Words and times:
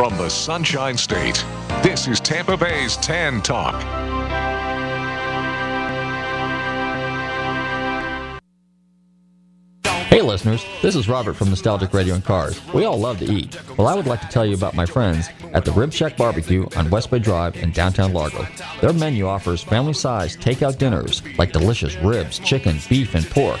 From 0.00 0.16
the 0.16 0.30
Sunshine 0.30 0.96
State, 0.96 1.44
this 1.82 2.08
is 2.08 2.20
Tampa 2.20 2.56
Bay's 2.56 2.96
Tan 2.96 3.42
Talk. 3.42 3.74
Hey 9.84 10.22
listeners, 10.22 10.64
this 10.80 10.96
is 10.96 11.06
Robert 11.06 11.34
from 11.34 11.50
Nostalgic 11.50 11.92
Radio 11.92 12.14
and 12.14 12.24
Cars. 12.24 12.58
We 12.72 12.86
all 12.86 12.98
love 12.98 13.18
to 13.18 13.30
eat. 13.30 13.58
Well, 13.76 13.88
I 13.88 13.94
would 13.94 14.06
like 14.06 14.22
to 14.22 14.28
tell 14.28 14.46
you 14.46 14.54
about 14.54 14.74
my 14.74 14.86
friends 14.86 15.28
at 15.52 15.66
the 15.66 15.72
Rib 15.72 15.92
Shack 15.92 16.16
Barbecue 16.16 16.66
on 16.76 16.88
West 16.88 17.10
Bay 17.10 17.18
Drive 17.18 17.56
in 17.56 17.70
downtown 17.70 18.14
Largo. 18.14 18.46
Their 18.80 18.94
menu 18.94 19.26
offers 19.26 19.62
family-sized 19.62 20.40
takeout 20.40 20.78
dinners 20.78 21.22
like 21.36 21.52
delicious 21.52 21.94
ribs, 21.96 22.38
chicken, 22.38 22.78
beef, 22.88 23.14
and 23.14 23.28
pork, 23.28 23.60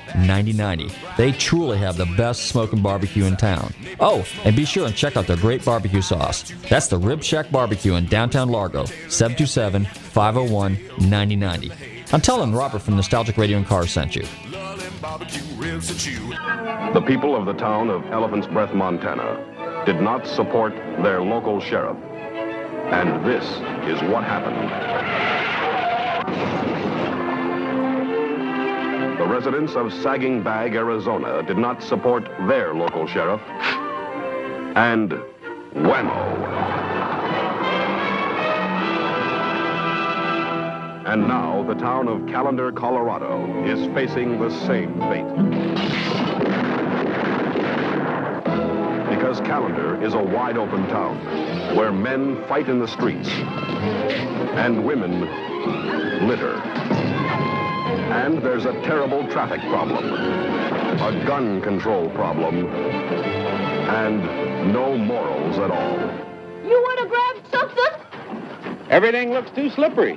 They 1.17 1.31
truly 1.31 1.77
have 1.77 1.97
the 1.97 2.05
best 2.17 2.47
smoking 2.47 2.81
barbecue 2.81 3.25
in 3.25 3.37
town. 3.37 3.73
Oh, 3.99 4.25
and 4.43 4.55
be 4.55 4.65
sure 4.65 4.87
and 4.87 4.95
check 4.95 5.17
out 5.17 5.27
their 5.27 5.37
great 5.37 5.63
barbecue 5.63 6.01
sauce. 6.01 6.51
That's 6.69 6.87
the 6.87 6.97
Rib 6.97 7.23
Shack 7.23 7.51
Barbecue 7.51 7.95
in 7.95 8.05
downtown 8.07 8.49
Largo, 8.49 8.85
727 8.85 9.85
501 9.85 10.73
9090. 11.09 11.71
I'm 12.13 12.21
telling 12.21 12.53
Robert 12.53 12.79
from 12.79 12.95
Nostalgic 12.95 13.37
Radio 13.37 13.57
and 13.57 13.65
Cars 13.65 13.91
sent 13.91 14.15
you. 14.15 14.23
The 16.93 17.03
people 17.07 17.35
of 17.35 17.45
the 17.45 17.53
town 17.53 17.89
of 17.89 18.05
Elephant's 18.07 18.47
Breath, 18.47 18.73
Montana 18.73 19.83
did 19.85 20.01
not 20.01 20.27
support 20.27 20.73
their 21.01 21.21
local 21.21 21.61
sheriff. 21.61 21.97
And 22.91 23.25
this 23.25 23.45
is 23.89 24.01
what 24.09 24.23
happened. 24.25 24.69
The 29.21 29.27
residents 29.27 29.75
of 29.75 29.93
Sagging 29.93 30.41
Bag, 30.41 30.73
Arizona 30.73 31.43
did 31.43 31.59
not 31.59 31.83
support 31.83 32.25
their 32.47 32.73
local 32.73 33.05
sheriff. 33.05 33.39
And 34.75 35.11
whammo. 35.75 36.17
And 41.05 41.27
now 41.27 41.61
the 41.67 41.75
town 41.75 42.07
of 42.07 42.25
Calendar, 42.25 42.71
Colorado 42.71 43.63
is 43.63 43.85
facing 43.93 44.39
the 44.39 44.49
same 44.65 44.99
fate. 45.01 45.27
Because 49.07 49.39
Calendar 49.41 50.03
is 50.03 50.15
a 50.15 50.23
wide 50.23 50.57
open 50.57 50.87
town 50.87 51.75
where 51.75 51.91
men 51.91 52.43
fight 52.47 52.69
in 52.69 52.79
the 52.79 52.87
streets 52.87 53.29
and 53.29 54.83
women 54.83 55.21
litter. 56.27 56.59
And 58.11 58.41
there's 58.43 58.65
a 58.65 58.73
terrible 58.83 59.27
traffic 59.27 59.61
problem, 59.61 60.13
a 60.13 61.23
gun 61.25 61.61
control 61.61 62.09
problem, 62.09 62.67
and 62.67 64.23
no 64.71 64.97
morals 64.97 65.57
at 65.57 65.71
all. 65.71 65.97
You 66.67 66.79
want 66.81 66.99
to 66.99 67.07
grab 67.07 67.35
something? 67.51 68.87
Everything 68.89 69.31
looks 69.31 69.51
too 69.51 69.69
slippery. 69.69 70.15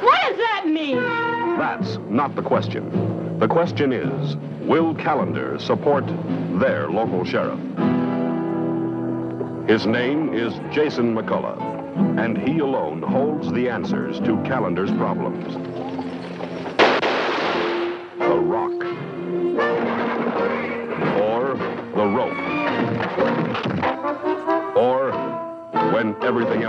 What 0.00 0.20
does 0.22 0.36
that 0.36 0.64
mean? 0.66 0.96
That's 1.58 1.98
not 2.08 2.34
the 2.34 2.42
question. 2.42 3.38
The 3.38 3.48
question 3.48 3.92
is, 3.92 4.36
will 4.66 4.94
Calendar 4.94 5.58
support 5.58 6.04
their 6.58 6.88
local 6.88 7.24
sheriff? 7.24 7.60
His 9.68 9.86
name 9.86 10.34
is 10.34 10.54
Jason 10.74 11.14
McCullough, 11.14 12.18
and 12.18 12.36
he 12.36 12.58
alone 12.58 13.02
holds 13.02 13.50
the 13.52 13.68
answers 13.70 14.18
to 14.20 14.36
Calendar's 14.44 14.90
problems. 14.92 15.56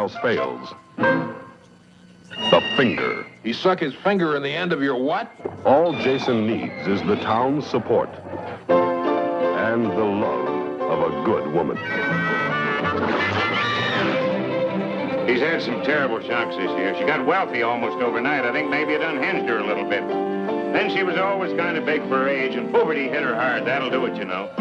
Else 0.06 0.16
fails, 0.22 0.72
the 0.98 2.62
finger. 2.78 3.26
He 3.42 3.54
stuck 3.54 3.80
his 3.80 3.96
finger 3.96 4.36
in 4.36 4.44
the 4.44 4.52
end 4.52 4.72
of 4.72 4.84
your 4.84 5.02
what? 5.02 5.32
All 5.66 5.94
Jason 5.94 6.46
needs 6.46 6.88
is 6.88 7.02
the 7.08 7.16
town's 7.16 7.66
support 7.66 8.10
and 8.70 9.86
the 9.86 10.04
love 10.04 10.82
of 10.82 11.12
a 11.12 11.24
good 11.26 11.52
woman. 11.52 11.78
He's 15.28 15.42
had 15.42 15.64
some 15.64 15.82
terrible 15.82 16.22
shocks 16.22 16.56
this 16.56 16.70
year. 16.78 16.96
She 17.00 17.06
got 17.06 17.26
wealthy 17.26 17.64
almost 17.64 17.98
overnight. 17.98 18.46
I 18.46 18.52
think 18.52 18.70
maybe 18.70 18.94
it 18.94 19.02
unhinged 19.02 19.50
her 19.50 19.58
a 19.58 19.66
little 19.66 19.90
bit. 19.90 20.08
Then 20.08 20.96
she 20.96 21.02
was 21.02 21.18
always 21.18 21.52
kind 21.58 21.78
of 21.78 21.86
big 21.86 22.02
for 22.02 22.20
her 22.20 22.28
age, 22.28 22.54
and 22.54 22.72
puberty 22.72 23.08
hit 23.08 23.24
her 23.24 23.34
hard. 23.34 23.66
That'll 23.66 23.90
do 23.90 24.06
it, 24.06 24.16
you 24.18 24.26
know. 24.26 24.52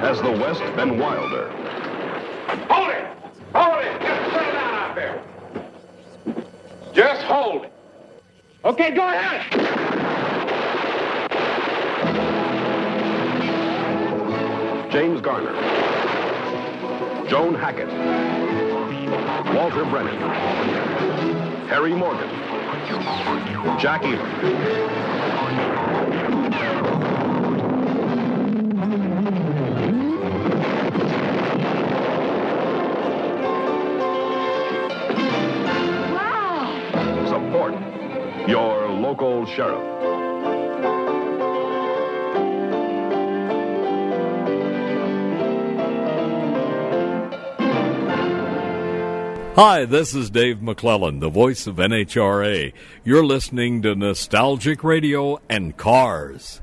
Has 0.00 0.20
the 0.20 0.30
West 0.30 0.60
been 0.76 0.98
wilder. 0.98 1.48
Hold 2.68 2.90
it! 2.90 3.06
Hold 3.54 3.84
it! 3.84 4.00
Just 4.02 4.32
settle 4.32 4.52
down 4.52 4.74
out 4.74 4.94
there. 4.94 5.22
Just 6.92 7.22
hold 7.22 7.64
it. 7.64 7.72
Okay, 8.64 8.90
go 8.90 9.08
ahead. 9.08 9.66
James 14.90 15.20
Garner. 15.20 15.52
Joan 17.28 17.54
Hackett. 17.54 17.88
Walter 19.54 19.84
Brennan. 19.84 20.16
Harry 21.68 21.94
Morgan. 21.94 22.30
Jack 23.78 24.02
Elam. 24.04 24.24
Your 38.48 38.88
local 38.88 39.46
sheriff. 39.46 39.96
Hi, 49.56 49.86
this 49.86 50.14
is 50.14 50.28
Dave 50.28 50.60
McClellan, 50.60 51.20
the 51.20 51.30
voice 51.30 51.66
of 51.66 51.76
NHRA. 51.76 52.74
You're 53.04 53.24
listening 53.24 53.80
to 53.82 53.94
Nostalgic 53.94 54.84
Radio 54.84 55.40
and 55.48 55.74
Cars. 55.78 56.60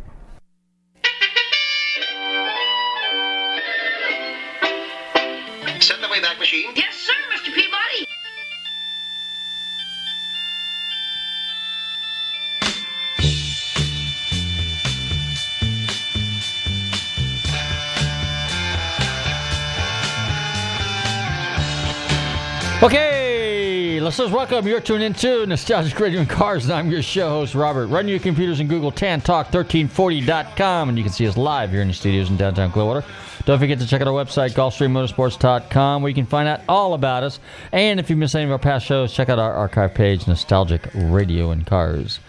Listeners, 24.03 24.31
welcome. 24.31 24.67
You're 24.67 24.81
tuned 24.81 25.01
into 25.01 25.45
Nostalgic 25.45 25.97
Radio 25.97 26.19
and 26.19 26.29
Cars, 26.29 26.65
and 26.65 26.73
I'm 26.73 26.91
your 26.91 27.01
show 27.01 27.29
host, 27.29 27.55
Robert. 27.55 27.87
Run 27.87 28.09
your 28.09 28.19
computers 28.19 28.59
and 28.59 28.67
Google 28.67 28.91
TanTalk1340.com, 28.91 30.89
and 30.89 30.97
you 30.97 31.05
can 31.05 31.13
see 31.13 31.25
us 31.25 31.37
live 31.37 31.71
here 31.71 31.81
in 31.81 31.87
the 31.87 31.93
studios 31.93 32.29
in 32.29 32.35
downtown 32.35 32.69
Clearwater. 32.71 33.05
Don't 33.45 33.59
forget 33.59 33.79
to 33.79 33.87
check 33.87 34.01
out 34.01 34.07
our 34.07 34.13
website, 34.13 34.51
GulfstreamMotorsports.com, 34.51 36.01
where 36.01 36.09
you 36.09 36.15
can 36.15 36.25
find 36.25 36.49
out 36.49 36.59
all 36.67 36.95
about 36.95 37.23
us. 37.23 37.39
And 37.71 37.97
if 37.97 38.09
you 38.09 38.17
miss 38.17 38.35
any 38.35 38.43
of 38.43 38.51
our 38.51 38.59
past 38.59 38.85
shows, 38.85 39.13
check 39.13 39.29
out 39.29 39.39
our 39.39 39.53
archive 39.53 39.93
page, 39.93 40.27
Nostalgic 40.27 40.89
Radio 40.93 41.51
and 41.51 41.65
Cars. 41.65 42.19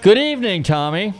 Good 0.00 0.16
evening, 0.16 0.62
Tommy. 0.62 1.12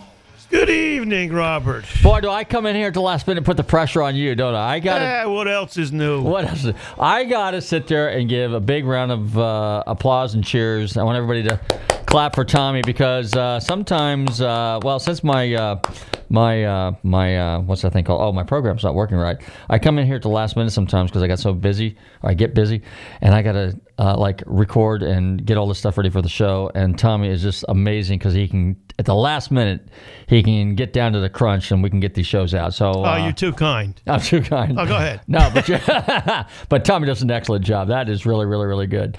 Good 0.50 0.70
evening, 0.70 1.30
Robert. 1.30 1.84
Boy, 2.02 2.22
do 2.22 2.30
I 2.30 2.42
come 2.42 2.64
in 2.64 2.74
here 2.74 2.86
at 2.86 2.94
the 2.94 3.02
last 3.02 3.26
minute 3.26 3.40
and 3.40 3.46
put 3.46 3.58
the 3.58 3.64
pressure 3.64 4.00
on 4.02 4.16
you, 4.16 4.34
don't 4.34 4.54
I? 4.54 4.76
I 4.76 4.80
got. 4.80 5.02
Eh, 5.02 5.24
what 5.26 5.46
else 5.46 5.76
is 5.76 5.92
new? 5.92 6.22
What 6.22 6.46
else? 6.46 6.66
I 6.98 7.24
got 7.24 7.50
to 7.50 7.60
sit 7.60 7.86
there 7.86 8.08
and 8.08 8.30
give 8.30 8.54
a 8.54 8.60
big 8.60 8.86
round 8.86 9.12
of 9.12 9.36
uh, 9.36 9.84
applause 9.86 10.32
and 10.34 10.42
cheers. 10.42 10.96
I 10.96 11.02
want 11.02 11.18
everybody 11.18 11.42
to 11.42 11.60
clap 12.06 12.34
for 12.34 12.46
Tommy 12.46 12.80
because 12.80 13.36
uh, 13.36 13.60
sometimes, 13.60 14.40
uh, 14.40 14.80
well, 14.82 14.98
since 14.98 15.22
my 15.22 15.52
uh, 15.52 15.82
my 16.30 16.64
uh, 16.64 16.92
my 17.02 17.36
uh, 17.36 17.60
what's 17.60 17.82
that 17.82 17.92
thing 17.92 18.04
called? 18.04 18.22
Oh, 18.22 18.32
my 18.32 18.44
program's 18.44 18.84
not 18.84 18.94
working 18.94 19.18
right. 19.18 19.36
I 19.68 19.78
come 19.78 19.98
in 19.98 20.06
here 20.06 20.16
at 20.16 20.22
the 20.22 20.30
last 20.30 20.56
minute 20.56 20.70
sometimes 20.70 21.10
because 21.10 21.22
I 21.22 21.26
got 21.26 21.40
so 21.40 21.52
busy, 21.52 21.98
or 22.22 22.30
I 22.30 22.34
get 22.34 22.54
busy, 22.54 22.80
and 23.20 23.34
I 23.34 23.42
gotta 23.42 23.78
uh, 23.98 24.16
like 24.16 24.42
record 24.46 25.02
and 25.02 25.44
get 25.44 25.56
all 25.56 25.66
this 25.66 25.78
stuff 25.78 25.96
ready 25.98 26.10
for 26.10 26.22
the 26.22 26.28
show. 26.28 26.70
And 26.74 26.98
Tommy 26.98 27.28
is 27.28 27.42
just 27.42 27.64
amazing 27.68 28.18
because 28.18 28.34
he 28.34 28.46
can 28.46 28.76
at 28.98 29.04
the 29.04 29.14
last 29.14 29.50
minute 29.50 29.88
he 30.28 30.42
can 30.42 30.74
get 30.74 30.92
down 30.92 31.12
to 31.12 31.20
the 31.20 31.28
crunch 31.28 31.70
and 31.70 31.82
we 31.82 31.90
can 31.90 32.00
get 32.00 32.14
these 32.14 32.26
shows 32.26 32.54
out. 32.54 32.74
So 32.74 32.92
Oh, 32.92 33.04
uh, 33.04 33.16
you're 33.24 33.32
too 33.32 33.52
kind. 33.52 34.00
I'm 34.06 34.20
too 34.20 34.40
kind. 34.40 34.78
Oh, 34.78 34.86
go 34.86 34.96
ahead. 34.96 35.20
No, 35.26 35.50
but 35.52 35.68
you, 35.68 35.78
but 36.68 36.84
Tommy 36.84 37.06
does 37.06 37.22
an 37.22 37.30
excellent 37.30 37.64
job. 37.64 37.88
That 37.88 38.08
is 38.08 38.24
really, 38.24 38.46
really, 38.46 38.66
really 38.66 38.86
good. 38.86 39.18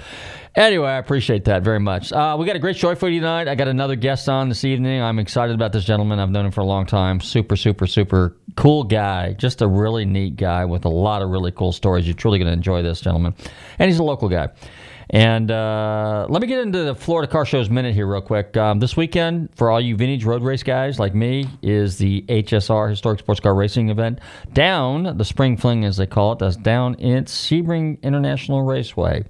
Anyway, 0.59 0.89
I 0.89 0.97
appreciate 0.97 1.45
that 1.45 1.63
very 1.63 1.79
much. 1.79 2.11
Uh, 2.11 2.35
we 2.38 2.45
got 2.45 2.57
a 2.57 2.59
great 2.59 2.75
show 2.75 2.94
for 2.94 3.07
you 3.07 3.21
tonight. 3.21 3.47
I 3.47 3.56
got 3.56 3.69
another 3.69 3.95
guest 3.95 4.27
on 4.27 4.50
this 4.50 4.65
evening. 4.65 5.01
I'm 5.01 5.17
excited 5.17 5.56
about 5.56 5.71
this 5.71 5.85
gentleman. 5.85 6.19
I've 6.19 6.31
known 6.31 6.47
him 6.47 6.51
for 6.51 6.59
a 6.59 6.65
long 6.65 6.85
time. 6.85 7.21
Super, 7.21 7.56
super, 7.56 7.88
super 7.88 8.35
cool 8.57 8.83
guy. 8.83 9.31
Just 9.31 9.61
a 9.61 9.67
really 9.69 10.03
neat 10.03 10.35
guy 10.35 10.65
with 10.65 10.83
a 10.83 10.89
lot 10.89 11.21
of 11.21 11.29
really 11.29 11.53
cool 11.53 11.71
stories. 11.71 12.06
You're 12.06 12.13
truly 12.13 12.39
going 12.39 12.47
to 12.47 12.51
enjoy 12.51 12.81
this 12.81 13.00
gentleman. 13.00 13.35
And 13.79 13.89
he's 13.89 14.00
a 14.00 14.03
local 14.03 14.27
guy. 14.27 14.50
And 15.11 15.50
uh, 15.50 16.27
let 16.27 16.41
me 16.41 16.47
get 16.50 16.59
into 16.59 16.83
the 16.83 16.94
Florida 16.94 17.31
Car 17.31 17.45
Show's 17.45 17.69
minute 17.69 17.95
here, 17.95 18.05
real 18.05 18.19
quick. 18.19 18.57
Um, 18.57 18.79
this 18.79 18.97
weekend, 18.97 19.55
for 19.55 19.71
all 19.71 19.79
you 19.79 19.95
vintage 19.95 20.25
road 20.25 20.44
race 20.44 20.63
guys 20.63 21.00
like 21.00 21.15
me, 21.15 21.47
is 21.62 21.97
the 22.00 22.23
HSR 22.23 22.89
Historic 22.89 23.19
Sports 23.19 23.39
Car 23.39 23.55
Racing 23.55 23.88
event 23.88 24.19
down 24.51 25.15
the 25.15 25.23
Spring 25.23 25.55
Fling, 25.55 25.85
as 25.85 25.95
they 25.95 26.05
call 26.05 26.33
it. 26.33 26.39
That's 26.39 26.57
down 26.57 26.95
in 26.95 27.23
Sebring 27.23 28.01
International 28.01 28.62
Raceway. 28.62 29.23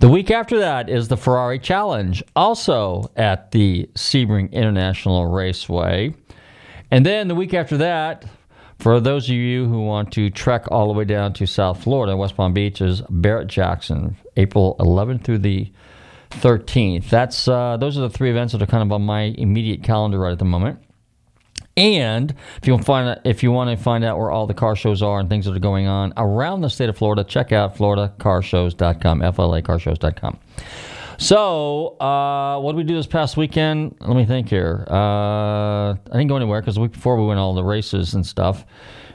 The 0.00 0.08
week 0.08 0.30
after 0.30 0.60
that 0.60 0.88
is 0.88 1.08
the 1.08 1.16
Ferrari 1.18 1.58
Challenge, 1.58 2.22
also 2.34 3.10
at 3.16 3.50
the 3.50 3.86
Sebring 3.94 4.50
International 4.50 5.26
Raceway. 5.26 6.14
And 6.90 7.04
then 7.04 7.28
the 7.28 7.34
week 7.34 7.52
after 7.52 7.76
that, 7.76 8.24
for 8.78 8.98
those 8.98 9.28
of 9.28 9.34
you 9.34 9.66
who 9.66 9.82
want 9.82 10.10
to 10.12 10.30
trek 10.30 10.64
all 10.70 10.86
the 10.86 10.94
way 10.94 11.04
down 11.04 11.34
to 11.34 11.46
South 11.46 11.82
Florida, 11.82 12.16
West 12.16 12.34
Palm 12.34 12.54
Beach 12.54 12.80
is 12.80 13.02
Barrett 13.10 13.48
Jackson, 13.48 14.16
April 14.38 14.74
11th 14.80 15.22
through 15.22 15.40
the 15.40 15.70
13th. 16.30 17.10
That's 17.10 17.46
uh, 17.46 17.76
those 17.76 17.98
are 17.98 18.00
the 18.00 18.08
three 18.08 18.30
events 18.30 18.54
that 18.54 18.62
are 18.62 18.66
kind 18.66 18.82
of 18.82 18.90
on 18.92 19.02
my 19.02 19.34
immediate 19.36 19.82
calendar 19.82 20.18
right 20.18 20.32
at 20.32 20.38
the 20.38 20.46
moment. 20.46 20.78
And 21.80 22.34
if 22.60 22.66
you 22.66 22.74
want 22.74 22.82
to 22.82 22.86
find 22.86 23.08
out, 23.08 23.18
if 23.24 23.42
you 23.42 23.52
want 23.52 23.70
to 23.70 23.82
find 23.82 24.04
out 24.04 24.18
where 24.18 24.30
all 24.30 24.46
the 24.46 24.52
car 24.52 24.76
shows 24.76 25.00
are 25.00 25.18
and 25.18 25.30
things 25.30 25.46
that 25.46 25.56
are 25.56 25.60
going 25.60 25.86
on 25.86 26.12
around 26.18 26.60
the 26.60 26.68
state 26.68 26.90
of 26.90 26.98
Florida, 26.98 27.24
check 27.24 27.52
out 27.52 27.74
floridacarshows.com, 27.74 29.20
flacarshows.com. 29.20 30.38
So, 31.16 31.98
uh, 31.98 32.60
what 32.60 32.72
did 32.72 32.76
we 32.76 32.84
do 32.84 32.96
this 32.96 33.06
past 33.06 33.38
weekend? 33.38 33.96
Let 34.00 34.14
me 34.14 34.26
think 34.26 34.50
here. 34.50 34.84
Uh, 34.90 35.92
I 35.92 35.96
didn't 36.12 36.28
go 36.28 36.36
anywhere 36.36 36.60
because 36.60 36.74
the 36.74 36.82
week 36.82 36.92
before 36.92 37.18
we 37.18 37.26
went 37.26 37.40
all 37.40 37.54
the 37.54 37.64
races 37.64 38.12
and 38.12 38.26
stuff. 38.26 38.66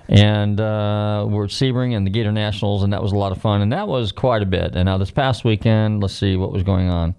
And 0.09 0.59
uh, 0.59 1.25
we're 1.29 1.45
at 1.45 1.49
Sebring 1.51 1.95
and 1.95 2.05
the 2.05 2.11
Gator 2.11 2.31
Nationals, 2.31 2.81
and 2.81 2.93
that 2.93 3.01
was 3.01 3.11
a 3.11 3.15
lot 3.15 3.31
of 3.31 3.39
fun. 3.39 3.61
And 3.61 3.71
that 3.73 3.87
was 3.87 4.11
quite 4.11 4.41
a 4.41 4.45
bit. 4.47 4.75
And 4.75 4.85
now 4.85 4.97
this 4.97 5.11
past 5.11 5.45
weekend, 5.45 6.01
let's 6.01 6.15
see 6.15 6.35
what 6.35 6.51
was 6.51 6.63
going 6.63 6.89
on. 6.89 7.15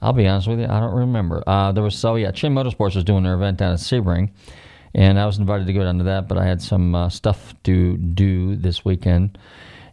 I'll 0.00 0.12
be 0.12 0.26
honest 0.28 0.46
with 0.46 0.60
you, 0.60 0.66
I 0.66 0.78
don't 0.78 0.94
remember. 0.94 1.42
Uh, 1.46 1.72
there 1.72 1.82
was 1.82 1.96
so 1.96 2.14
yeah, 2.14 2.30
Chin 2.30 2.54
Motorsports 2.54 2.94
was 2.94 3.04
doing 3.04 3.24
their 3.24 3.34
event 3.34 3.58
down 3.58 3.72
at 3.72 3.78
Sebring, 3.78 4.30
and 4.96 5.20
I 5.20 5.26
was 5.26 5.38
invited 5.38 5.66
to 5.66 5.74
go 5.74 5.84
down 5.84 5.98
to 5.98 6.04
that, 6.04 6.26
but 6.26 6.38
I 6.38 6.44
had 6.46 6.62
some 6.62 6.94
uh, 6.94 7.10
stuff 7.10 7.54
to 7.64 7.98
do 7.98 8.56
this 8.56 8.82
weekend, 8.82 9.36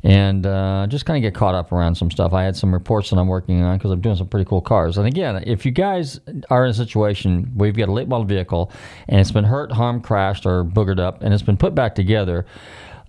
and 0.01 0.45
uh, 0.45 0.87
just 0.87 1.05
kind 1.05 1.17
of 1.17 1.21
get 1.21 1.37
caught 1.37 1.55
up 1.55 1.73
around 1.73 1.95
some 1.95 2.09
stuff. 2.09 2.31
I 2.31 2.43
had 2.43 2.55
some 2.55 2.73
reports 2.73 3.09
that 3.09 3.17
I'm 3.17 3.27
working 3.27 3.61
on 3.61 3.77
because 3.77 3.91
I'm 3.91 3.99
doing 3.99 4.15
some 4.15 4.27
pretty 4.27 4.45
cool 4.45 4.61
cars. 4.61 4.97
And 4.97 5.05
again, 5.05 5.43
if 5.45 5.65
you 5.65 5.73
guys 5.73 6.21
are 6.49 6.63
in 6.63 6.71
a 6.71 6.73
situation 6.73 7.51
where 7.53 7.67
you've 7.67 7.75
got 7.75 7.89
a 7.89 7.91
late 7.91 8.07
model 8.07 8.25
vehicle 8.25 8.71
and 9.09 9.19
it's 9.19 9.31
been 9.31 9.43
hurt, 9.43 9.73
harmed, 9.73 10.05
crashed, 10.05 10.45
or 10.45 10.63
boogered 10.63 11.01
up, 11.01 11.21
and 11.21 11.33
it's 11.33 11.43
been 11.43 11.57
put 11.57 11.75
back 11.75 11.95
together. 11.95 12.45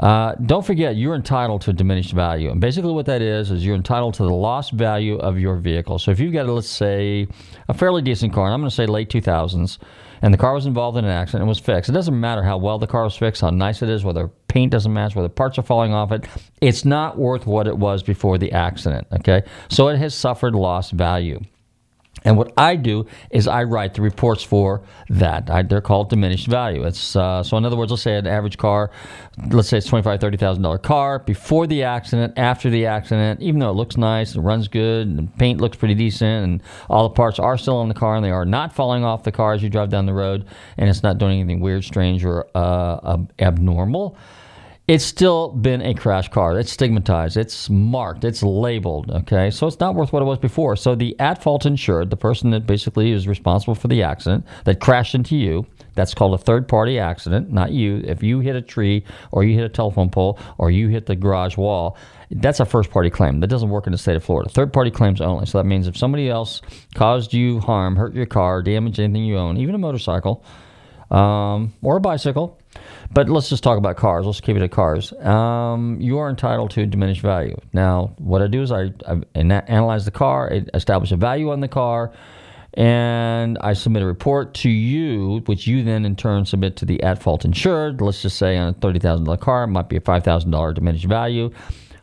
Uh, 0.01 0.35
don't 0.47 0.67
forget, 0.67 0.97
you're 0.97 1.15
entitled 1.15 1.61
to 1.63 1.73
diminished 1.73 2.13
value. 2.13 2.51
And 2.51 2.61
basically, 2.61 2.93
what 2.93 3.07
that 3.07 3.23
is, 3.23 3.53
is 3.53 3.65
you're 3.65 3.77
entitled 3.77 4.15
to 4.15 4.25
the 4.25 4.35
lost 4.35 4.73
value 4.73 5.17
of 5.19 5.39
your 5.39 5.55
vehicle. 5.59 6.01
So 6.01 6.11
if 6.11 6.19
you've 6.19 6.33
got, 6.33 6.49
let's 6.49 6.69
say, 6.69 7.29
a 7.69 7.75
fairly 7.75 8.03
decent 8.03 8.33
car, 8.33 8.47
and 8.47 8.55
I'm 8.55 8.61
going 8.61 8.71
to 8.71 8.75
say 8.75 8.87
late 8.87 9.09
2000s, 9.09 9.79
and 10.25 10.33
the 10.33 10.39
car 10.39 10.55
was 10.55 10.65
involved 10.65 10.97
in 10.97 11.05
an 11.05 11.11
accident 11.11 11.43
and 11.43 11.49
was 11.51 11.59
fixed, 11.59 11.91
it 11.91 11.93
doesn't 11.93 12.19
matter 12.19 12.43
how 12.43 12.57
well 12.57 12.79
the 12.79 12.87
car 12.87 13.05
was 13.05 13.15
fixed, 13.15 13.43
how 13.43 13.51
nice 13.51 13.83
it 13.83 13.91
is, 13.91 14.05
whether 14.05 14.29
paint 14.49 14.73
doesn't 14.73 14.93
match, 14.93 15.15
whether 15.15 15.29
parts 15.29 15.59
are 15.59 15.63
falling 15.63 15.93
off 15.93 16.13
it, 16.13 16.25
it's 16.63 16.83
not 16.87 17.19
worth 17.19 17.47
what 17.47 17.67
it 17.67 17.77
was 17.77 18.03
before 18.03 18.39
the 18.39 18.51
accident, 18.53 19.07
okay? 19.13 19.43
So 19.69 19.89
it 19.89 19.99
has 19.99 20.15
suffered 20.15 20.55
lost 20.55 20.93
value. 20.93 21.41
And 22.25 22.39
what 22.39 22.53
I 22.57 22.77
do 22.77 23.07
is 23.31 23.47
I 23.47 23.65
write 23.65 23.95
the 23.95 24.03
reports 24.03 24.43
for 24.43 24.83
that. 25.11 25.51
I, 25.51 25.63
they're 25.63 25.83
called 25.83 26.09
diminished 26.09 26.47
value. 26.47 26.85
It's 26.85 27.15
uh, 27.15 27.43
so 27.43 27.59
in 27.59 27.67
other 27.67 27.77
words, 27.77 27.91
let's 27.91 28.03
say 28.03 28.17
an 28.17 28.27
average 28.27 28.57
car, 28.57 28.91
let's 29.51 29.69
say 29.69 29.77
it's 29.77 29.87
twenty 29.87 30.03
five 30.03 30.21
thirty 30.21 30.39
thousand 30.39 30.63
dollar 30.63 30.79
car 30.79 31.19
before 31.19 31.67
the 31.67 31.83
accident, 31.83 32.33
after 32.39 32.71
the 32.71 32.87
accident, 32.87 33.43
even 33.43 33.61
though 33.61 33.71
it 33.71 33.75
looks 33.75 33.99
nice, 33.99 34.35
it 34.35 34.41
runs 34.41 34.69
good, 34.69 35.07
and 35.07 35.19
the 35.19 35.23
paint 35.39 35.61
looks 35.61 35.77
pretty 35.77 35.95
decent, 35.95 36.45
and 36.45 36.63
all 36.89 37.07
the 37.09 37.15
parts 37.15 37.39
are 37.39 37.59
still 37.59 37.77
on 37.77 37.89
the 37.89 37.95
car, 37.95 38.17
and 38.17 38.25
they 38.25 38.31
are 38.31 38.47
not 38.47 38.75
falling 38.75 39.05
off 39.05 39.25
the 39.25 39.33
car 39.33 39.53
as 39.53 39.63
you 39.63 39.69
drive 39.69 39.91
down 39.91 40.07
the 40.07 40.15
road, 40.15 40.47
and 40.79 40.89
it's 40.89 41.03
not 41.03 41.19
doing 41.19 41.41
anything 41.41 41.61
weird, 41.61 41.85
strange, 41.85 42.25
or 42.25 42.47
uh, 42.55 43.15
ab- 43.15 43.33
abnormal 43.39 44.17
it's 44.87 45.05
still 45.05 45.49
been 45.49 45.81
a 45.81 45.95
crash 45.95 46.29
car. 46.29 46.59
It's 46.59 46.71
stigmatized. 46.71 47.39
It's 47.39 47.71
marked. 47.71 48.23
It's 48.23 48.43
labeled. 48.43 49.11
Okay, 49.11 49.51
so 49.51 49.67
it's 49.67 49.81
not 49.81 49.95
worth 49.95 50.13
what 50.13 50.21
it 50.21 50.27
was 50.27 50.39
before. 50.39 50.77
So 50.77 50.95
the 50.95 51.19
at-fault 51.19 51.65
insured, 51.65 52.11
the 52.11 52.19
person 52.19 52.51
that 52.51 52.67
basically 52.67 53.11
is 53.13 53.27
responsible 53.27 53.75
for 53.75 53.89
the 53.89 54.03
accident 54.03 54.45
that 54.65 54.81
crashed 54.81 55.15
into 55.15 55.37
you, 55.37 55.65
that's 55.95 56.13
called 56.13 56.35
a 56.35 56.39
third-party 56.39 56.99
accident, 56.99 57.51
not 57.51 57.73
you. 57.73 58.03
If 58.05 58.23
you 58.23 58.41
hit 58.41 58.57
a 58.57 58.61
tree 58.61 59.05
or 59.33 59.43
you 59.43 59.55
hit 59.55 59.65
a 59.65 59.71
telephone 59.71 60.11
pole 60.11 60.39
or 60.59 60.71
you 60.71 60.89
hit 60.89 61.07
the 61.07 61.17
garage 61.17 61.57
wall, 61.57 61.97
that's 62.31 62.61
a 62.61 62.67
first-party 62.67 63.09
claim. 63.09 63.41
That 63.41 63.47
doesn't 63.47 63.71
work 63.71 63.87
in 63.87 63.93
the 63.93 63.99
state 63.99 64.17
of 64.17 64.25
Florida. 64.25 64.51
Third-party 64.51 64.91
claims 64.91 65.23
only. 65.23 65.47
So 65.47 65.57
that 65.57 65.65
means 65.65 65.87
if 65.87 65.97
somebody 65.97 66.29
else 66.29 66.61
caused 66.95 67.33
you 67.33 67.61
harm, 67.61 67.97
hurt 67.97 68.13
your 68.13 68.27
car, 68.27 68.61
damaged 68.61 69.01
anything 69.01 69.25
you 69.25 69.39
own, 69.39 69.57
even 69.57 69.75
a 69.75 69.79
motorcycle 69.79 70.45
um, 71.11 71.73
or 71.83 71.97
a 71.97 72.01
bicycle. 72.01 72.59
But 73.13 73.29
let's 73.29 73.49
just 73.49 73.63
talk 73.63 73.79
about 73.79 73.97
cars. 73.97 74.27
Let's 74.27 74.41
keep 74.41 74.57
it 74.57 74.63
at 74.63 74.73
cars. 74.73 75.13
Um, 75.13 75.99
you 76.01 76.19
are 76.19 76.29
entitled 76.29 76.73
to 76.73 76.87
diminished 76.87 77.21
value. 77.21 77.57
Now, 77.73 78.15
what 78.19 78.43
I 78.43 78.49
do 78.49 78.63
is 78.63 78.73
I, 78.73 78.93
I 79.07 79.21
analyze 79.35 80.05
the 80.05 80.11
car, 80.11 80.53
I 80.53 80.65
establish 80.75 81.13
a 81.13 81.17
value 81.17 81.51
on 81.51 81.61
the 81.61 81.69
car, 81.69 82.13
and 82.75 83.57
I 83.61 83.75
submit 83.75 84.03
a 84.03 84.07
report 84.07 84.55
to 84.55 84.69
you, 84.69 85.43
which 85.47 85.67
you 85.67 85.85
then 85.85 86.05
in 86.05 86.17
turn 86.17 86.45
submit 86.45 86.77
to 86.79 86.85
the 86.85 87.01
at 87.05 87.23
fault 87.23 87.45
insured. 87.45 88.01
Let's 88.01 88.21
just 88.21 88.37
say 88.37 88.57
on 88.57 88.71
a 88.71 88.75
$30,000 88.75 89.39
car, 89.41 89.65
it 89.65 89.69
might 89.69 89.89
be 89.89 89.97
a 89.97 90.01
$5,000 90.01 90.75
diminished 90.75 91.05
value. 91.05 91.51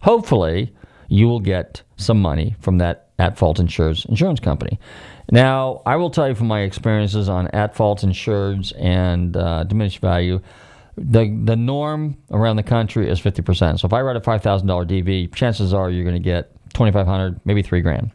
Hopefully, 0.01 0.73
you 1.11 1.27
will 1.27 1.41
get 1.41 1.81
some 1.97 2.21
money 2.21 2.55
from 2.61 2.77
that 2.77 3.09
at 3.19 3.37
fault 3.37 3.59
insureds 3.59 4.05
insurance 4.07 4.39
company. 4.39 4.79
Now, 5.29 5.81
I 5.85 5.97
will 5.97 6.09
tell 6.09 6.27
you 6.27 6.35
from 6.35 6.47
my 6.47 6.61
experiences 6.61 7.27
on 7.27 7.47
at 7.49 7.75
fault 7.75 7.99
insureds 8.01 8.71
and 8.79 9.35
uh, 9.35 9.65
diminished 9.65 9.99
value, 9.99 10.39
the 10.95 11.37
the 11.43 11.57
norm 11.57 12.17
around 12.31 12.55
the 12.55 12.63
country 12.63 13.09
is 13.09 13.19
50%. 13.19 13.79
So 13.79 13.87
if 13.87 13.93
I 13.93 14.01
write 14.01 14.15
a 14.15 14.21
$5,000 14.21 14.63
DV, 14.63 15.35
chances 15.35 15.73
are 15.73 15.89
you're 15.89 16.05
going 16.05 16.15
to 16.15 16.19
get 16.19 16.53
2500 16.73 17.41
maybe 17.43 17.61
3 17.61 17.81
grand. 17.81 18.11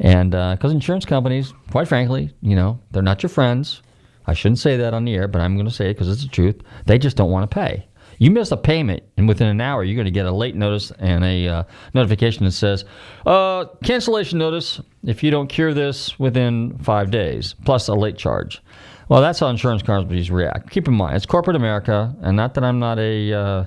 And 0.00 0.32
because 0.32 0.72
insurance 0.72 1.04
companies, 1.04 1.54
quite 1.70 1.86
frankly, 1.86 2.32
you 2.42 2.56
know, 2.56 2.80
they're 2.90 3.02
not 3.02 3.22
your 3.22 3.30
friends. 3.30 3.80
I 4.26 4.34
shouldn't 4.34 4.58
say 4.58 4.76
that 4.78 4.92
on 4.92 5.04
the 5.04 5.14
air, 5.14 5.28
but 5.28 5.40
I'm 5.40 5.54
going 5.54 5.68
to 5.68 5.74
say 5.74 5.90
it 5.90 5.94
because 5.94 6.10
it's 6.10 6.22
the 6.22 6.28
truth. 6.28 6.60
They 6.86 6.98
just 6.98 7.16
don't 7.16 7.30
want 7.30 7.48
to 7.48 7.54
pay. 7.54 7.86
You 8.24 8.30
miss 8.30 8.50
a 8.52 8.56
payment, 8.56 9.02
and 9.18 9.28
within 9.28 9.48
an 9.48 9.60
hour, 9.60 9.84
you're 9.84 9.96
going 9.96 10.06
to 10.06 10.10
get 10.10 10.24
a 10.24 10.32
late 10.32 10.54
notice 10.54 10.90
and 10.92 11.22
a 11.22 11.46
uh, 11.46 11.64
notification 11.92 12.46
that 12.46 12.52
says, 12.52 12.86
uh, 13.26 13.66
cancellation 13.84 14.38
notice 14.38 14.80
if 15.04 15.22
you 15.22 15.30
don't 15.30 15.48
cure 15.48 15.74
this 15.74 16.18
within 16.18 16.78
five 16.78 17.10
days, 17.10 17.54
plus 17.66 17.86
a 17.86 17.92
late 17.92 18.16
charge. 18.16 18.62
Well, 19.10 19.20
that's 19.20 19.40
how 19.40 19.48
insurance 19.48 19.82
companies 19.82 20.30
react. 20.30 20.70
Keep 20.70 20.88
in 20.88 20.94
mind, 20.94 21.16
it's 21.16 21.26
corporate 21.26 21.54
America, 21.54 22.16
and 22.22 22.34
not 22.34 22.54
that 22.54 22.64
I'm 22.64 22.78
not 22.78 22.98
a 22.98 23.30
uh, 23.34 23.64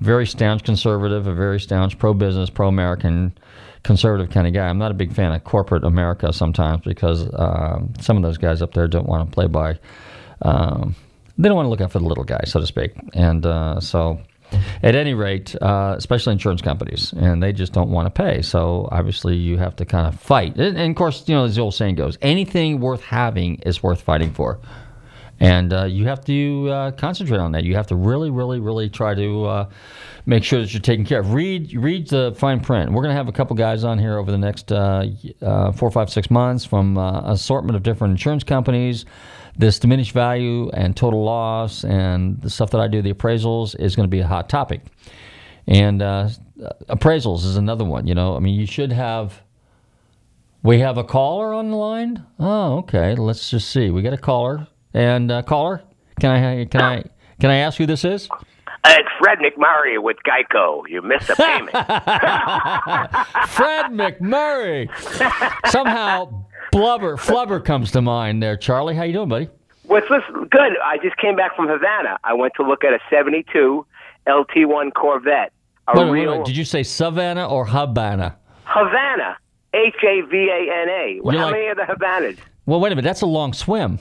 very 0.00 0.26
staunch 0.26 0.64
conservative, 0.64 1.28
a 1.28 1.32
very 1.32 1.60
staunch 1.60 1.96
pro 1.96 2.12
business, 2.12 2.50
pro 2.50 2.66
American 2.66 3.38
conservative 3.84 4.34
kind 4.34 4.48
of 4.48 4.52
guy. 4.52 4.66
I'm 4.66 4.78
not 4.78 4.90
a 4.90 4.94
big 4.94 5.12
fan 5.12 5.30
of 5.30 5.44
corporate 5.44 5.84
America 5.84 6.32
sometimes 6.32 6.82
because 6.82 7.32
um, 7.34 7.92
some 8.00 8.16
of 8.16 8.24
those 8.24 8.36
guys 8.36 8.62
up 8.62 8.74
there 8.74 8.88
don't 8.88 9.06
want 9.06 9.30
to 9.30 9.32
play 9.32 9.46
by. 9.46 9.78
Um, 10.44 10.96
they 11.38 11.48
don't 11.48 11.56
want 11.56 11.66
to 11.66 11.70
look 11.70 11.80
out 11.80 11.92
for 11.92 11.98
the 11.98 12.06
little 12.06 12.24
guy, 12.24 12.40
so 12.44 12.60
to 12.60 12.66
speak. 12.66 12.92
And 13.14 13.44
uh, 13.46 13.80
so, 13.80 14.20
at 14.82 14.94
any 14.94 15.14
rate, 15.14 15.56
uh, 15.62 15.94
especially 15.96 16.32
insurance 16.32 16.60
companies, 16.62 17.12
and 17.14 17.42
they 17.42 17.52
just 17.52 17.72
don't 17.72 17.90
want 17.90 18.06
to 18.06 18.22
pay. 18.22 18.42
So 18.42 18.88
obviously, 18.92 19.34
you 19.36 19.56
have 19.58 19.74
to 19.76 19.84
kind 19.86 20.06
of 20.06 20.20
fight. 20.20 20.56
And, 20.56 20.76
and 20.76 20.90
of 20.90 20.96
course, 20.96 21.26
you 21.28 21.34
know, 21.34 21.44
as 21.44 21.56
the 21.56 21.62
old 21.62 21.74
saying 21.74 21.94
goes, 21.94 22.18
anything 22.20 22.80
worth 22.80 23.02
having 23.02 23.56
is 23.64 23.82
worth 23.82 24.02
fighting 24.02 24.32
for. 24.32 24.60
and 25.40 25.72
uh, 25.72 25.84
you 25.84 26.04
have 26.06 26.24
to 26.26 26.68
uh, 26.70 26.90
concentrate 26.92 27.38
on 27.38 27.52
that. 27.52 27.64
You 27.64 27.74
have 27.74 27.88
to 27.88 27.96
really, 27.96 28.30
really, 28.30 28.60
really 28.60 28.88
try 28.88 29.14
to 29.14 29.44
uh, 29.46 29.70
make 30.26 30.44
sure 30.44 30.60
that 30.60 30.72
you're 30.72 30.80
taken 30.80 31.04
care 31.04 31.20
of. 31.20 31.34
Read 31.34 31.72
read 31.74 32.08
the 32.08 32.32
fine 32.36 32.60
print. 32.60 32.92
We're 32.92 33.02
going 33.02 33.10
to 33.12 33.16
have 33.16 33.28
a 33.28 33.32
couple 33.32 33.56
guys 33.56 33.82
on 33.84 33.98
here 33.98 34.18
over 34.18 34.30
the 34.30 34.38
next 34.38 34.70
uh, 34.70 35.08
four, 35.74 35.90
five, 35.90 36.10
six 36.10 36.30
months 36.30 36.64
from 36.64 36.96
assortment 36.96 37.74
of 37.76 37.82
different 37.82 38.12
insurance 38.12 38.44
companies. 38.44 39.04
This 39.56 39.78
diminished 39.78 40.12
value 40.12 40.70
and 40.70 40.96
total 40.96 41.22
loss 41.22 41.84
and 41.84 42.40
the 42.40 42.48
stuff 42.48 42.70
that 42.70 42.80
I 42.80 42.88
do, 42.88 43.02
the 43.02 43.12
appraisals, 43.12 43.78
is 43.78 43.94
going 43.94 44.08
to 44.08 44.10
be 44.10 44.20
a 44.20 44.26
hot 44.26 44.48
topic. 44.48 44.80
And 45.66 46.02
uh, 46.02 46.30
appraisals 46.88 47.44
is 47.44 47.56
another 47.56 47.84
one. 47.84 48.06
You 48.06 48.14
know, 48.14 48.36
I 48.36 48.40
mean, 48.40 48.58
you 48.58 48.66
should 48.66 48.92
have. 48.92 49.42
We 50.62 50.78
have 50.78 50.96
a 50.96 51.04
caller 51.04 51.52
on 51.52 51.70
the 51.70 51.76
line. 51.76 52.24
Oh, 52.38 52.78
okay. 52.78 53.16
Let's 53.16 53.50
just 53.50 53.70
see. 53.70 53.90
We 53.90 54.00
got 54.00 54.12
a 54.12 54.18
caller. 54.18 54.68
And 54.94 55.30
uh, 55.30 55.42
caller, 55.42 55.82
can 56.20 56.30
I 56.30 56.64
can 56.66 56.80
I 56.80 57.04
can 57.40 57.50
I 57.50 57.56
ask 57.56 57.78
who 57.78 57.86
this 57.86 58.04
is? 58.04 58.28
It's 58.84 59.08
Fred 59.18 59.38
MacMurray 59.38 60.02
with 60.02 60.16
Geico. 60.26 60.82
You 60.88 61.02
missed 61.02 61.30
a 61.30 61.36
payment. 61.36 61.70
Fred 63.48 63.86
MacMurray. 63.92 64.88
Somehow 65.70 66.41
blubber 66.72 67.16
flubber 67.16 67.64
comes 67.64 67.92
to 67.92 68.02
mind 68.02 68.42
there. 68.42 68.56
Charlie, 68.56 68.94
how 68.96 69.04
you 69.04 69.12
doing, 69.12 69.28
buddy? 69.28 69.48
What's 69.84 70.08
this? 70.08 70.22
Good. 70.50 70.72
I 70.84 70.98
just 71.02 71.16
came 71.18 71.36
back 71.36 71.54
from 71.54 71.68
Havana. 71.68 72.18
I 72.24 72.34
went 72.34 72.54
to 72.56 72.62
look 72.62 72.82
at 72.84 72.92
a 72.92 72.98
72 73.10 73.86
LT1 74.26 74.94
Corvette. 74.94 75.52
A 75.88 75.98
Wait, 75.98 76.04
wait, 76.04 76.10
real 76.22 76.38
wait. 76.38 76.46
Did 76.46 76.56
you 76.56 76.64
say 76.64 76.82
Savannah 76.82 77.48
or 77.48 77.66
Havana? 77.66 78.36
Havana. 78.64 79.36
H 79.74 79.94
A 80.04 80.20
V 80.22 80.36
A 80.50 80.82
N 80.82 80.88
A. 80.88 81.16
How 81.18 81.44
like- 81.44 81.52
many 81.52 81.66
are 81.66 81.74
the 81.74 81.82
Havanas? 81.82 82.38
Well, 82.66 82.78
wait 82.80 82.92
a 82.92 82.96
minute. 82.96 83.08
That's 83.08 83.22
a 83.22 83.26
long 83.26 83.52
swim. 83.52 83.98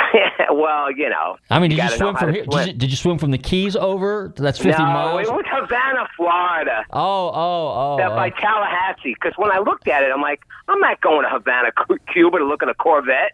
well, 0.52 0.90
you 0.90 1.08
know. 1.08 1.36
I 1.50 1.58
mean, 1.58 1.70
did 1.70 1.76
you 1.76 1.82
gotta 1.82 1.96
swim 1.96 2.16
from 2.16 2.32
here? 2.32 2.44
Did 2.44 2.66
you, 2.66 2.72
did 2.72 2.90
you 2.90 2.96
swim 2.96 3.18
from 3.18 3.30
the 3.30 3.38
Keys 3.38 3.76
over? 3.76 4.32
That's 4.36 4.58
50 4.58 4.82
no, 4.82 4.88
miles. 4.88 5.28
it 5.28 5.32
was 5.32 5.44
Havana, 5.48 6.08
Florida. 6.16 6.84
Oh, 6.90 7.28
oh, 7.28 7.32
oh. 7.34 7.96
That 7.98 8.10
by 8.10 8.28
oh. 8.28 8.40
Tallahassee. 8.40 9.14
Because 9.14 9.34
when 9.36 9.50
I 9.50 9.58
looked 9.58 9.88
at 9.88 10.02
it, 10.02 10.10
I'm 10.14 10.22
like, 10.22 10.42
I'm 10.68 10.80
not 10.80 11.00
going 11.00 11.24
to 11.24 11.30
Havana, 11.30 11.72
Cu- 11.72 11.98
Cuba 12.12 12.38
to 12.38 12.44
look 12.44 12.62
at 12.62 12.68
a 12.68 12.74
Corvette. 12.74 13.32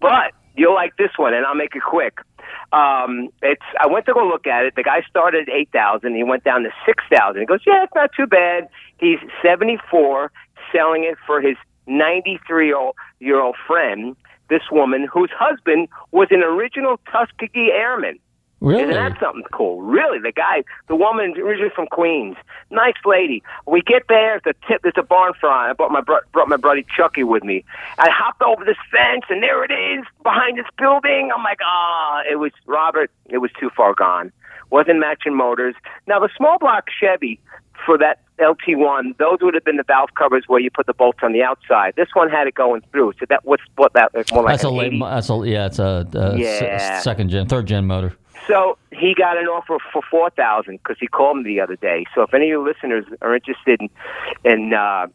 But 0.00 0.32
you'll 0.56 0.74
like 0.74 0.96
this 0.96 1.10
one, 1.16 1.34
and 1.34 1.44
I'll 1.44 1.54
make 1.54 1.74
it 1.74 1.82
quick. 1.82 2.18
Um, 2.72 3.30
it's. 3.42 3.62
I 3.80 3.86
went 3.86 4.06
to 4.06 4.12
go 4.12 4.26
look 4.26 4.46
at 4.46 4.64
it. 4.64 4.74
The 4.76 4.82
guy 4.82 5.02
started 5.08 5.48
at 5.48 5.54
eight 5.54 5.70
thousand. 5.72 6.14
He 6.14 6.22
went 6.22 6.44
down 6.44 6.62
to 6.62 6.70
six 6.86 7.02
thousand. 7.10 7.40
He 7.40 7.46
goes, 7.46 7.60
yeah, 7.66 7.84
it's 7.84 7.94
not 7.94 8.10
too 8.16 8.26
bad. 8.26 8.68
He's 9.00 9.18
seventy 9.42 9.78
four, 9.90 10.30
selling 10.72 11.04
it 11.04 11.16
for 11.26 11.40
his 11.40 11.56
ninety 11.86 12.38
three 12.46 12.74
year 13.20 13.40
old 13.40 13.56
friend. 13.66 14.16
This 14.48 14.62
woman, 14.72 15.06
whose 15.12 15.30
husband 15.36 15.88
was 16.10 16.28
an 16.30 16.42
original 16.42 16.98
Tuskegee 17.10 17.70
Airman. 17.72 18.18
Really? 18.60 18.82
Isn't 18.82 18.94
that 18.94 19.20
something 19.20 19.44
cool? 19.52 19.82
Really, 19.82 20.18
the 20.18 20.32
guy, 20.32 20.64
the 20.88 20.96
woman 20.96 21.34
originally 21.38 21.70
from 21.74 21.86
Queens, 21.86 22.36
nice 22.70 22.96
lady. 23.04 23.40
We 23.68 23.82
get 23.82 24.04
there, 24.08 24.40
the 24.44 24.52
tip, 24.66 24.82
there's 24.82 24.94
a 24.96 25.02
barn 25.04 25.32
front. 25.38 25.70
I 25.70 25.72
brought 25.74 25.92
my 25.92 26.00
bro- 26.00 26.26
brought 26.32 26.48
my 26.48 26.56
buddy 26.56 26.84
Chucky 26.96 27.22
with 27.22 27.44
me. 27.44 27.64
I 27.98 28.10
hopped 28.10 28.42
over 28.42 28.64
this 28.64 28.76
fence, 28.90 29.24
and 29.28 29.44
there 29.44 29.62
it 29.62 29.70
is 29.70 30.04
behind 30.24 30.58
this 30.58 30.66
building. 30.76 31.30
I'm 31.34 31.44
like, 31.44 31.60
ah, 31.64 32.22
it 32.28 32.36
was 32.36 32.50
Robert. 32.66 33.12
It 33.26 33.38
was 33.38 33.52
too 33.60 33.70
far 33.76 33.94
gone. 33.94 34.32
Wasn't 34.70 34.98
matching 34.98 35.36
motors. 35.36 35.76
Now 36.08 36.18
the 36.18 36.28
small 36.36 36.58
block 36.58 36.86
Chevy 37.00 37.38
for 37.86 37.96
that 37.98 38.22
LT1, 38.38 39.16
those 39.18 39.38
would 39.42 39.54
have 39.54 39.64
been 39.64 39.76
the 39.76 39.82
valve 39.84 40.10
covers 40.14 40.44
where 40.46 40.60
you 40.60 40.70
put 40.70 40.86
the 40.86 40.94
bolts 40.94 41.18
on 41.22 41.32
the 41.32 41.42
outside. 41.42 41.94
This 41.96 42.08
one 42.14 42.30
had 42.30 42.46
it 42.46 42.54
going 42.54 42.82
through, 42.92 43.12
so 43.18 43.26
that 43.28 43.44
was 43.44 43.58
what 43.76 43.92
that 43.94 44.12
was 44.14 44.30
more 44.32 44.42
like 44.44 44.54
That's 44.54 44.64
a 44.64 44.70
late. 44.70 44.88
80. 44.94 44.98
That's 45.00 45.30
a 45.30 45.42
yeah. 45.44 45.66
It's 45.66 45.78
a, 45.78 46.06
uh 46.14 46.34
Yeah. 46.36 47.00
second 47.00 47.30
gen, 47.30 47.46
third 47.48 47.66
gen 47.66 47.86
motor. 47.86 48.16
So 48.46 48.78
he 48.92 49.14
got 49.14 49.36
an 49.36 49.44
offer 49.46 49.76
for 49.92 50.00
four 50.10 50.30
thousand 50.30 50.78
because 50.78 50.96
he 50.98 51.06
called 51.06 51.36
me 51.38 51.42
the 51.44 51.60
other 51.60 51.76
day. 51.76 52.06
So 52.14 52.22
if 52.22 52.32
any 52.32 52.44
of 52.46 52.48
your 52.48 52.64
listeners 52.66 53.04
are 53.20 53.34
interested 53.34 53.80
in, 53.80 53.90
in 54.44 54.72
uh, 54.74 55.06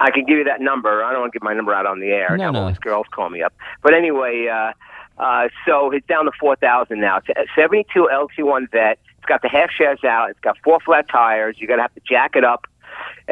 I 0.00 0.10
can 0.10 0.24
give 0.24 0.38
you 0.38 0.44
that 0.44 0.60
number. 0.60 1.04
I 1.04 1.12
don't 1.12 1.20
want 1.20 1.32
to 1.32 1.38
give 1.38 1.44
my 1.44 1.52
number 1.54 1.74
out 1.74 1.84
on 1.86 2.00
the 2.00 2.08
air. 2.08 2.30
No, 2.36 2.50
Now 2.50 2.58
all 2.60 2.64
no. 2.64 2.68
these 2.70 2.78
girls 2.78 3.06
call 3.10 3.28
me 3.28 3.42
up. 3.42 3.52
But 3.82 3.92
anyway, 3.94 4.48
uh, 4.48 4.72
uh, 5.22 5.48
so 5.66 5.90
it's 5.90 6.06
down 6.06 6.24
to 6.24 6.32
four 6.40 6.56
thousand 6.56 7.00
now. 7.00 7.20
It's 7.28 7.50
seventy-two 7.54 8.08
LT1 8.10 8.70
vet. 8.72 8.98
It's 9.22 9.28
got 9.28 9.40
the 9.40 9.48
half 9.48 9.70
sheds 9.70 10.02
out. 10.02 10.30
It's 10.30 10.40
got 10.40 10.56
four 10.64 10.80
flat 10.84 11.06
tires. 11.08 11.54
You 11.60 11.68
got 11.68 11.76
to 11.76 11.82
have 11.82 11.94
to 11.94 12.00
jack 12.08 12.32
it 12.34 12.42
up. 12.44 12.66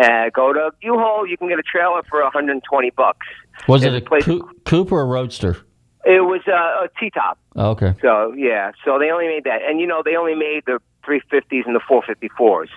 Uh, 0.01 0.31
go 0.33 0.53
to 0.53 0.71
U-Haul. 0.83 1.27
You 1.27 1.37
can 1.37 1.49
get 1.49 1.59
a 1.59 1.63
trailer 1.65 2.03
for 2.09 2.23
120 2.23 2.91
bucks. 2.91 3.27
Was 3.67 3.83
There's 3.83 3.95
it 3.95 4.05
a 4.05 4.07
place- 4.07 4.25
cou- 4.25 4.49
coupe 4.65 4.93
or 4.93 5.01
a 5.01 5.05
roadster? 5.05 5.57
It 6.05 6.21
was 6.25 6.43
uh, 6.47 6.85
a 6.85 6.89
T-top. 7.01 7.39
Oh, 7.57 7.71
okay. 7.71 7.95
So 8.01 8.33
yeah, 8.37 8.71
so 8.85 9.01
they 9.01 9.11
only 9.11 9.27
made 9.27 9.43
that, 9.45 9.63
and 9.69 9.81
you 9.81 9.87
know 9.89 10.01
they 10.05 10.15
only 10.17 10.35
made 10.37 10.63
the 10.65 10.79
350s 11.05 11.67
and 11.67 11.75
the 11.75 11.81
454s. 11.91 12.69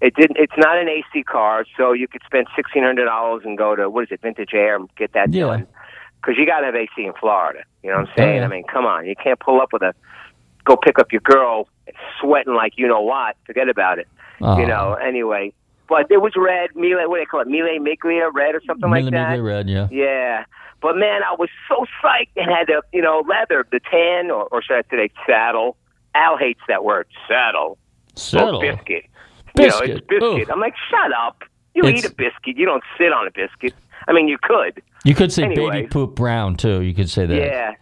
It 0.00 0.14
didn't. 0.14 0.36
It's 0.38 0.52
not 0.56 0.78
an 0.78 0.88
AC 0.88 1.24
car, 1.24 1.64
so 1.76 1.92
you 1.92 2.06
could 2.08 2.22
spend 2.24 2.46
sixteen 2.56 2.82
hundred 2.84 3.04
dollars 3.06 3.42
and 3.44 3.58
go 3.58 3.74
to 3.76 3.90
what 3.90 4.04
is 4.04 4.12
it, 4.12 4.22
Vintage 4.22 4.54
Air, 4.54 4.76
and 4.76 4.88
get 4.96 5.12
that 5.12 5.30
Yeah. 5.34 5.46
done. 5.46 5.66
Because 6.22 6.36
you 6.38 6.46
got 6.46 6.60
to 6.60 6.66
have 6.66 6.74
AC 6.76 6.90
in 6.98 7.12
Florida. 7.20 7.64
You 7.82 7.90
know 7.90 7.96
what 7.98 8.08
I'm 8.10 8.14
saying? 8.16 8.36
yeah. 8.36 8.44
I 8.44 8.48
mean, 8.48 8.64
come 8.64 8.86
on, 8.86 9.04
you 9.06 9.14
can't 9.16 9.40
pull 9.40 9.60
up 9.60 9.72
with 9.74 9.82
a 9.82 9.92
go 10.64 10.76
pick 10.76 10.98
up 10.98 11.12
your 11.12 11.22
girl 11.22 11.68
sweating 12.20 12.54
like 12.54 12.74
you 12.76 12.86
know 12.86 13.00
what. 13.00 13.36
Forget 13.44 13.68
about 13.68 13.98
it. 13.98 14.08
Oh. 14.40 14.56
You 14.58 14.64
uh-huh. 14.64 14.66
know. 14.66 14.94
Anyway, 14.94 15.52
but 15.88 16.10
it 16.10 16.22
was 16.22 16.32
red. 16.36 16.70
Mile, 16.74 17.08
what 17.08 17.16
do 17.16 17.20
they 17.20 17.26
call 17.26 17.40
it? 17.40 17.48
Mille 17.48 17.78
Miglia 17.80 18.30
red 18.32 18.54
or 18.54 18.62
something 18.66 18.90
like 18.90 19.04
that. 19.04 19.10
Millimeter 19.10 19.42
red, 19.42 19.68
yeah. 19.68 19.88
Yeah. 19.90 20.44
But 20.80 20.96
man, 20.96 21.22
I 21.22 21.34
was 21.38 21.50
so 21.68 21.84
psyched 22.02 22.30
and 22.36 22.50
had 22.50 22.68
the 22.68 22.82
you 22.92 23.02
know 23.02 23.22
leather, 23.28 23.66
the 23.70 23.80
tan, 23.90 24.30
or, 24.30 24.44
or 24.50 24.62
should 24.62 24.76
I 24.76 24.82
say 24.90 25.10
saddle? 25.26 25.76
Al 26.14 26.36
hates 26.36 26.60
that 26.68 26.84
word, 26.84 27.06
saddle. 27.28 27.78
Saddle. 28.16 28.62
Or 28.62 28.72
biscuit. 28.72 29.04
Biscuit. 29.54 29.88
You 29.88 29.94
know, 29.94 29.96
it's 29.96 30.06
biscuit. 30.06 30.50
I'm 30.50 30.60
like, 30.60 30.74
shut 30.90 31.12
up. 31.12 31.42
You 31.74 31.84
It's- 31.84 32.04
eat 32.04 32.10
a 32.10 32.14
biscuit. 32.14 32.56
You 32.56 32.66
don't 32.66 32.82
sit 32.98 33.12
on 33.12 33.26
a 33.26 33.30
biscuit. 33.30 33.74
I 34.08 34.12
mean, 34.12 34.28
you 34.28 34.38
could. 34.42 34.82
You 35.04 35.14
could 35.14 35.32
say 35.32 35.44
Anyway. 35.44 35.70
baby 35.70 35.86
poop 35.88 36.14
brown 36.14 36.56
too. 36.56 36.82
You 36.82 36.94
could 36.94 37.08
say 37.08 37.26
that. 37.26 37.36
Yeah. 37.36 37.74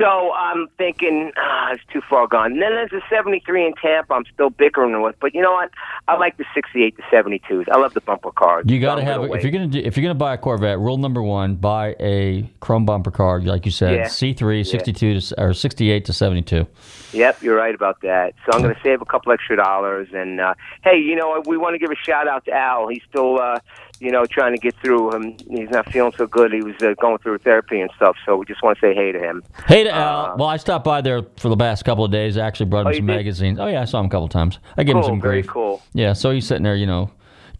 So 0.00 0.32
I'm 0.32 0.66
thinking, 0.78 1.30
ah, 1.36 1.72
it's 1.72 1.82
too 1.92 2.00
far 2.08 2.26
gone. 2.26 2.52
And 2.52 2.62
then 2.62 2.70
there's 2.70 2.92
a 2.92 3.02
73 3.10 3.66
in 3.66 3.74
Tampa 3.74 4.14
I'm 4.14 4.24
still 4.32 4.48
bickering 4.48 5.02
with. 5.02 5.14
But 5.20 5.34
you 5.34 5.42
know 5.42 5.52
what? 5.52 5.70
I 6.08 6.16
like 6.16 6.38
the 6.38 6.46
68 6.54 6.96
to 6.96 7.02
72s. 7.02 7.68
I 7.70 7.76
love 7.76 7.92
the 7.92 8.00
bumper 8.00 8.30
cars. 8.32 8.64
You 8.66 8.80
got 8.80 8.94
to 8.94 9.04
have 9.04 9.24
if 9.24 9.42
you're 9.42 9.52
gonna 9.52 9.66
do, 9.66 9.78
if 9.78 9.96
you're 9.96 10.02
gonna 10.02 10.14
buy 10.14 10.34
a 10.34 10.38
Corvette. 10.38 10.78
Rule 10.78 10.96
number 10.96 11.22
one: 11.22 11.56
buy 11.56 11.94
a 12.00 12.50
chrome 12.60 12.86
bumper 12.86 13.10
car, 13.10 13.40
like 13.42 13.66
you 13.66 13.72
said, 13.72 13.94
Yeah. 13.94 14.04
C3, 14.06 14.66
62 14.66 15.20
to 15.20 15.40
or 15.42 15.52
68 15.52 16.04
to 16.06 16.12
72. 16.12 16.66
Yep, 17.12 17.42
you're 17.42 17.56
right 17.56 17.74
about 17.74 18.00
that. 18.02 18.34
So 18.46 18.52
I'm 18.56 18.62
going 18.62 18.74
to 18.74 18.80
save 18.82 19.02
a 19.02 19.04
couple 19.04 19.32
extra 19.32 19.56
dollars. 19.56 20.08
And 20.14 20.40
uh, 20.40 20.54
hey, 20.82 20.98
you 20.98 21.16
know, 21.16 21.42
we 21.44 21.56
want 21.56 21.74
to 21.74 21.78
give 21.78 21.90
a 21.90 21.96
shout 21.96 22.26
out 22.28 22.44
to 22.46 22.52
Al. 22.52 22.88
He's 22.88 23.02
still, 23.08 23.38
uh, 23.40 23.58
you 24.00 24.10
know, 24.10 24.24
trying 24.26 24.54
to 24.54 24.58
get 24.60 24.74
through. 24.82 25.14
him. 25.14 25.36
he's 25.48 25.70
not 25.70 25.90
feeling 25.92 26.12
so 26.16 26.26
good. 26.26 26.52
He 26.52 26.62
was 26.62 26.74
uh, 26.82 26.94
going 27.00 27.18
through 27.18 27.38
therapy 27.38 27.80
and 27.80 27.90
stuff. 27.96 28.16
So 28.26 28.36
we 28.36 28.46
just 28.46 28.62
want 28.62 28.78
to 28.78 28.80
say 28.80 28.94
hey 28.94 29.12
to 29.12 29.18
him. 29.18 29.42
Hey 29.66 29.84
to 29.84 29.90
Al. 29.94 30.36
Well, 30.38 30.48
I 30.48 30.56
stopped 30.56 30.84
by 30.84 31.00
there 31.00 31.22
for 31.36 31.48
the 31.50 31.56
past 31.56 31.84
couple 31.84 32.04
of 32.04 32.10
days. 32.10 32.36
I 32.36 32.46
actually 32.46 32.66
brought 32.66 32.80
him 32.82 32.86
Uh, 32.86 32.90
Oh, 32.90 32.96
some 32.96 33.06
magazines. 33.06 33.58
Oh 33.60 33.66
yeah, 33.66 33.82
I 33.82 33.84
saw 33.84 34.00
him 34.00 34.06
a 34.06 34.08
couple 34.08 34.24
of 34.24 34.30
times. 34.30 34.58
I 34.76 34.82
gave 34.82 34.96
him 34.96 35.02
Cool, 35.02 35.08
some 35.10 35.20
very 35.20 35.42
cool. 35.42 35.82
Yeah, 35.92 36.14
so 36.14 36.30
he's 36.30 36.46
sitting 36.46 36.64
there, 36.64 36.76
you 36.76 36.86
know, 36.86 37.10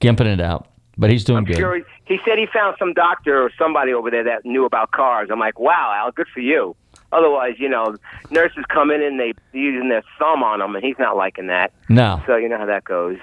gimping 0.00 0.26
it 0.32 0.40
out, 0.40 0.66
but 0.98 1.10
he's 1.10 1.24
doing 1.24 1.38
I'm 1.38 1.44
good. 1.44 1.56
sure 1.56 1.76
he, 1.76 1.82
he 2.06 2.18
said 2.24 2.38
he 2.38 2.46
found 2.46 2.76
some 2.78 2.94
doctor 2.94 3.42
or 3.42 3.50
somebody 3.58 3.92
over 3.92 4.10
there 4.10 4.24
that 4.24 4.44
knew 4.44 4.64
about 4.64 4.90
cars. 4.92 5.28
I'm 5.30 5.38
like, 5.38 5.58
wow, 5.60 5.92
Al, 5.96 6.10
good 6.10 6.26
for 6.32 6.40
you. 6.40 6.74
Otherwise, 7.12 7.54
you 7.58 7.68
know, 7.68 7.96
nurses 8.30 8.64
come 8.68 8.90
in 8.90 9.02
and 9.02 9.18
they 9.18 9.32
using 9.52 9.88
their 9.88 10.02
thumb 10.18 10.42
on 10.44 10.60
him, 10.60 10.74
and 10.76 10.84
he's 10.84 10.98
not 10.98 11.16
liking 11.16 11.48
that. 11.48 11.72
No. 11.88 12.22
So 12.26 12.36
you 12.36 12.48
know 12.48 12.56
how 12.58 12.66
that 12.66 12.84
goes. 12.84 13.18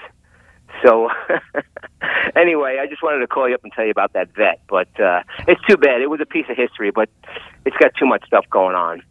So 0.83 1.09
anyway, 2.35 2.79
I 2.81 2.87
just 2.87 3.01
wanted 3.03 3.19
to 3.19 3.27
call 3.27 3.47
you 3.49 3.55
up 3.55 3.63
and 3.63 3.71
tell 3.73 3.85
you 3.85 3.91
about 3.91 4.13
that 4.13 4.33
vet, 4.35 4.59
but 4.69 4.87
uh, 4.99 5.23
it's 5.47 5.61
too 5.67 5.77
bad. 5.77 6.01
It 6.01 6.09
was 6.09 6.19
a 6.21 6.25
piece 6.25 6.45
of 6.49 6.57
history, 6.57 6.91
but 6.91 7.09
it's 7.65 7.77
got 7.77 7.91
too 7.99 8.05
much 8.05 8.25
stuff 8.25 8.45
going 8.49 8.75
on. 8.75 9.01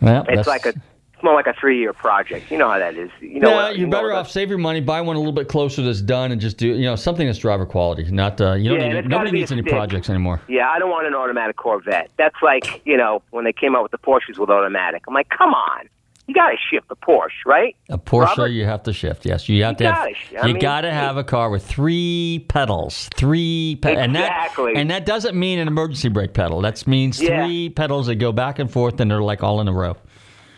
Well, 0.00 0.20
It's 0.22 0.28
that's- 0.28 0.46
like 0.46 0.66
a, 0.66 0.68
it's 1.14 1.24
more 1.24 1.34
like 1.34 1.48
a 1.48 1.54
three-year 1.58 1.92
project. 1.94 2.48
You 2.48 2.58
know 2.58 2.70
how 2.70 2.78
that 2.78 2.94
is. 2.94 3.10
You 3.20 3.40
know, 3.40 3.48
yeah, 3.48 3.54
what- 3.56 3.76
you're 3.76 3.86
you 3.86 3.90
better 3.90 4.12
off 4.12 4.30
save 4.30 4.48
your 4.50 4.58
money, 4.58 4.80
buy 4.80 5.00
one 5.00 5.16
a 5.16 5.18
little 5.18 5.32
bit 5.32 5.48
closer 5.48 5.82
that's 5.82 6.00
done, 6.00 6.30
and 6.30 6.40
just 6.40 6.58
do 6.58 6.68
you 6.68 6.84
know 6.84 6.94
something 6.94 7.26
that's 7.26 7.40
driver 7.40 7.66
quality. 7.66 8.04
Not 8.12 8.40
uh, 8.40 8.52
you 8.52 8.70
don't 8.70 8.78
Yeah, 8.78 8.84
need 8.84 8.90
and 8.90 8.98
it's 8.98 9.08
gotta 9.08 9.24
nobody 9.24 9.32
needs 9.40 9.50
any 9.50 9.62
stick. 9.62 9.72
projects 9.72 10.08
anymore. 10.08 10.40
Yeah, 10.48 10.68
I 10.70 10.78
don't 10.78 10.90
want 10.90 11.08
an 11.08 11.14
automatic 11.16 11.56
Corvette. 11.56 12.10
That's 12.18 12.36
like 12.40 12.82
you 12.86 12.96
know 12.96 13.22
when 13.30 13.44
they 13.44 13.52
came 13.52 13.74
out 13.74 13.82
with 13.82 13.90
the 13.90 13.98
Porsches 13.98 14.38
with 14.38 14.48
automatic. 14.48 15.02
I'm 15.08 15.14
like, 15.14 15.28
come 15.30 15.52
on, 15.54 15.88
you 16.28 16.34
got 16.34 16.50
to 16.50 16.56
shift 16.70 16.88
the 16.88 16.94
Porsche, 16.96 17.30
right? 17.46 17.74
A 17.88 17.98
Porsche, 17.98 18.26
Robert? 18.36 18.46
you 18.48 18.64
have 18.66 18.82
to 18.84 18.92
shift. 18.92 19.24
Yes, 19.26 19.48
you 19.48 19.64
have 19.64 19.72
You 19.72 19.86
to 19.88 19.92
have. 19.92 20.04
gotta 20.30 20.44
I 20.44 20.46
you 20.46 20.58
got 20.60 20.80
to 20.82 20.90
have 20.92 21.16
a 21.16 21.24
car 21.24 21.50
with 21.50 21.66
three 21.66 22.44
pedals, 22.48 23.08
three 23.16 23.78
pe- 23.82 23.96
and 23.96 24.14
that 24.14 24.26
Exactly. 24.46 24.74
and 24.76 24.90
that 24.90 25.06
doesn't 25.06 25.34
mean 25.36 25.58
an 25.58 25.66
emergency 25.66 26.08
brake 26.10 26.34
pedal. 26.34 26.60
That 26.60 26.86
means 26.86 27.20
Yeah. 27.20 27.44
three 27.46 27.70
pedals 27.70 28.06
that 28.06 28.16
go 28.16 28.30
back 28.30 28.58
and 28.58 28.70
forth 28.70 29.00
and 29.00 29.10
they're 29.10 29.22
like 29.22 29.42
all 29.42 29.60
in 29.60 29.66
a 29.68 29.72
row. 29.72 29.96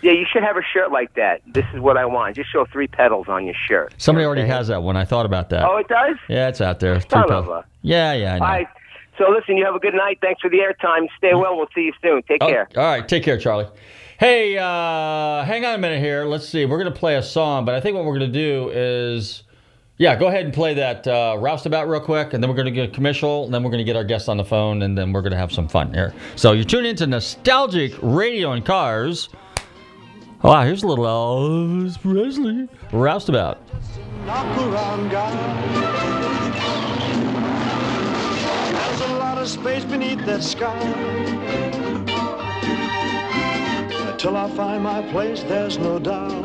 Yeah, 0.02 0.12
you 0.12 0.24
should 0.32 0.42
have 0.42 0.56
a 0.56 0.62
shirt 0.72 0.90
like 0.90 1.12
that. 1.14 1.42
This 1.46 1.66
is 1.74 1.80
what 1.80 1.96
I 1.98 2.06
want. 2.06 2.34
Just 2.34 2.50
show 2.50 2.64
three 2.72 2.88
pedals 2.88 3.28
on 3.28 3.44
your 3.44 3.54
shirt. 3.68 3.94
Somebody 3.98 4.22
You 4.22 4.24
know 4.24 4.28
already 4.40 4.48
has 4.48 4.68
that 4.68 4.82
one. 4.82 4.96
I 4.96 5.04
thought 5.04 5.26
about 5.26 5.50
that. 5.50 5.64
Oh, 5.68 5.76
it 5.76 5.88
does. 5.88 6.16
Yeah, 6.28 6.48
it's 6.48 6.60
out 6.60 6.80
there. 6.80 6.98
Three 7.00 7.10
Son 7.10 7.28
pedals. 7.28 7.46
of 7.46 7.52
a- 7.52 7.64
Yeah, 7.82 8.14
yeah, 8.14 8.34
I 8.34 8.38
know. 8.38 8.44
All 8.44 8.50
right. 8.50 8.68
So 9.18 9.30
listen, 9.30 9.58
you 9.58 9.64
have 9.66 9.74
a 9.74 9.78
good 9.78 9.92
night. 9.92 10.18
Thanks 10.22 10.40
for 10.40 10.48
the 10.48 10.56
airtime. 10.60 11.06
Stay 11.18 11.32
mm. 11.32 11.40
well. 11.42 11.54
We'll 11.54 11.68
see 11.74 11.82
you 11.82 11.92
soon. 12.02 12.22
Take 12.22 12.42
Oh, 12.42 12.48
care. 12.48 12.68
all 12.76 12.84
right, 12.84 13.06
take 13.06 13.22
care, 13.22 13.36
Charlie. 13.36 13.66
Hey, 14.20 14.58
uh, 14.58 15.44
hang 15.44 15.64
on 15.64 15.76
a 15.76 15.78
minute 15.78 15.98
here. 15.98 16.26
Let's 16.26 16.46
see. 16.46 16.66
We're 16.66 16.76
going 16.76 16.92
to 16.92 16.98
play 16.98 17.16
a 17.16 17.22
song, 17.22 17.64
but 17.64 17.74
I 17.74 17.80
think 17.80 17.96
what 17.96 18.04
we're 18.04 18.18
going 18.18 18.30
to 18.30 18.38
do 18.38 18.68
is, 18.68 19.44
yeah, 19.96 20.14
go 20.14 20.26
ahead 20.26 20.44
and 20.44 20.52
play 20.52 20.74
that 20.74 21.06
uh, 21.06 21.38
roustabout 21.38 21.88
real 21.88 22.02
quick, 22.02 22.34
and 22.34 22.42
then 22.42 22.50
we're 22.50 22.56
going 22.56 22.66
to 22.66 22.70
get 22.70 22.90
a 22.90 22.92
commercial, 22.92 23.46
and 23.46 23.54
then 23.54 23.62
we're 23.62 23.70
going 23.70 23.78
to 23.78 23.84
get 23.84 23.96
our 23.96 24.04
guests 24.04 24.28
on 24.28 24.36
the 24.36 24.44
phone, 24.44 24.82
and 24.82 24.98
then 24.98 25.14
we're 25.14 25.22
going 25.22 25.32
to 25.32 25.38
have 25.38 25.50
some 25.50 25.66
fun 25.66 25.94
here. 25.94 26.12
So 26.36 26.52
you're 26.52 26.64
tuning 26.64 26.90
into 26.90 27.06
Nostalgic 27.06 27.94
Radio 28.02 28.52
and 28.52 28.62
Cars. 28.62 29.30
Wow, 30.42 30.64
here's 30.64 30.82
a 30.82 30.86
little 30.86 31.06
Elvis 31.06 31.98
Presley 31.98 32.68
roustabout. 32.92 33.56
There's 38.74 39.00
a 39.00 39.14
lot 39.14 39.38
of 39.38 39.48
space 39.48 39.84
beneath 39.86 40.26
that 40.26 40.42
sky. 40.42 41.89
Till 44.20 44.36
I 44.36 44.50
find 44.50 44.82
my 44.82 45.00
place, 45.10 45.42
there's 45.44 45.78
no 45.78 45.98
doubt. 45.98 46.44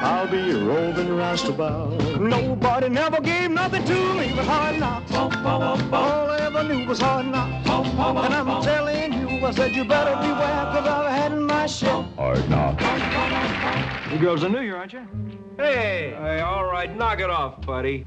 I'll 0.00 0.28
be 0.28 0.52
roving 0.52 1.08
roustabout. 1.08 2.20
Nobody 2.20 2.88
never 2.88 3.20
gave 3.20 3.50
nothing 3.50 3.84
to 3.84 4.14
me 4.14 4.32
but 4.36 4.44
hard 4.44 4.78
knocks. 4.78 5.12
All 5.12 6.30
I 6.30 6.38
ever 6.42 6.62
knew 6.62 6.86
was 6.86 7.00
hard 7.00 7.26
knocks. 7.26 7.68
And 7.68 8.32
I'm 8.32 8.62
telling 8.62 9.12
you, 9.12 9.44
I 9.44 9.50
said 9.50 9.74
you 9.74 9.84
better 9.84 10.14
beware, 10.20 10.64
cause 10.72 10.86
I've 10.86 11.10
had 11.10 11.36
my 11.36 11.66
share. 11.66 12.02
Hard 12.14 12.48
knocks. 12.48 14.12
You 14.12 14.18
girls 14.20 14.44
are 14.44 14.48
new 14.48 14.60
here, 14.60 14.76
aren't 14.76 14.92
you? 14.92 15.08
Hey, 15.56 16.14
hey, 16.16 16.40
all 16.42 16.66
right, 16.66 16.96
knock 16.96 17.18
it 17.18 17.28
off, 17.28 17.60
buddy. 17.66 18.06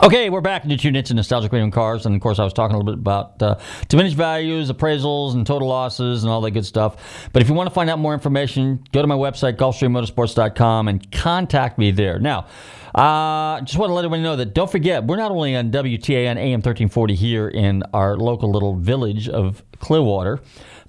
Okay, 0.00 0.30
we're 0.30 0.40
back. 0.40 0.64
You 0.64 0.76
tune 0.76 0.94
into 0.94 1.12
Nostalgic 1.12 1.50
Radio 1.50 1.64
and 1.64 1.72
Cars, 1.72 2.06
and 2.06 2.14
of 2.14 2.20
course, 2.20 2.38
I 2.38 2.44
was 2.44 2.52
talking 2.52 2.76
a 2.76 2.78
little 2.78 2.92
bit 2.94 3.00
about 3.00 3.42
uh, 3.42 3.58
diminished 3.88 4.14
values, 4.14 4.70
appraisals, 4.70 5.34
and 5.34 5.44
total 5.44 5.66
losses, 5.66 6.22
and 6.22 6.30
all 6.30 6.40
that 6.42 6.52
good 6.52 6.64
stuff. 6.64 7.28
But 7.32 7.42
if 7.42 7.48
you 7.48 7.54
want 7.56 7.68
to 7.68 7.74
find 7.74 7.90
out 7.90 7.98
more 7.98 8.14
information, 8.14 8.84
go 8.92 9.02
to 9.02 9.08
my 9.08 9.16
website, 9.16 9.56
GulfstreamMotorsports.com, 9.56 10.86
and 10.86 11.10
contact 11.10 11.78
me 11.78 11.90
there. 11.90 12.20
Now, 12.20 12.46
uh, 12.94 13.60
just 13.62 13.76
want 13.76 13.90
to 13.90 13.94
let 13.94 14.04
everybody 14.04 14.22
know 14.22 14.36
that 14.36 14.54
don't 14.54 14.70
forget, 14.70 15.04
we're 15.04 15.16
not 15.16 15.32
only 15.32 15.56
on 15.56 15.72
WTA 15.72 15.98
WTAN 15.98 16.36
AM 16.36 16.60
1340 16.60 17.14
here 17.16 17.48
in 17.48 17.82
our 17.92 18.16
local 18.16 18.52
little 18.52 18.76
village 18.76 19.28
of 19.28 19.64
Clearwater, 19.80 20.38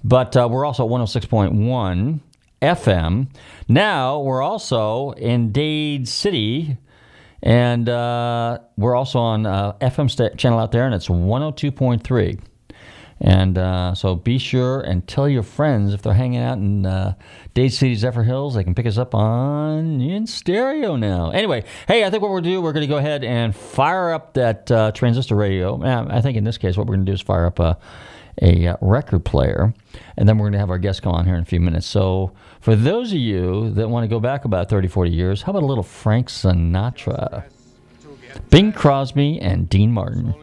but 0.04 0.36
uh, 0.36 0.48
we're 0.48 0.64
also 0.64 0.84
at 0.84 0.90
106.1 0.90 2.20
FM. 2.62 3.26
Now, 3.66 4.20
we're 4.20 4.42
also 4.42 5.10
in 5.12 5.50
Dade 5.50 6.06
City. 6.06 6.78
And 7.42 7.88
uh, 7.88 8.58
we're 8.76 8.94
also 8.94 9.18
on 9.18 9.46
uh, 9.46 9.72
FM 9.80 10.10
st- 10.10 10.36
channel 10.36 10.58
out 10.58 10.72
there, 10.72 10.84
and 10.86 10.94
it's 10.94 11.08
102.3. 11.08 12.40
And 13.22 13.58
uh, 13.58 13.94
so 13.94 14.14
be 14.14 14.38
sure 14.38 14.80
and 14.80 15.06
tell 15.06 15.28
your 15.28 15.42
friends 15.42 15.92
if 15.92 16.00
they're 16.00 16.14
hanging 16.14 16.40
out 16.40 16.56
in 16.56 16.86
uh, 16.86 17.14
Dade 17.52 17.72
City, 17.72 17.94
Zephyr 17.94 18.22
Hills, 18.22 18.54
they 18.54 18.64
can 18.64 18.74
pick 18.74 18.86
us 18.86 18.96
up 18.96 19.14
on 19.14 20.00
in 20.00 20.26
stereo 20.26 20.96
now. 20.96 21.30
Anyway, 21.30 21.64
hey, 21.86 22.04
I 22.04 22.10
think 22.10 22.22
what 22.22 22.30
we're 22.30 22.40
going 22.40 22.44
to 22.44 22.50
do, 22.50 22.62
we're 22.62 22.72
going 22.72 22.86
to 22.86 22.92
go 22.92 22.96
ahead 22.96 23.22
and 23.22 23.54
fire 23.54 24.12
up 24.12 24.32
that 24.34 24.70
uh, 24.70 24.92
transistor 24.92 25.36
radio. 25.36 25.82
I 25.82 26.22
think 26.22 26.38
in 26.38 26.44
this 26.44 26.56
case, 26.56 26.78
what 26.78 26.86
we're 26.86 26.94
going 26.94 27.04
to 27.04 27.12
do 27.12 27.14
is 27.14 27.20
fire 27.20 27.44
up 27.44 27.58
a, 27.58 27.76
a 28.40 28.68
uh, 28.68 28.76
record 28.80 29.24
player, 29.24 29.74
and 30.16 30.28
then 30.28 30.38
we're 30.38 30.44
going 30.44 30.54
to 30.54 30.58
have 30.58 30.70
our 30.70 30.78
guest 30.78 31.02
come 31.02 31.12
on 31.12 31.26
here 31.26 31.34
in 31.34 31.42
a 31.42 31.46
few 31.46 31.60
minutes. 31.60 31.86
So 31.86 32.32
for 32.60 32.74
those 32.76 33.12
of 33.12 33.18
you 33.18 33.70
that 33.70 33.88
want 33.88 34.04
to 34.04 34.08
go 34.08 34.20
back 34.20 34.44
about 34.44 34.68
30, 34.68 34.88
40 34.88 35.10
years, 35.10 35.42
how 35.42 35.50
about 35.50 35.62
a 35.62 35.66
little 35.66 35.84
Frank 35.84 36.28
Sinatra? 36.28 37.44
Bing 38.50 38.72
Crosby 38.72 39.40
and 39.40 39.68
Dean 39.68 39.92
Martin. 39.92 40.34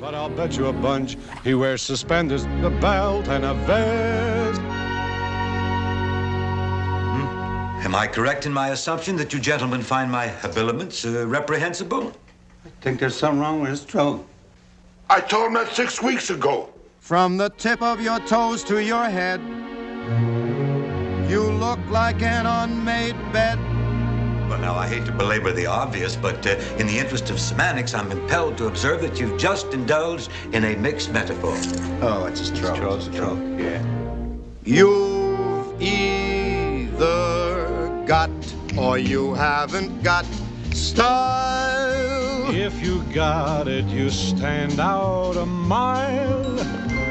But 0.00 0.14
I'll 0.14 0.28
bet 0.28 0.56
you 0.56 0.66
a 0.66 0.72
bunch 0.72 1.16
he 1.42 1.54
wears 1.54 1.82
suspenders, 1.82 2.44
a 2.44 2.70
belt, 2.80 3.28
and 3.28 3.44
a 3.44 3.54
vest. 3.54 4.60
Am 7.84 7.96
I 7.96 8.06
correct 8.06 8.46
in 8.46 8.52
my 8.52 8.68
assumption 8.68 9.16
that 9.16 9.32
you 9.32 9.40
gentlemen 9.40 9.82
find 9.82 10.10
my 10.10 10.28
habiliments 10.28 11.04
uh, 11.04 11.26
reprehensible? 11.26 12.12
I 12.64 12.68
think 12.80 13.00
there's 13.00 13.16
something 13.16 13.40
wrong 13.40 13.60
with 13.60 13.70
his 13.70 13.82
throat. 13.82 14.24
I 15.10 15.20
told 15.20 15.48
him 15.48 15.54
that 15.54 15.74
six 15.74 16.00
weeks 16.00 16.30
ago. 16.30 16.71
From 17.12 17.36
the 17.36 17.50
tip 17.50 17.82
of 17.82 18.00
your 18.00 18.20
toes 18.20 18.64
to 18.64 18.82
your 18.82 19.04
head, 19.04 19.38
you 21.30 21.42
look 21.42 21.78
like 21.90 22.22
an 22.22 22.46
unmade 22.46 23.18
bed. 23.34 23.58
Well, 24.48 24.58
now, 24.58 24.76
I 24.76 24.88
hate 24.88 25.04
to 25.04 25.12
belabor 25.12 25.52
the 25.52 25.66
obvious, 25.66 26.16
but 26.16 26.46
uh, 26.46 26.52
in 26.78 26.86
the 26.86 26.98
interest 26.98 27.28
of 27.28 27.38
semantics, 27.38 27.92
I'm 27.92 28.10
impelled 28.10 28.56
to 28.56 28.66
observe 28.66 29.02
that 29.02 29.20
you've 29.20 29.38
just 29.38 29.74
indulged 29.74 30.30
in 30.54 30.64
a 30.64 30.74
mixed 30.74 31.12
metaphor. 31.12 31.54
Oh, 32.00 32.24
it's 32.24 32.40
a 32.40 32.46
stroke. 32.46 32.78
It's 32.78 33.08
a 33.08 33.12
stroke, 33.12 33.60
yeah. 33.60 33.84
You've 34.64 35.82
either 35.82 36.96
got 38.06 38.30
or 38.78 38.96
you 38.96 39.34
haven't 39.34 40.02
got 40.02 40.24
style. 40.70 42.50
If 42.54 42.82
you 42.82 43.02
got 43.12 43.68
it, 43.68 43.84
you 43.84 44.08
stand 44.08 44.80
out 44.80 45.36
a 45.36 45.44
mile. 45.44 47.01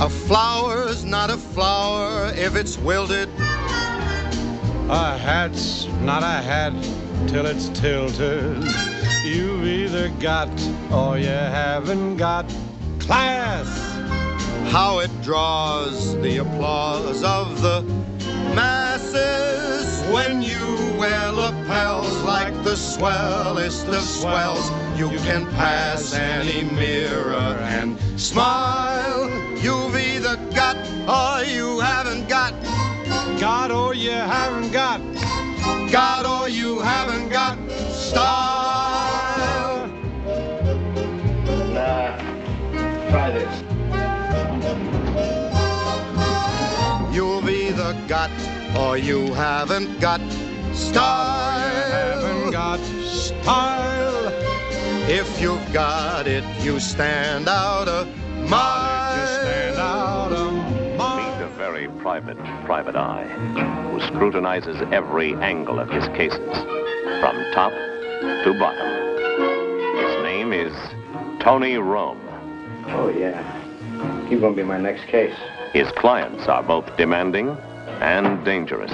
A 0.00 0.10
flower's 0.10 1.04
not 1.04 1.30
a 1.30 1.36
flower 1.36 2.32
if 2.34 2.56
it's 2.56 2.76
wilted. 2.76 3.28
A 4.88 5.16
hat's 5.16 5.86
not 6.02 6.24
a 6.24 6.42
hat 6.42 6.72
till 7.28 7.46
it's 7.46 7.68
tilted. 7.68 8.62
You've 9.24 9.64
either 9.64 10.08
got 10.18 10.50
or 10.90 11.16
you 11.16 11.28
haven't 11.28 12.16
got 12.16 12.44
class. 12.98 13.68
How 14.72 14.98
it 14.98 15.10
draws 15.22 16.14
the 16.20 16.38
applause 16.38 17.22
of 17.22 17.62
the 17.62 17.82
masses 18.52 20.02
when 20.12 20.42
you 20.42 20.98
wear 20.98 21.30
lapels 21.30 22.12
like 22.24 22.52
the 22.64 22.76
swellest 22.76 23.86
of 23.86 24.02
swells. 24.02 24.70
You 24.98 25.08
can 25.20 25.46
pass 25.52 26.12
any 26.14 26.64
mirror 26.70 27.56
and 27.62 27.96
smile. 28.20 29.33
Either 30.34 30.54
got 30.54 30.76
or 31.06 31.44
you 31.44 31.78
haven't 31.78 32.28
got. 32.28 32.52
Got 33.38 33.70
or 33.70 33.74
oh, 33.74 33.92
you 33.92 34.10
haven't 34.10 34.72
got. 34.72 35.00
Got 35.92 36.26
or 36.26 36.28
oh, 36.28 36.46
you 36.46 36.80
haven't 36.80 37.28
got 37.28 37.56
style. 37.92 39.86
Nah, 41.72 42.16
try 43.10 43.30
this. 43.30 43.62
You've 47.14 47.48
either 47.48 47.94
got 48.08 48.30
or 48.76 48.98
you 48.98 49.32
haven't 49.34 50.00
got 50.00 50.20
style. 50.72 51.60
haven't 51.60 52.50
got 52.50 52.80
style. 53.04 54.32
If 55.08 55.40
you've 55.40 55.72
got 55.72 56.26
it, 56.26 56.44
you 56.60 56.80
stand 56.80 57.46
out 57.48 57.86
a 57.86 58.08
mile. 58.48 59.03
Private, 62.04 62.36
private 62.66 62.96
eye 62.96 63.26
who 63.90 63.98
scrutinizes 63.98 64.76
every 64.92 65.32
angle 65.36 65.80
of 65.80 65.88
his 65.88 66.06
cases, 66.08 66.52
from 67.18 67.34
top 67.54 67.72
to 68.44 68.54
bottom. 68.60 68.86
His 69.96 70.22
name 70.22 70.52
is 70.52 70.70
Tony 71.42 71.76
Rome. 71.78 72.20
Oh, 72.88 73.08
yeah. 73.08 73.40
He's 74.28 74.38
going 74.38 74.54
to 74.54 74.62
be 74.62 74.68
my 74.68 74.76
next 74.76 75.06
case. 75.06 75.34
His 75.72 75.90
clients 75.92 76.46
are 76.46 76.62
both 76.62 76.94
demanding 76.98 77.56
and 78.02 78.44
dangerous. 78.44 78.92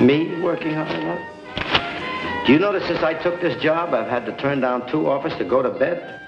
Me 0.00 0.40
working 0.40 0.74
hard 0.74 0.90
enough? 0.90 2.46
Do 2.46 2.52
you 2.52 2.60
notice 2.60 2.86
since 2.86 3.02
I 3.02 3.14
took 3.14 3.40
this 3.40 3.60
job, 3.60 3.92
I've 3.92 4.08
had 4.08 4.24
to 4.26 4.36
turn 4.36 4.60
down 4.60 4.88
two 4.88 5.08
offers 5.08 5.36
to 5.38 5.44
go 5.44 5.60
to 5.60 5.70
bed? 5.70 6.20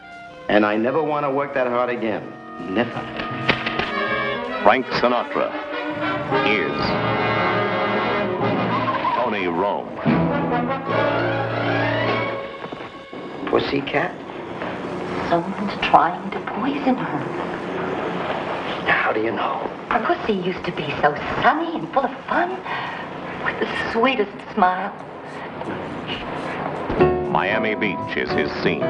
And 0.48 0.66
I 0.66 0.76
never 0.76 1.00
want 1.00 1.24
to 1.24 1.30
work 1.30 1.54
that 1.54 1.68
hard 1.68 1.88
again. 1.88 2.22
Never. 2.74 2.90
Frank 4.64 4.86
Sinatra 4.86 5.54
is 6.50 6.76
Tony 9.22 9.46
Rome. 9.46 9.88
Pussycat? 13.46 14.10
Someone's 15.28 15.80
trying 15.86 16.28
to 16.32 16.40
poison 16.40 16.96
her. 16.96 17.18
How 18.90 19.12
do 19.12 19.22
you 19.22 19.30
know? 19.30 19.70
Her 19.90 20.04
pussy 20.04 20.32
used 20.32 20.64
to 20.64 20.72
be 20.72 20.86
so 21.00 21.14
sunny 21.40 21.78
and 21.78 21.92
full 21.92 22.04
of 22.04 22.24
fun, 22.26 22.50
with 23.44 23.58
the 23.60 23.92
sweetest 23.92 24.30
smile. 24.54 24.92
Miami 27.30 27.74
Beach 27.74 28.16
is 28.16 28.30
his 28.30 28.50
scene. 28.62 28.80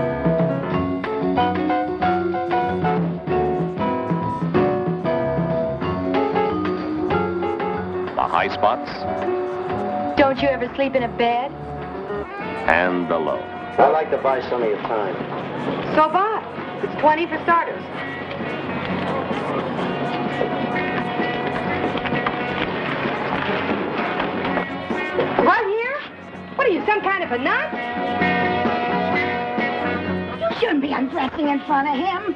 The 8.17 8.27
high 8.29 8.49
spots 8.53 8.91
Don't 10.19 10.41
you 10.43 10.49
ever 10.49 10.73
sleep 10.75 10.95
in 10.95 11.03
a 11.05 11.09
bed? 11.09 11.53
and 12.69 13.11
the 13.11 13.17
low. 13.19 13.41
I'd 13.79 13.89
like 13.91 14.11
to 14.11 14.19
buy 14.19 14.41
some 14.49 14.63
of 14.63 14.69
your 14.69 14.79
time. 14.83 15.15
So 15.97 16.09
buy. 16.11 16.41
It's 16.85 17.01
20 17.01 17.27
for 17.27 17.39
starters. 17.43 17.83
Right 25.45 25.65
here? 25.67 25.97
What 26.57 26.67
are 26.67 26.71
you, 26.71 26.85
some 26.85 27.01
kind 27.01 27.25
of 27.25 27.33
a 27.33 27.39
nut? 27.39 27.73
You 30.39 30.59
shouldn't 30.61 30.83
be 30.83 30.93
undressing 30.93 31.49
in 31.49 31.61
front 31.61 31.89
of 31.89 31.97
him. 31.97 32.35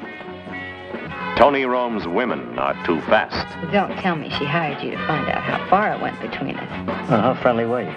Tony 1.37 1.65
Rome's 1.65 2.07
women 2.07 2.57
are 2.57 2.73
too 2.85 2.99
fast. 3.01 3.45
Don't 3.71 3.95
tell 3.99 4.15
me 4.15 4.29
she 4.31 4.45
hired 4.45 4.81
you 4.81 4.91
to 4.91 4.97
find 5.05 5.27
out 5.29 5.43
how 5.43 5.67
far 5.69 5.93
it 5.93 6.01
went 6.01 6.19
between 6.19 6.55
us. 6.55 6.89
Uh, 7.11 7.21
how 7.21 7.33
friendly 7.35 7.65
were 7.65 7.81
you? 7.81 7.93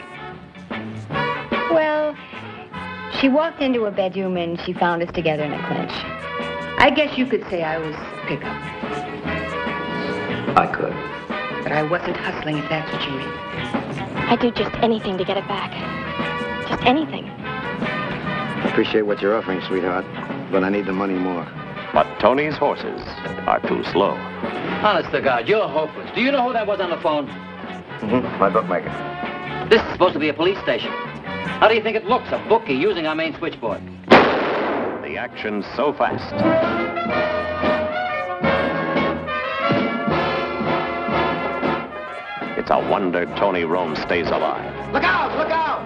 Well, 1.73 2.15
she 3.19 3.29
walked 3.29 3.63
into 3.63 3.87
a 3.87 3.91
bedroom 3.91 4.37
and 4.37 4.61
she 4.61 4.73
found 4.75 5.03
us 5.03 5.11
together 5.13 5.45
in 5.45 5.53
a 5.53 5.67
clinch. 5.69 5.93
I 6.81 6.91
guess 6.95 7.17
you 7.17 7.25
could 7.27 7.49
say 7.49 7.63
I 7.63 7.79
was 7.79 7.95
a 7.95 8.27
pickup. 8.27 8.57
I 10.59 10.67
could. 10.67 10.93
But 11.63 11.73
I 11.73 11.83
wasn't 11.83 12.17
hustling, 12.17 12.59
if 12.59 12.69
that's 12.69 12.93
what 12.93 13.03
you 13.07 13.13
mean. 13.13 13.78
I'd 14.31 14.41
do 14.41 14.51
just 14.51 14.75
anything 14.83 15.17
to 15.17 15.25
get 15.25 15.39
it 15.39 15.49
back. 15.49 15.73
Just 16.69 16.83
anything. 16.85 17.27
Appreciate 18.71 19.07
what 19.07 19.23
you're 19.23 19.35
offering, 19.35 19.63
sweetheart, 19.63 20.05
but 20.53 20.63
I 20.63 20.69
need 20.69 20.85
the 20.85 20.93
money 20.93 21.15
more. 21.15 21.45
But 21.95 22.07
Tony's 22.21 22.55
horses 22.55 23.01
are 23.47 23.59
too 23.67 23.83
slow. 23.85 24.11
Honest 24.83 25.11
to 25.13 25.23
God, 25.23 25.49
you're 25.49 25.67
hopeless. 25.67 26.11
Do 26.15 26.21
you 26.21 26.31
know 26.31 26.47
who 26.47 26.53
that 26.53 26.67
was 26.67 26.79
on 26.79 26.91
the 26.91 26.99
phone? 26.99 27.27
Mm-hmm. 27.27 28.39
My 28.39 28.51
bookmaker. 28.51 28.91
This 29.71 29.81
is 29.81 29.93
supposed 29.93 30.13
to 30.13 30.21
be 30.21 30.29
a 30.29 30.35
police 30.35 30.59
station. 30.61 30.93
How 30.93 31.67
do 31.67 31.75
you 31.75 31.83
think 31.83 31.97
it 31.97 32.05
looks, 32.05 32.29
a 32.31 32.39
bookie 32.51 32.75
using 32.75 33.07
our 33.07 33.15
main 33.15 33.35
switchboard? 33.39 33.81
The 34.11 35.17
action's 35.17 35.65
so 35.75 35.95
fast. 35.95 36.35
It's 42.71 42.77
a 42.77 42.91
wonder 42.91 43.25
Tony 43.37 43.65
Rome 43.65 43.97
stays 43.97 44.27
alive. 44.27 44.93
Look 44.93 45.03
out! 45.03 45.39
Look 45.39 45.49
out! 45.49 45.81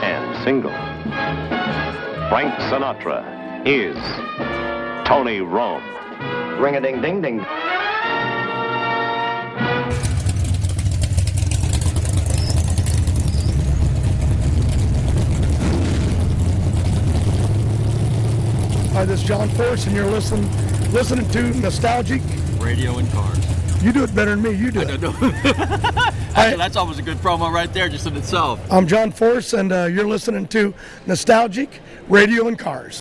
And 0.00 0.44
single. 0.44 0.70
Frank 2.28 2.54
Sinatra 2.70 3.66
is 3.66 3.96
Tony 5.08 5.40
Rome. 5.40 5.82
Ring 6.62 6.76
a 6.76 6.80
ding 6.80 7.02
ding 7.02 7.20
ding. 7.20 7.40
Hi, 18.90 19.04
this 19.04 19.20
is 19.20 19.26
John 19.26 19.48
Force, 19.48 19.86
and 19.86 19.96
you're 19.96 20.06
listening 20.06 20.48
listening 20.92 21.26
to 21.30 21.42
Nostalgic 21.58 22.20
Radio 22.58 22.98
and 22.98 23.10
Cars. 23.12 23.82
You 23.82 23.92
do 23.92 24.04
it 24.04 24.14
better 24.14 24.36
than 24.36 24.42
me. 24.42 24.50
You 24.50 24.70
do 24.70 24.80
it. 24.82 25.02
Actually, 26.36 26.58
that's 26.58 26.76
almost 26.76 26.98
a 27.00 27.02
good 27.02 27.16
promo 27.16 27.50
right 27.50 27.72
there, 27.72 27.88
just 27.88 28.06
in 28.06 28.14
itself. 28.14 28.60
I'm 28.70 28.86
John 28.86 29.10
Force, 29.10 29.54
and 29.54 29.72
uh, 29.72 29.84
you're 29.84 30.06
listening 30.06 30.46
to 30.48 30.74
Nostalgic 31.06 31.80
Radio 32.08 32.46
and 32.46 32.58
Cars. 32.58 33.00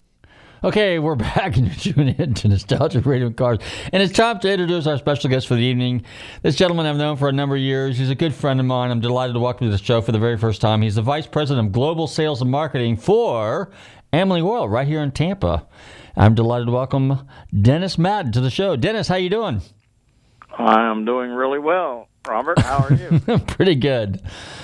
Okay, 0.63 0.99
we're 0.99 1.15
back 1.35 1.57
and 1.57 1.67
you're 1.67 1.93
tuning 1.93 2.15
in 2.17 2.33
to 2.35 2.47
Nostalgic 2.47 3.05
Radio 3.05 3.27
and 3.27 3.35
Cars. 3.35 3.59
And 3.91 4.01
it's 4.01 4.13
time 4.13 4.39
to 4.39 4.49
introduce 4.49 4.87
our 4.87 4.97
special 4.97 5.29
guest 5.29 5.47
for 5.47 5.55
the 5.55 5.63
evening. 5.63 6.05
This 6.43 6.55
gentleman 6.55 6.85
I've 6.85 6.95
known 6.97 7.17
for 7.17 7.27
a 7.27 7.33
number 7.33 7.55
of 7.55 7.61
years. 7.61 7.97
He's 7.97 8.09
a 8.09 8.15
good 8.15 8.33
friend 8.33 8.59
of 8.61 8.65
mine. 8.65 8.89
I'm 8.89 9.01
delighted 9.01 9.33
to 9.33 9.39
welcome 9.39 9.67
to 9.67 9.71
the 9.71 9.83
show 9.83 10.01
for 10.01 10.13
the 10.13 10.19
very 10.19 10.37
first 10.37 10.61
time. 10.61 10.81
He's 10.81 10.95
the 10.95 11.01
Vice 11.01 11.27
President 11.27 11.67
of 11.67 11.73
Global 11.73 12.07
Sales 12.07 12.41
and 12.41 12.49
Marketing 12.49 12.95
for 12.95 13.69
Amalie 14.13 14.41
Oil 14.41 14.69
right 14.69 14.87
here 14.87 15.01
in 15.01 15.11
Tampa. 15.11 15.67
I'm 16.21 16.35
delighted 16.35 16.65
to 16.67 16.71
welcome 16.71 17.27
Dennis 17.63 17.97
Madden 17.97 18.31
to 18.33 18.41
the 18.41 18.51
show. 18.51 18.75
Dennis, 18.75 19.07
how 19.07 19.15
you 19.15 19.27
doing? 19.27 19.59
I 20.55 20.87
am 20.87 21.03
doing 21.03 21.31
really 21.31 21.57
well. 21.57 22.09
Robert, 22.27 22.59
how 22.59 22.83
are 22.83 22.93
you? 22.93 23.39
Pretty 23.47 23.73
good. 23.73 24.21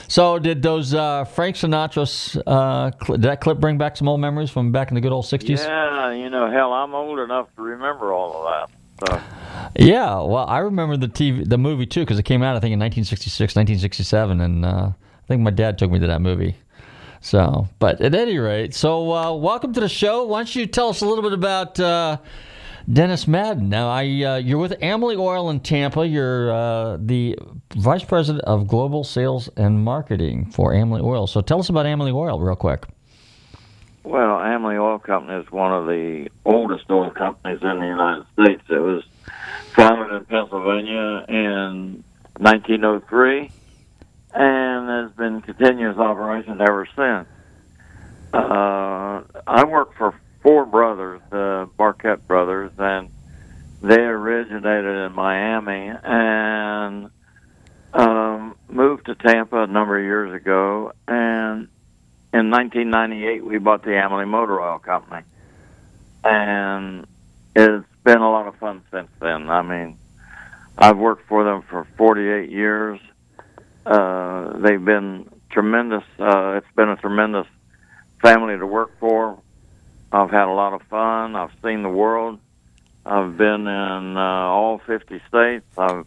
So, 0.07 0.37
did 0.37 0.61
those 0.61 0.93
uh, 0.93 1.25
Frank 1.25 1.55
Sinatra's 1.55 2.37
uh, 2.45 2.91
cl- 3.03 3.17
did 3.17 3.23
that 3.23 3.41
clip 3.41 3.59
bring 3.59 3.79
back 3.79 3.97
some 3.97 4.07
old 4.07 4.21
memories 4.21 4.51
from 4.51 4.71
back 4.71 4.89
in 4.89 4.93
the 4.95 5.01
good 5.01 5.11
old 5.11 5.25
'60s? 5.25 5.57
yeah, 5.65 6.11
you 6.11 6.29
know, 6.29 6.47
hell, 6.51 6.73
I'm 6.73 6.93
old 6.93 7.17
enough 7.17 7.47
to 7.55 7.63
remember 7.63 8.13
all 8.13 8.47
of 8.47 8.69
that. 8.99 9.09
So, 9.09 9.21
Yeah, 9.83 10.21
well, 10.21 10.45
I 10.47 10.59
remember 10.59 10.95
the 10.95 11.07
TV, 11.07 11.43
the 11.49 11.57
movie 11.57 11.87
too, 11.87 12.01
because 12.01 12.19
it 12.19 12.23
came 12.23 12.43
out 12.43 12.55
I 12.55 12.59
think 12.59 12.73
in 12.73 12.79
1966, 12.79 13.55
1967, 13.55 14.41
and 14.41 14.63
uh, 14.63 14.91
I 14.91 15.27
think 15.27 15.41
my 15.41 15.49
dad 15.49 15.79
took 15.79 15.89
me 15.89 15.97
to 15.97 16.05
that 16.05 16.21
movie. 16.21 16.55
So, 17.21 17.67
but 17.79 17.99
at 18.01 18.13
any 18.15 18.37
rate, 18.37 18.73
so 18.73 19.11
uh, 19.11 19.33
welcome 19.33 19.73
to 19.73 19.79
the 19.79 19.89
show. 19.89 20.25
Why 20.25 20.39
don't 20.39 20.55
you 20.55 20.65
tell 20.67 20.89
us 20.89 21.01
a 21.01 21.05
little 21.05 21.23
bit 21.23 21.33
about 21.33 21.79
uh, 21.79 22.17
Dennis 22.91 23.27
Madden? 23.27 23.69
Now, 23.69 23.89
I 23.89 24.03
uh, 24.23 24.35
you're 24.37 24.59
with 24.59 24.81
Amalie 24.81 25.15
Oil 25.17 25.49
in 25.49 25.59
Tampa. 25.59 26.07
You're 26.07 26.51
uh, 26.51 26.97
the 26.99 27.37
vice 27.75 28.03
president 28.03 28.45
of 28.45 28.67
global 28.67 29.03
sales 29.03 29.49
and 29.57 29.83
marketing 29.83 30.45
for 30.51 30.73
Amalie 30.73 31.01
Oil. 31.01 31.27
So, 31.27 31.41
tell 31.41 31.59
us 31.59 31.69
about 31.69 31.85
Amalie 31.85 32.11
Oil 32.11 32.39
real 32.39 32.55
quick. 32.55 32.85
well, 34.03 34.39
Amalie 34.39 34.77
Oil 34.77 34.99
Company 34.99 35.41
is 35.41 35.51
one 35.51 35.73
of 35.73 35.87
the 35.87 36.29
oldest 36.45 36.85
oil 36.89 37.09
companies 37.11 37.59
in 37.61 37.79
the 37.79 37.87
United 37.87 38.25
States. 38.39 38.63
It 38.69 38.79
was 38.79 39.03
founded 39.75 40.15
in 40.15 40.25
Pennsylvania 40.25 41.25
in 41.27 42.03
1903 42.39 43.51
and 44.37 44.87
has 44.87 45.11
been 45.17 45.41
continuous 45.41 45.97
operation 45.97 46.61
ever 46.61 46.87
since. 46.95 47.27
Uh, 48.31 49.23
I 49.47 49.65
work 49.65 49.95
for 49.97 50.13
four 50.43 50.65
brothers, 50.65 51.21
the 51.31 51.67
Barkett 51.75 52.27
brothers, 52.27 52.71
and 52.77 53.09
they 53.81 53.99
originated 53.99 54.95
in 54.95 55.13
Miami 55.13 55.91
and 56.03 57.09
um, 57.93 58.55
moved 58.69 59.07
to 59.07 59.15
Tampa 59.15 59.63
a 59.63 59.67
number 59.67 59.97
of 59.97 60.05
years 60.05 60.33
ago. 60.39 60.91
And 61.07 61.67
in 62.31 62.51
1998, 62.51 63.43
we 63.43 63.57
bought 63.57 63.83
the 63.83 63.97
Amalie 63.97 64.25
Motor 64.25 64.61
Oil 64.61 64.77
Company, 64.77 65.23
and 66.23 67.07
it's 67.55 67.87
been 68.03 68.19
a 68.19 68.29
lot 68.29 68.47
of 68.47 68.55
fun 68.57 68.83
since 68.91 69.09
then. 69.19 69.49
I 69.49 69.63
mean, 69.63 69.97
I've 70.77 70.97
worked 70.97 71.27
for 71.27 71.43
them 71.43 71.63
for 71.63 71.87
48 71.97 72.51
years. 72.51 72.99
Uh, 73.87 74.57
they've 74.57 74.83
been 74.83 75.29
tremendous. 75.49 76.03
Uh, 76.19 76.55
it's 76.57 76.75
been 76.75 76.89
a 76.89 76.97
tremendous 76.97 77.47
family 78.21 78.57
to 78.57 78.65
work 78.65 78.99
for. 78.99 79.39
I've 80.11 80.29
had 80.29 80.49
a 80.49 80.51
lot 80.51 80.73
of 80.73 80.81
fun. 80.83 81.37
I've 81.37 81.53
seen 81.63 81.83
the 81.83 81.89
world. 81.89 82.39
I've 83.05 83.37
been 83.37 83.65
in 83.65 84.17
uh, 84.17 84.19
all 84.19 84.79
50 84.79 85.21
states. 85.29 85.65
I've 85.77 86.05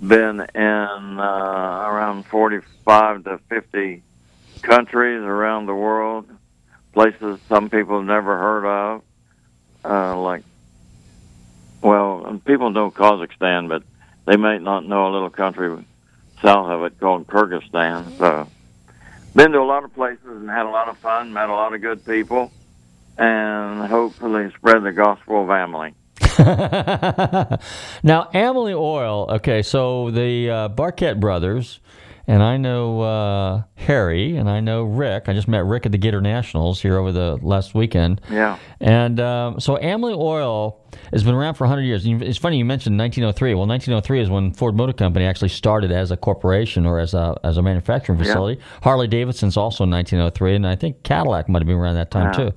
been 0.00 0.46
in 0.54 1.18
uh, 1.18 1.86
around 1.88 2.26
45 2.26 3.24
to 3.24 3.38
50 3.48 4.02
countries 4.62 5.22
around 5.22 5.66
the 5.66 5.74
world, 5.74 6.28
places 6.92 7.40
some 7.48 7.68
people 7.68 7.98
have 7.98 8.06
never 8.06 8.38
heard 8.38 8.64
of, 8.64 9.02
uh, 9.84 10.20
like, 10.20 10.44
well, 11.80 12.40
people 12.44 12.70
know 12.70 12.92
Kazakhstan, 12.92 13.68
but 13.68 13.82
they 14.24 14.36
might 14.36 14.62
not 14.62 14.86
know 14.86 15.08
a 15.08 15.12
little 15.12 15.30
country 15.30 15.84
south 16.42 16.68
of 16.68 16.84
it 16.84 16.98
called 17.00 17.26
Kyrgyzstan. 17.26 18.18
So, 18.18 18.48
been 19.34 19.52
to 19.52 19.60
a 19.60 19.64
lot 19.64 19.84
of 19.84 19.94
places 19.94 20.26
and 20.26 20.50
had 20.50 20.66
a 20.66 20.70
lot 20.70 20.88
of 20.88 20.98
fun, 20.98 21.32
met 21.32 21.48
a 21.48 21.52
lot 21.52 21.74
of 21.74 21.80
good 21.80 22.04
people, 22.04 22.50
and 23.16 23.88
hopefully 23.88 24.50
spread 24.56 24.82
the 24.82 24.92
gospel 24.92 25.44
of 25.44 25.50
Emily. 25.50 25.94
now, 28.02 28.28
Amalie 28.34 28.74
Oil. 28.74 29.26
Okay, 29.30 29.62
so 29.62 30.10
the 30.10 30.50
uh, 30.50 30.68
Barkett 30.68 31.20
brothers, 31.20 31.80
and 32.26 32.42
I 32.42 32.56
know 32.56 33.00
uh, 33.00 33.62
Harry, 33.74 34.36
and 34.36 34.48
I 34.48 34.60
know 34.60 34.84
Rick. 34.84 35.24
I 35.28 35.32
just 35.32 35.48
met 35.48 35.64
Rick 35.64 35.86
at 35.86 35.92
the 35.92 35.98
Gator 35.98 36.20
Nationals 36.20 36.80
here 36.80 36.96
over 36.98 37.12
the 37.12 37.38
last 37.42 37.74
weekend. 37.74 38.20
Yeah. 38.30 38.58
And 38.80 39.18
um, 39.20 39.60
so 39.60 39.76
Amalie 39.78 40.14
Oil 40.14 40.80
has 41.12 41.24
been 41.24 41.34
around 41.34 41.54
for 41.54 41.64
100 41.64 41.82
years. 41.82 42.04
It's 42.06 42.38
funny 42.38 42.58
you 42.58 42.64
mentioned 42.64 42.98
1903. 42.98 43.54
Well, 43.54 43.66
1903 43.66 44.20
is 44.20 44.30
when 44.30 44.52
Ford 44.52 44.76
Motor 44.76 44.92
Company 44.92 45.24
actually 45.24 45.48
started 45.48 45.90
as 45.90 46.10
a 46.10 46.16
corporation 46.16 46.86
or 46.86 46.98
as 47.00 47.14
a 47.14 47.38
as 47.44 47.56
a 47.58 47.62
manufacturing 47.62 48.18
Yeah. 48.18 48.24
facility. 48.26 48.60
Harley 48.82 49.08
Davidson's 49.08 49.56
also 49.56 49.84
1903, 49.84 50.54
and 50.56 50.66
I 50.66 50.76
think 50.76 51.02
Cadillac 51.02 51.48
might 51.48 51.60
have 51.62 51.66
been 51.66 51.76
around 51.76 51.94
that 51.96 52.10
time 52.10 52.32
Yeah. 52.32 52.50
too. 52.50 52.52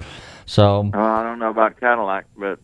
So, 0.45 0.91
Well, 0.93 1.03
I 1.03 1.23
don't 1.23 1.39
know 1.39 1.49
about 1.49 1.79
Cadillac, 1.79 2.25
but 2.37 2.59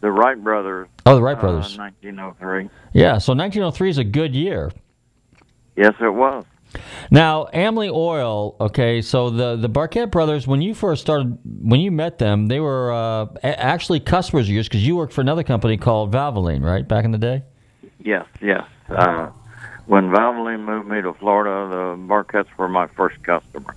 the 0.00 0.10
Wright 0.10 0.42
brothers. 0.42 0.88
Oh, 1.06 1.14
the 1.14 1.22
Wright 1.22 1.40
brothers. 1.40 1.78
Uh, 1.78 1.82
1903. 1.82 2.68
yeah, 2.92 3.16
so 3.18 3.32
1903 3.32 3.88
is 3.88 3.98
a 3.98 4.04
good 4.04 4.34
year. 4.34 4.70
Yes, 5.76 5.94
it 6.00 6.12
was. 6.12 6.44
Now, 7.10 7.48
Amalie 7.52 7.90
Oil. 7.90 8.56
Okay, 8.60 9.02
so 9.02 9.28
the 9.30 9.56
the 9.56 9.68
Barkett 9.68 10.10
brothers, 10.10 10.46
when 10.46 10.62
you 10.62 10.72
first 10.74 11.02
started, 11.02 11.38
when 11.44 11.80
you 11.80 11.90
met 11.90 12.18
them, 12.18 12.48
they 12.48 12.60
were 12.60 12.90
uh, 12.92 13.26
a- 13.42 13.60
actually 13.62 14.00
customers 14.00 14.46
of 14.48 14.54
yours 14.54 14.68
because 14.68 14.86
you 14.86 14.96
worked 14.96 15.12
for 15.12 15.20
another 15.20 15.42
company 15.42 15.76
called 15.76 16.12
Valvoline, 16.12 16.62
right? 16.62 16.86
Back 16.88 17.04
in 17.04 17.10
the 17.10 17.18
day. 17.18 17.42
Yes, 18.02 18.26
yes. 18.40 18.64
Uh, 18.88 19.28
when 19.86 20.10
Valvoline 20.10 20.64
moved 20.64 20.88
me 20.88 21.02
to 21.02 21.12
Florida, 21.14 21.68
the 21.68 22.02
Barketts 22.06 22.48
were 22.56 22.68
my 22.68 22.86
first 22.86 23.22
customer. 23.22 23.74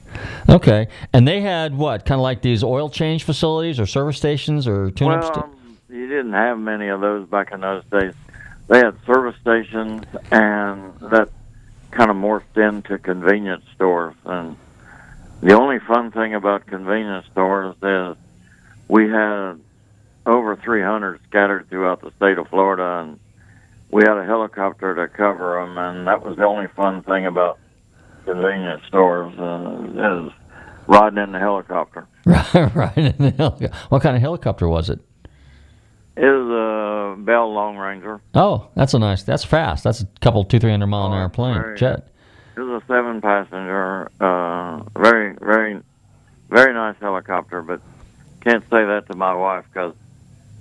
Okay, 0.48 0.88
and 1.12 1.28
they 1.28 1.42
had 1.42 1.76
what 1.78 2.06
kind 2.06 2.20
of 2.20 2.24
like 2.24 2.42
these 2.42 2.64
oil 2.64 2.90
change 2.90 3.24
facilities 3.24 3.78
or 3.80 3.86
service 3.86 4.16
stations 4.16 4.68
or 4.68 4.90
tune-up. 4.92 5.22
well, 5.22 5.34
sta- 5.34 5.50
you 5.94 6.08
didn't 6.08 6.34
have 6.34 6.58
many 6.60 6.88
of 6.88 7.02
those 7.02 7.28
back 7.28 7.52
in 7.52 7.60
those 7.62 7.84
days. 7.92 8.14
They 8.68 8.78
had 8.78 8.96
service 9.06 9.36
stations, 9.42 10.04
and 10.32 10.94
that 11.02 11.30
kind 11.96 12.12
of 12.12 12.18
morphed 12.18 12.58
into 12.58 12.98
convenience 12.98 13.64
stores. 13.74 14.16
And 14.26 14.58
the 15.42 15.54
only 15.58 15.80
fun 15.80 16.12
thing 16.12 16.36
about 16.36 16.66
convenience 16.68 17.26
stores 17.32 17.76
is 17.82 18.18
we 18.88 19.10
had 19.10 19.60
over 20.26 20.56
300 20.56 21.20
scattered 21.30 21.70
throughout 21.70 22.02
the 22.02 22.12
state 22.18 22.38
of 22.38 22.48
Florida, 22.50 23.02
and 23.04 23.20
we 23.92 24.04
had 24.04 24.18
a 24.18 24.26
helicopter 24.26 24.94
to 24.96 25.08
cover 25.08 25.62
them, 25.62 25.78
and 25.78 26.08
that 26.08 26.24
was 26.26 26.36
the 26.38 26.44
only 26.46 26.68
fun 26.76 27.02
thing 27.04 27.26
about 27.26 27.60
convenience 28.26 28.84
stores 28.88 29.34
uh, 29.40 30.26
is 30.26 30.34
riding 30.88 31.20
in 31.20 31.32
the 31.32 31.40
helicopter. 31.40 32.08
right 32.26 32.98
in 32.98 33.16
the 33.18 33.32
helico- 33.38 33.74
What 33.90 34.02
kind 34.02 34.16
of 34.16 34.22
helicopter 34.22 34.68
was 34.68 34.90
it? 34.90 35.00
Was 36.18 37.18
a 37.18 37.22
Bell 37.22 37.54
Long 37.54 37.78
Ranger. 37.78 38.22
Oh, 38.34 38.70
that's 38.76 38.94
a 38.94 39.00
nice. 39.00 39.24
That's 39.24 39.44
fast. 39.44 39.84
That's 39.84 40.02
a 40.02 40.08
couple 40.22 40.44
two 40.46 40.60
three 40.60 40.72
hundred 40.72 40.88
mile 40.88 41.08
an 41.08 41.14
hour 41.14 41.30
plane 41.30 41.56
very- 41.62 41.78
jet. 41.78 42.08
It 42.56 42.62
was 42.62 42.82
a 42.82 42.86
seven 42.88 43.20
passenger, 43.20 44.10
uh, 44.22 44.82
very, 44.98 45.36
very, 45.42 45.82
very 46.50 46.74
nice 46.74 46.96
helicopter, 47.02 47.62
but 47.62 47.82
can't 48.40 48.64
say 48.70 48.86
that 48.86 49.08
to 49.12 49.18
my 49.18 49.34
wife 49.34 49.66
because 49.74 49.94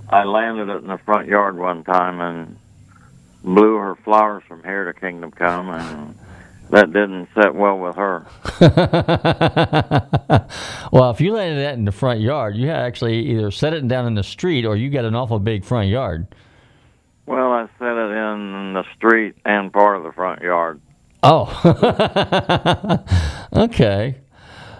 I 0.08 0.24
landed 0.24 0.68
it 0.70 0.78
in 0.82 0.88
the 0.88 0.98
front 0.98 1.28
yard 1.28 1.56
one 1.56 1.84
time 1.84 2.20
and 2.20 2.56
blew 3.44 3.76
her 3.76 3.94
flowers 3.94 4.42
from 4.48 4.64
here 4.64 4.86
to 4.92 4.98
Kingdom 4.98 5.30
Come, 5.30 5.68
and 5.70 6.18
that 6.70 6.92
didn't 6.92 7.28
set 7.34 7.54
well 7.54 7.78
with 7.78 7.96
her. 7.96 8.26
well, 10.92 11.10
if 11.10 11.20
you 11.20 11.32
landed 11.32 11.62
that 11.62 11.74
in 11.74 11.84
the 11.84 11.92
front 11.92 12.20
yard, 12.20 12.56
you 12.56 12.68
had 12.68 12.78
actually 12.78 13.26
either 13.26 13.50
set 13.50 13.74
it 13.74 13.86
down 13.86 14.06
in 14.06 14.14
the 14.14 14.22
street 14.22 14.64
or 14.64 14.76
you 14.76 14.90
got 14.90 15.04
an 15.04 15.14
awful 15.14 15.38
big 15.38 15.64
front 15.64 15.88
yard. 15.88 16.26
Well, 17.26 17.52
I 17.52 17.68
set 17.78 17.96
it 17.96 18.10
in 18.10 18.74
the 18.74 18.84
street 18.96 19.36
and 19.44 19.72
part 19.72 19.96
of 19.96 20.02
the 20.02 20.12
front 20.12 20.42
yard. 20.42 20.80
Oh, 21.22 23.02
okay. 23.52 24.20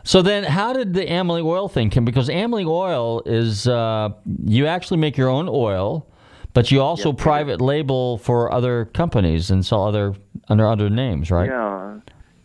So 0.03 0.21
then, 0.21 0.45
how 0.45 0.75
did 0.75 0.93
the 0.93 1.11
Amalie 1.11 1.41
oil 1.41 1.69
thing 1.69 1.89
come? 1.89 2.05
Because 2.05 2.29
Amalie 2.29 2.67
oil 2.67 3.23
is 3.25 3.67
uh, 3.67 4.11
you 4.45 4.67
actually 4.67 4.99
make 4.99 5.17
your 5.17 5.31
own 5.31 5.49
oil, 5.49 6.07
but 6.55 6.71
you 6.71 6.81
also 6.81 7.13
private 7.13 7.61
label 7.61 8.17
for 8.19 8.51
other 8.51 8.87
companies 8.87 9.51
and 9.51 9.67
sell 9.67 9.85
other 9.85 10.15
under 10.49 10.67
other 10.69 10.89
names, 10.89 11.31
right? 11.31 11.51
Yeah, 11.51 11.99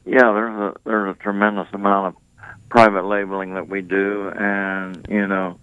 yeah. 0.06 0.34
There's 0.34 0.60
a 0.60 0.74
there's 0.84 1.16
a 1.16 1.20
tremendous 1.24 1.68
amount 1.74 2.16
of 2.16 2.46
private 2.70 3.06
labeling 3.06 3.54
that 3.54 3.70
we 3.70 3.82
do, 3.82 4.30
and 4.36 5.06
you 5.10 5.28
know, 5.28 5.60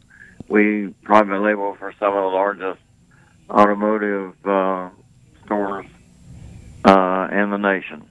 we 0.49 0.95
private 1.03 1.41
label 1.41 1.77
for 1.79 1.93
some 1.99 2.15
of 2.15 2.23
the 2.23 2.37
largest 2.37 2.81
automotive 3.51 4.35
uh, 4.47 4.91
stores 5.45 5.87
uh, 6.85 7.29
in 7.33 7.51
the 7.51 7.59
nation. 7.59 8.09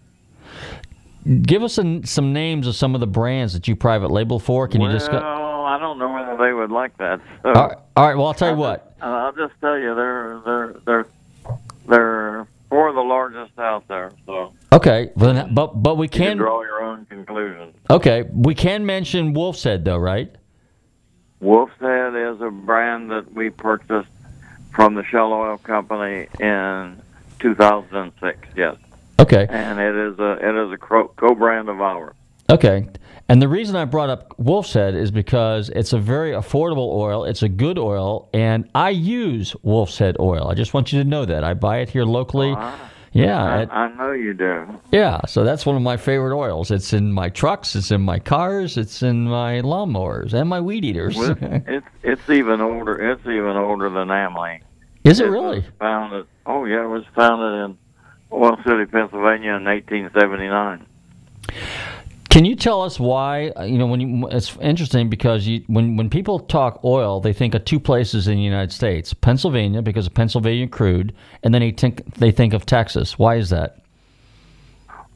Give 1.42 1.64
us 1.64 1.74
some, 1.74 2.06
some 2.06 2.34
names 2.34 2.68
of 2.68 2.76
some 2.76 2.94
of 2.94 3.02
the 3.02 3.08
brands 3.08 3.54
that 3.54 3.68
you 3.68 3.76
private 3.76 4.12
label 4.12 4.38
for. 4.38 4.68
Can 4.68 4.82
well, 4.82 4.92
you 4.92 4.98
discuss? 5.00 5.24
I 5.24 5.80
don't 5.80 5.98
know 5.98 6.10
they 6.38 6.54
would 6.54 6.72
like 6.72 6.98
that. 6.98 7.20
So 7.44 7.50
All 7.54 7.68
right, 7.68 7.78
all 7.96 8.08
right. 8.08 8.16
Well, 8.18 8.28
I'll 8.28 8.34
tell 8.34 8.52
you 8.52 8.58
what. 8.58 8.96
uh, 9.02 9.06
I'll 9.06 9.34
just 9.34 9.54
tell 9.62 9.78
you, 9.78 9.94
they're 9.96 10.42
they're 10.46 10.76
they're 10.86 11.06
they're 11.88 12.48
four 12.70 12.90
of 12.90 12.96
the 12.96 13.02
largest 13.02 13.58
out 13.60 13.88
there. 13.88 14.12
So 14.26 14.54
Okay, 14.74 15.12
but 15.16 15.54
but 15.54 15.68
but 15.82 15.98
we 15.98 16.06
you 16.06 16.10
can 16.10 16.28
can. 16.30 16.38
draw 16.38 16.62
your 16.64 16.82
own 16.84 17.06
conclusions. 17.06 17.76
Okay, 17.90 18.24
we 18.34 18.56
can 18.56 18.86
mention 18.86 19.34
Wolf's 19.34 19.64
Head 19.64 19.86
though, 19.86 19.98
right? 19.98 20.34
Wolf's 21.40 21.74
Head 21.80 22.16
is 22.16 22.42
a 22.42 22.50
brand 22.50 23.12
that 23.12 23.32
we 23.34 23.50
purchased 23.50 24.10
from 24.74 24.96
the 24.96 25.04
Shell 25.06 25.32
Oil 25.32 25.58
Company 25.58 26.28
in 26.40 27.02
2006. 27.40 28.38
Yes, 28.56 28.76
Okay. 29.20 29.46
and 29.50 29.80
it 29.80 29.96
is 29.96 30.20
a 30.20 30.32
it 30.42 30.56
is 30.66 30.72
a 30.74 30.78
co-brand 30.78 31.70
of 31.70 31.80
ours. 31.82 32.16
Okay. 32.50 32.88
And 33.28 33.42
the 33.42 33.48
reason 33.48 33.76
I 33.76 33.86
brought 33.86 34.10
up 34.12 34.36
Wolf's 34.38 34.74
Head 34.74 34.94
is 34.94 35.10
because 35.10 35.70
it's 35.70 35.94
a 35.94 35.98
very 36.00 36.32
affordable 36.34 36.94
oil. 36.94 37.24
It's 37.26 37.42
a 37.42 37.50
good 37.50 37.80
oil, 37.80 38.30
and 38.34 38.70
I 38.76 38.92
use 38.92 39.56
Wolf's 39.64 39.98
Head 39.98 40.16
oil. 40.20 40.48
I 40.48 40.54
just 40.54 40.76
want 40.76 40.94
you 40.94 41.02
to 41.02 41.10
know 41.10 41.26
that. 41.26 41.44
I 41.44 41.56
buy 41.56 41.80
it 41.80 41.90
here 41.90 42.04
locally. 42.06 42.56
Yeah. 43.14 43.44
I, 43.44 43.62
it- 43.64 43.70
I 43.72 43.88
know 43.96 44.12
you 44.12 44.34
do. 44.36 44.68
yeah. 44.92 45.22
So 45.26 45.44
that's 45.44 45.66
one 45.66 45.76
of 45.76 45.82
my 45.82 45.98
favorite 45.98 46.38
oils. 46.38 46.70
It's 46.70 46.94
in 46.94 47.12
my 47.12 47.30
trucks, 47.30 47.76
it's 47.76 47.90
in 47.90 48.02
my 48.02 48.20
cars, 48.20 48.78
it's 48.78 49.02
in 49.02 49.24
my 49.28 49.62
lawnmowers, 49.62 50.34
and 50.34 50.48
my 50.50 50.60
weed 50.62 50.86
eaters. 50.86 51.16
Well, 51.18 51.36
it's 51.42 51.88
it's 52.04 52.30
even 52.30 52.62
older. 52.62 53.12
It's 53.12 53.22
even 53.22 53.56
older 53.58 53.90
than 53.90 54.12
Amalie. 54.12 54.62
is 55.04 55.20
it 55.20 55.30
really? 55.30 55.66
founded? 55.80 56.28
Oh 56.46 56.66
yeah, 56.66 56.84
it 56.84 56.90
was 56.90 57.06
founded 57.16 57.66
in 57.72 57.78
Oil 58.32 58.58
City, 58.68 58.86
Pennsylvania, 58.86 59.56
in 59.56 59.64
1879. 59.64 60.86
Can 62.36 62.44
you 62.44 62.58
tell 62.58 62.82
us 62.82 63.00
why? 63.00 63.48
uh, 63.52 63.64
You 63.64 63.78
know, 63.78 63.86
when 63.86 64.02
you, 64.02 64.28
it's 64.28 64.58
interesting 64.58 65.08
because 65.08 65.48
you, 65.48 65.64
when 65.68 65.96
when 65.96 66.10
people 66.10 66.38
talk 66.38 66.84
oil, 66.84 67.22
they 67.22 67.32
think 67.32 67.56
of 67.56 67.64
two 67.64 67.80
places 67.80 68.28
in 68.28 68.36
the 68.36 68.44
United 68.44 68.74
States: 68.74 69.14
Pennsylvania 69.14 69.82
because 69.82 70.06
of 70.06 70.14
Pennsylvania 70.14 70.68
crude, 70.68 71.16
and 71.44 71.54
then 71.54 71.62
they 71.62 71.72
think 71.72 72.04
they 72.16 72.32
think 72.32 72.54
of 72.54 72.66
Texas. 72.66 73.18
Why 73.18 73.36
is 73.38 73.52
that? 73.52 73.80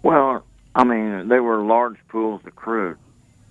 Well, 0.02 0.46
I 0.74 0.86
mean, 0.86 1.28
they 1.28 1.42
were 1.42 1.62
large 1.62 1.98
pools 2.08 2.40
of 2.46 2.56
crude, 2.56 2.98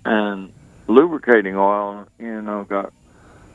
and 0.07 0.51
lubricating 0.87 1.55
oil, 1.55 2.07
you 2.19 2.41
know, 2.41 2.65
got 2.65 2.91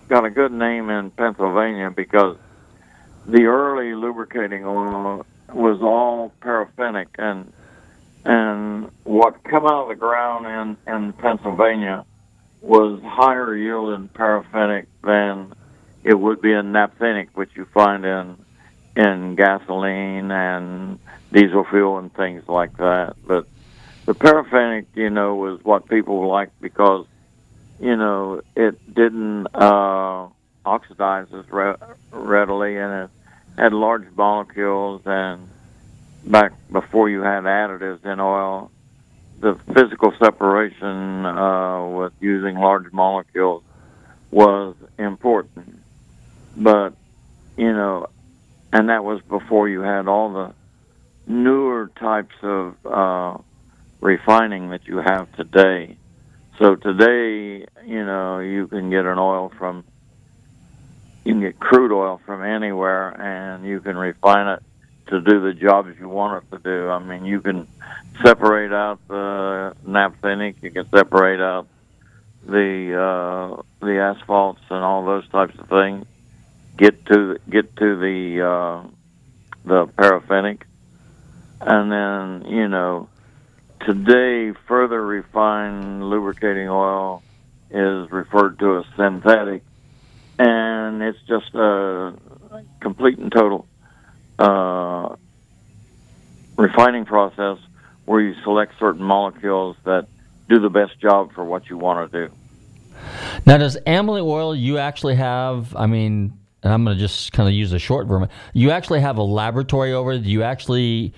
got 0.09 0.25
a 0.25 0.29
good 0.29 0.51
name 0.51 0.91
in 0.91 1.09
Pennsylvania 1.09 1.89
because 1.89 2.37
the 3.25 3.45
early 3.45 3.95
lubricating 3.95 4.63
oil 4.63 5.25
was 5.51 5.81
all 5.81 6.31
paraffinic, 6.39 7.07
and 7.17 7.51
and 8.25 8.89
what 9.03 9.43
come 9.43 9.65
out 9.65 9.83
of 9.83 9.89
the 9.89 9.95
ground 9.95 10.77
in 10.87 10.93
in 10.93 11.13
Pennsylvania 11.13 12.05
was 12.61 13.01
higher 13.03 13.55
yielding 13.55 14.07
paraffinic 14.09 14.85
than 15.03 15.53
it 16.03 16.17
would 16.17 16.41
be 16.41 16.51
in 16.51 16.71
naphthenic, 16.71 17.29
which 17.33 17.51
you 17.55 17.65
find 17.65 18.05
in 18.05 18.37
in 18.95 19.35
gasoline 19.35 20.31
and 20.31 20.99
diesel 21.31 21.65
fuel 21.65 21.97
and 21.97 22.13
things 22.13 22.47
like 22.47 22.77
that. 22.77 23.15
But 23.25 23.47
the 24.05 24.13
paraffinic, 24.13 24.85
you 24.95 25.09
know, 25.09 25.35
was 25.35 25.63
what 25.63 25.89
people 25.89 26.27
liked 26.27 26.59
because, 26.61 27.05
you 27.79 27.95
know, 27.95 28.41
it 28.55 28.93
didn't 28.93 29.47
uh, 29.53 30.27
oxidize 30.65 31.27
as 31.33 31.49
re- 31.51 31.75
readily 32.11 32.77
and 32.77 33.05
it 33.05 33.09
had 33.57 33.73
large 33.73 34.05
molecules 34.15 35.01
and 35.05 35.47
back 36.25 36.53
before 36.71 37.09
you 37.09 37.21
had 37.21 37.43
additives 37.43 38.05
in 38.05 38.19
oil, 38.19 38.71
the 39.39 39.55
physical 39.73 40.13
separation 40.19 41.25
uh, 41.25 41.85
with 41.87 42.13
using 42.19 42.55
large 42.55 42.91
molecules 42.93 43.63
was 44.31 44.75
important. 44.97 45.79
But, 46.55 46.93
you 47.57 47.73
know, 47.73 48.07
and 48.71 48.89
that 48.89 49.03
was 49.03 49.21
before 49.21 49.67
you 49.67 49.81
had 49.81 50.07
all 50.07 50.33
the 50.33 50.53
newer 51.27 51.91
types 51.99 52.35
of 52.41 52.75
uh, 52.85 53.37
refining 54.01 54.69
that 54.69 54.87
you 54.87 54.97
have 54.97 55.31
today. 55.35 55.97
So 56.57 56.75
today, 56.75 57.65
you 57.85 58.05
know, 58.05 58.39
you 58.39 58.67
can 58.67 58.89
get 58.89 59.05
an 59.05 59.19
oil 59.19 59.51
from, 59.57 59.83
you 61.23 61.33
can 61.33 61.41
get 61.41 61.59
crude 61.59 61.91
oil 61.91 62.21
from 62.25 62.43
anywhere 62.43 63.09
and 63.09 63.65
you 63.65 63.81
can 63.81 63.97
refine 63.97 64.47
it 64.47 64.63
to 65.07 65.21
do 65.21 65.41
the 65.41 65.53
jobs 65.53 65.95
you 65.99 66.07
want 66.09 66.43
it 66.43 66.55
to 66.55 66.61
do. 66.63 66.89
I 66.89 66.99
mean, 66.99 67.25
you 67.25 67.41
can 67.41 67.67
separate 68.23 68.71
out 68.71 68.99
the 69.07 69.75
naphthenic, 69.85 70.57
you 70.61 70.71
can 70.71 70.89
separate 70.89 71.39
out 71.39 71.67
the 72.45 72.93
uh, 72.93 73.61
the 73.79 73.99
asphalts 73.99 74.61
and 74.69 74.83
all 74.83 75.05
those 75.05 75.27
types 75.29 75.57
of 75.57 75.67
things. 75.69 76.05
Get 76.77 77.05
to 77.07 77.37
get 77.49 77.75
to 77.77 77.99
the 77.99 78.41
uh, 78.41 78.87
the 79.65 79.87
paraffinic, 79.87 80.63
and 81.61 81.91
then 81.91 82.51
you 82.51 82.67
know 82.67 83.09
today 83.85 84.51
further 84.67 85.03
refined 85.05 86.09
lubricating 86.09 86.69
oil 86.69 87.21
is 87.69 88.11
referred 88.11 88.59
to 88.59 88.79
as 88.79 88.85
synthetic, 88.95 89.63
and 90.39 91.01
it's 91.01 91.19
just 91.27 91.53
a 91.53 92.13
complete 92.81 93.17
and 93.17 93.31
total 93.31 93.67
uh, 94.39 95.15
refining 96.57 97.05
process 97.05 97.57
where 98.05 98.21
you 98.21 98.35
select 98.43 98.73
certain 98.79 99.03
molecules 99.03 99.75
that 99.85 100.07
do 100.49 100.59
the 100.59 100.69
best 100.69 100.99
job 100.99 101.33
for 101.33 101.43
what 101.43 101.69
you 101.69 101.77
want 101.77 102.11
to 102.11 102.27
do. 102.27 102.33
Now, 103.45 103.57
does 103.57 103.77
Amalie 103.87 104.21
oil 104.21 104.55
you 104.55 104.77
actually 104.77 105.15
have? 105.15 105.75
I 105.75 105.87
mean, 105.87 106.37
and 106.63 106.73
I'm 106.73 106.83
going 106.83 106.97
to 106.97 107.01
just 107.01 107.33
kind 107.33 107.47
of 107.47 107.53
use 107.53 107.73
a 107.73 107.79
short 107.79 108.07
version. 108.07 108.29
You 108.53 108.71
actually 108.71 109.01
have 109.01 109.17
a 109.17 109.23
laboratory 109.23 109.93
over. 109.93 110.17
Do 110.17 110.29
you 110.29 110.43
actually 110.43 111.13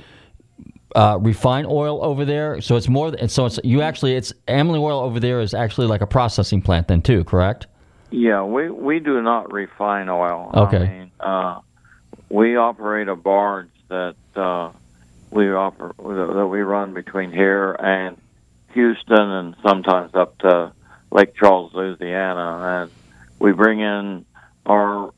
uh, 0.96 1.20
refine 1.22 1.66
oil 1.68 2.04
over 2.04 2.26
there? 2.26 2.62
So 2.62 2.76
it's 2.76 2.88
more. 2.88 3.16
So 3.28 3.46
it's 3.46 3.60
you 3.64 3.82
actually. 3.82 4.16
It's 4.16 4.34
Amalie 4.48 4.80
oil 4.80 5.00
over 5.00 5.20
there 5.20 5.42
is 5.42 5.54
actually 5.54 5.88
like 5.88 6.02
a 6.02 6.08
processing 6.08 6.62
plant 6.62 6.88
then 6.88 7.02
too, 7.02 7.24
correct? 7.24 7.68
Yeah, 8.10 8.44
we 8.44 8.70
we 8.70 9.00
do 9.00 9.22
not 9.22 9.52
refine 9.52 10.10
oil. 10.10 10.52
Okay. 10.54 10.78
I 10.78 11.00
mean, 11.00 11.12
uh, 11.20 11.60
we 12.30 12.56
operate 12.56 13.08
a 13.08 13.16
barge 13.16 13.70
that 13.90 14.16
uh, 14.36 14.72
we 15.32 15.46
oper- 15.46 15.96
that 16.38 16.48
we 16.48 16.62
run 16.62 16.94
between 16.94 17.32
here 17.32 17.74
and 17.74 18.18
Houston, 18.74 19.18
and 19.18 19.56
sometimes 19.64 20.14
up 20.16 20.38
to 20.40 20.74
Lake 21.12 21.36
Charles, 21.36 21.74
Louisiana, 21.74 22.84
and 22.84 22.92
we 23.40 23.52
bring 23.54 23.80
in 23.80 24.26
our 24.66 25.14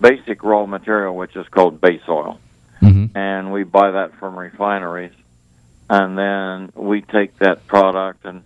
basic 0.00 0.42
raw 0.42 0.66
material, 0.66 1.16
which 1.16 1.34
is 1.36 1.46
called 1.48 1.80
base 1.80 2.02
oil, 2.08 2.38
mm-hmm. 2.82 3.16
and 3.16 3.52
we 3.52 3.64
buy 3.64 3.92
that 3.92 4.14
from 4.16 4.38
refineries, 4.38 5.14
and 5.88 6.18
then 6.18 6.72
we 6.74 7.00
take 7.00 7.38
that 7.38 7.66
product 7.66 8.24
and 8.24 8.42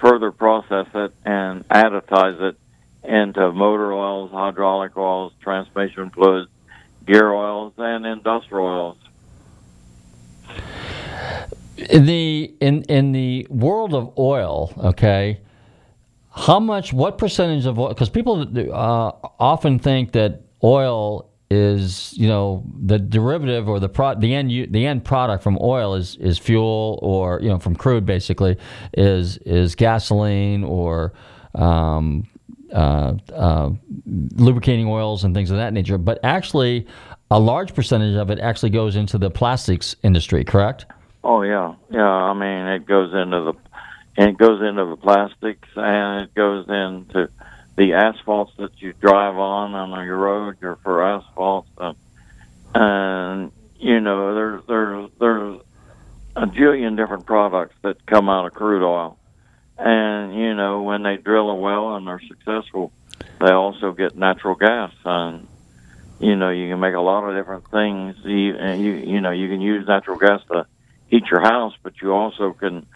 further 0.00 0.30
process 0.30 0.86
it 0.94 1.14
and 1.24 1.66
additize 1.68 2.40
it 2.40 2.56
into 3.02 3.52
motor 3.52 3.92
oils, 3.92 4.30
hydraulic 4.30 4.96
oils, 4.96 5.32
transmission 5.40 6.10
fluids, 6.10 6.50
gear 7.06 7.32
oils, 7.32 7.72
and 7.78 8.06
industrial 8.06 8.66
oils. 8.66 8.96
In 11.76 12.06
the 12.06 12.54
in 12.60 12.82
in 12.84 13.12
the 13.12 13.46
world 13.50 13.94
of 13.94 14.16
oil, 14.16 14.72
okay, 14.78 15.40
how 16.36 16.58
much, 16.58 16.92
what 16.92 17.16
percentage 17.16 17.64
of 17.64 17.78
oil? 17.78 17.88
Because 17.88 18.08
people 18.08 18.46
uh, 18.72 19.12
often 19.38 19.78
think 19.78 20.12
that 20.12 20.42
oil 20.64 21.30
is, 21.48 22.12
you 22.16 22.26
know, 22.26 22.64
the 22.82 22.98
derivative 22.98 23.68
or 23.68 23.78
the 23.78 23.88
pro, 23.88 24.16
the 24.16 24.34
end 24.34 24.50
the 24.50 24.86
end 24.86 25.04
product 25.04 25.44
from 25.44 25.56
oil 25.60 25.94
is 25.94 26.16
is 26.16 26.38
fuel 26.38 26.98
or 27.02 27.40
you 27.40 27.48
know 27.48 27.58
from 27.58 27.76
crude 27.76 28.04
basically 28.04 28.56
is 28.94 29.36
is 29.38 29.76
gasoline 29.76 30.64
or 30.64 31.12
um, 31.54 32.26
uh, 32.74 33.14
uh, 33.32 33.70
lubricating 34.04 34.86
oils 34.88 35.24
and 35.24 35.34
things 35.34 35.50
of 35.50 35.56
that 35.56 35.72
nature. 35.72 35.96
But 35.96 36.18
actually, 36.22 36.86
a 37.30 37.38
large 37.38 37.74
percentage 37.74 38.16
of 38.16 38.30
it 38.30 38.38
actually 38.40 38.70
goes 38.70 38.96
into 38.96 39.16
the 39.16 39.30
plastics 39.30 39.96
industry. 40.02 40.44
Correct? 40.44 40.86
Oh 41.22 41.42
yeah, 41.42 41.74
yeah. 41.90 42.02
I 42.02 42.34
mean, 42.34 42.66
it 42.66 42.84
goes 42.84 43.14
into 43.14 43.40
the 43.40 43.54
it 44.16 44.36
goes 44.36 44.60
into 44.60 44.84
the 44.84 44.96
plastics 44.96 45.68
and 45.76 46.24
it 46.24 46.34
goes 46.34 46.66
into 46.68 47.28
the 47.76 47.94
asphalts 47.94 48.52
that 48.58 48.80
you 48.80 48.92
drive 48.92 49.36
on 49.36 49.74
on 49.74 50.06
your 50.06 50.16
road 50.18 50.56
or 50.62 50.76
for 50.76 51.02
asphalt 51.02 51.66
and, 51.78 51.96
and 52.74 53.52
you 53.76 53.98
know 54.00 54.34
there's 54.34 54.62
there's 54.68 55.10
there's 55.18 55.60
a 56.36 56.46
jillion 56.46 56.96
different 56.96 57.26
products 57.26 57.74
that 57.82 58.06
come 58.06 58.28
out 58.28 58.46
of 58.46 58.54
crude 58.54 58.84
oil 58.84 59.18
and 59.78 60.34
you 60.34 60.54
know 60.54 60.82
when 60.82 61.02
they 61.02 61.16
drill 61.16 61.50
a 61.50 61.54
well 61.54 61.96
and 61.96 62.06
they're 62.06 62.20
successful 62.28 62.92
they 63.40 63.52
also 63.52 63.92
get 63.92 64.16
natural 64.16 64.54
gas 64.54 64.92
and 65.04 65.46
you 66.20 66.36
know 66.36 66.50
you 66.50 66.70
can 66.70 66.80
make 66.80 66.94
a 66.94 67.00
lot 67.00 67.28
of 67.28 67.36
different 67.36 67.68
things. 67.70 68.16
You 68.24 68.56
you, 68.56 68.92
you 69.14 69.20
know 69.20 69.30
you 69.30 69.48
can 69.48 69.60
use 69.60 69.86
natural 69.86 70.18
gas 70.18 70.40
to 70.52 70.66
heat 71.08 71.24
your 71.30 71.40
house 71.40 71.74
but 71.82 71.94
you 72.00 72.12
also 72.12 72.52
can 72.52 72.86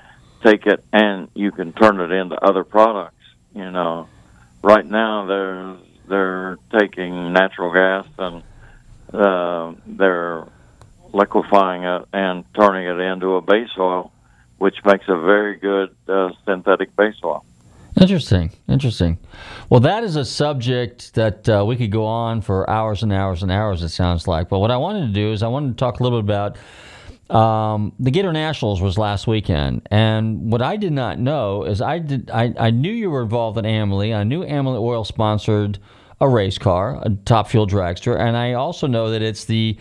take 0.45 0.67
it 0.67 0.85
and 0.93 1.29
you 1.35 1.51
can 1.51 1.73
turn 1.73 2.01
it 2.01 2.13
into 2.13 2.37
other 2.37 2.65
products. 2.65 3.17
You 3.55 3.71
know 3.71 4.09
right 4.63 4.87
now 4.87 5.27
they're 5.27 5.77
they're 6.09 6.59
taking 6.79 7.33
natural 7.33 7.73
gas 7.73 8.07
and 8.19 8.43
uh, 9.13 9.75
they're 9.87 10.47
liquefying 11.13 11.83
it 11.85 12.03
and 12.13 12.45
turning 12.55 12.87
it 12.87 13.01
into 13.01 13.35
a 13.35 13.41
base 13.41 13.71
oil 13.79 14.13
which 14.59 14.77
makes 14.85 15.05
a 15.09 15.17
very 15.17 15.57
good 15.57 15.95
uh, 16.09 16.31
synthetic 16.45 16.95
base 16.97 17.17
oil. 17.25 17.45
Interesting, 18.01 18.53
interesting. 18.69 19.19
Well, 19.71 19.81
that 19.81 20.05
is 20.05 20.15
a 20.15 20.25
subject 20.25 21.15
that 21.15 21.49
uh, 21.49 21.65
we 21.67 21.75
could 21.77 21.91
go 21.91 22.05
on 22.05 22.43
for 22.43 22.69
hours 22.71 23.03
and 23.03 23.13
hours 23.13 23.43
and 23.43 23.51
hours. 23.51 23.83
It 23.83 23.89
sounds 23.89 24.29
like. 24.29 24.49
But 24.49 24.61
what 24.61 24.71
I 24.71 24.77
wanted 24.77 25.09
to 25.09 25.13
do 25.13 25.33
is 25.33 25.43
I 25.43 25.49
wanted 25.49 25.71
to 25.71 25.75
talk 25.75 25.99
a 25.99 26.03
little 26.05 26.23
bit 26.23 26.27
about 26.27 26.57
um, 27.31 27.93
the 27.99 28.11
Gator 28.11 28.33
Nationals 28.33 28.81
was 28.81 28.97
last 28.97 29.27
weekend, 29.27 29.83
and 29.91 30.51
what 30.51 30.63
I 30.63 30.77
did 30.77 30.93
not 30.93 31.19
know 31.19 31.65
is 31.65 31.83
I 31.83 31.99
did 31.99 32.31
I, 32.31 32.55
I 32.59 32.71
knew 32.71 32.93
you 32.93 33.11
were 33.11 33.23
involved 33.23 33.59
in 33.59 33.67
Amalie. 33.67 34.15
I 34.15 34.25
knew 34.25 34.45
Amalie 34.45 34.79
Oil 34.79 35.05
sponsored 35.05 35.79
a 36.21 36.29
race 36.29 36.57
car, 36.57 37.01
a 37.03 37.11
Top 37.11 37.49
Fuel 37.49 37.67
dragster, 37.67 38.19
and 38.19 38.37
I 38.37 38.55
also 38.55 38.87
know 38.87 39.11
that 39.11 39.23
it's 39.23 39.45
the 39.45 39.77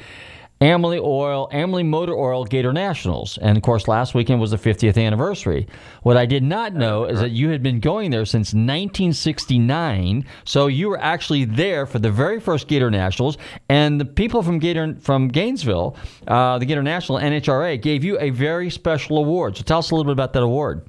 Amalie 0.59 0.99
Oil, 0.99 1.47
Amalie 1.51 1.83
Motor 1.83 2.15
Oil 2.15 2.43
Gator 2.43 2.73
Nationals. 2.73 3.37
And 3.37 3.57
of 3.57 3.63
course, 3.63 3.87
last 3.87 4.15
weekend 4.15 4.41
was 4.41 4.51
the 4.51 4.57
50th 4.57 4.97
anniversary. 4.97 5.67
What 6.01 6.17
I 6.17 6.25
did 6.25 6.43
not 6.43 6.73
know 6.73 7.05
is 7.05 7.19
that 7.19 7.29
you 7.29 7.49
had 7.49 7.61
been 7.61 7.79
going 7.79 8.09
there 8.09 8.25
since 8.25 8.53
1969. 8.53 10.25
So 10.45 10.65
you 10.67 10.89
were 10.89 10.99
actually 10.99 11.45
there 11.45 11.85
for 11.85 11.99
the 11.99 12.11
very 12.11 12.39
first 12.39 12.67
Gator 12.67 12.89
Nationals. 12.89 13.37
And 13.69 14.01
the 14.01 14.05
people 14.05 14.41
from 14.41 14.57
Gator 14.57 14.97
from 14.99 15.27
Gainesville, 15.27 15.95
uh, 16.27 16.57
the 16.57 16.65
Gator 16.65 16.83
National 16.83 17.19
NHRA, 17.19 17.79
gave 17.79 18.03
you 18.03 18.19
a 18.19 18.31
very 18.31 18.71
special 18.71 19.19
award. 19.19 19.57
So 19.57 19.63
tell 19.63 19.79
us 19.79 19.91
a 19.91 19.95
little 19.95 20.05
bit 20.05 20.13
about 20.13 20.33
that 20.33 20.43
award. 20.43 20.87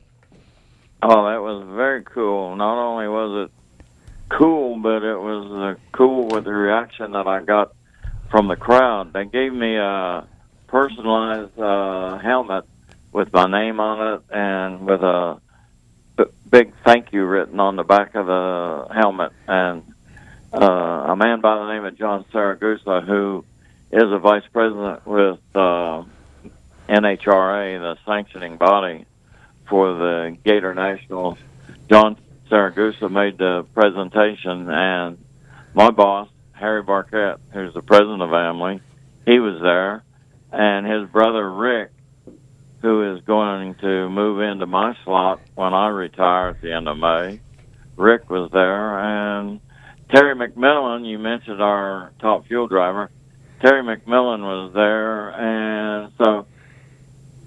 Oh, 1.03 1.31
that 1.31 1.43
was 1.43 1.65
very 1.77 2.03
cool. 2.05 2.57
Not 2.57 2.83
only 2.83 3.07
was 3.07 3.49
it 3.49 4.37
cool, 4.37 4.79
but 4.81 5.03
it 5.03 5.19
was 5.19 5.77
uh, 5.77 5.81
cool 5.93 6.27
with 6.29 6.45
the 6.45 6.53
reaction 6.53 7.13
that 7.13 7.27
I 7.27 7.43
got 7.43 7.73
from 8.31 8.49
the 8.49 8.57
crowd. 8.57 9.13
They 9.13 9.25
gave 9.25 9.53
me 9.53 9.77
a 9.77 10.27
personalized 10.67 11.59
uh, 11.59 12.19
helmet 12.19 12.65
with 13.13 13.33
my 13.33 13.47
name 13.47 13.81
on 13.81 14.15
it 14.15 14.23
and 14.31 14.87
with 14.87 15.03
a 15.03 15.41
b- 16.17 16.25
big 16.49 16.73
thank 16.85 17.13
you 17.13 17.25
written 17.25 17.59
on 17.59 17.77
the 17.77 17.85
back 17.85 18.15
of 18.15 18.27
the 18.27 18.87
helmet. 18.95 19.33
And 19.47 19.83
uh, 20.53 20.65
a 21.09 21.17
man 21.17 21.41
by 21.41 21.57
the 21.57 21.73
name 21.73 21.85
of 21.85 21.97
John 21.97 22.25
Saragusa, 22.33 23.07
who 23.07 23.45
is 23.91 24.03
a 24.05 24.19
vice 24.19 24.45
president 24.53 25.07
with 25.07 25.39
uh, 25.55 26.05
NHRA, 26.89 27.81
the 27.81 27.97
sanctioning 28.07 28.57
body 28.57 29.07
for 29.69 29.95
the 29.95 30.37
Gator 30.45 30.75
Nationals. 30.75 31.39
John 31.91 32.17
Saragusa 32.51 33.11
made 33.11 33.39
the 33.39 33.67
presentation, 33.75 34.71
and 34.71 35.19
my 35.75 35.91
boss, 35.91 36.29
Harry 36.59 36.83
Barkett, 36.83 37.39
who's 37.53 37.73
the 37.75 37.83
president 37.83 38.23
of 38.23 38.33
Amalie, 38.33 38.81
he 39.27 39.39
was 39.39 39.61
there, 39.63 40.05
and 40.53 40.87
his 40.87 41.11
brother 41.11 41.51
Rick, 41.51 41.91
who 42.83 43.15
is 43.15 43.23
going 43.25 43.75
to 43.77 44.09
move 44.09 44.41
into 44.41 44.67
my 44.67 44.95
slot 45.05 45.41
when 45.55 45.75
I 45.75 45.89
retire 45.89 46.51
at 46.51 46.61
the 46.61 46.73
end 46.73 46.89
of 46.89 46.97
May. 46.97 47.41
Rick 47.97 48.31
was 48.31 48.51
there, 48.53 48.99
and 48.99 49.61
Terry 50.11 50.35
McMillen, 50.35 51.07
you 51.07 51.19
mentioned 51.19 51.61
our 51.61 52.13
top 52.21 52.47
fuel 52.47 52.67
driver. 52.67 53.11
Terry 53.61 53.83
McMillen 53.83 54.41
was 54.41 54.73
there, 54.73 55.31
and 55.31 56.13
so 56.17 56.47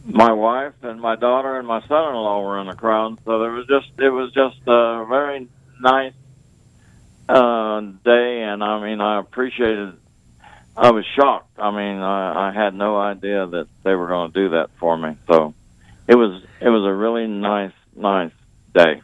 my 0.05 0.32
wife 0.34 0.74
and 0.82 0.99
my 0.99 1.16
daughter 1.16 1.57
and 1.57 1.68
my 1.68 1.80
son-in-law 1.82 2.41
were 2.43 2.59
in 2.59 2.68
the 2.68 2.76
crowd. 2.76 3.18
So 3.26 3.39
there 3.39 3.51
was 3.51 3.66
just 3.68 3.88
it 3.99 4.09
was 4.09 4.32
just 4.34 4.59
a 4.68 5.05
very 5.07 5.47
nice 5.80 6.14
uh, 7.32 7.82
day, 8.04 8.44
and 8.44 8.64
I 8.64 8.82
mean 8.84 9.02
I 9.02 9.20
appreciated. 9.20 9.94
I 10.76 10.92
was 10.92 11.06
shocked. 11.16 11.60
I 11.60 11.72
mean 11.72 12.00
I, 12.00 12.50
I 12.50 12.54
had 12.54 12.74
no 12.74 12.98
idea 12.98 13.46
that 13.46 13.68
they 13.84 13.96
were 13.96 14.08
going 14.08 14.32
to 14.32 14.40
do 14.40 14.50
that 14.52 14.70
for 14.80 14.98
me. 14.98 15.18
So 15.28 15.54
it 16.08 16.16
was 16.16 16.44
it 16.60 16.70
was 16.70 16.86
a 16.86 16.94
really 16.94 17.28
nice 17.28 17.74
nice 17.96 18.32
day. 18.74 19.02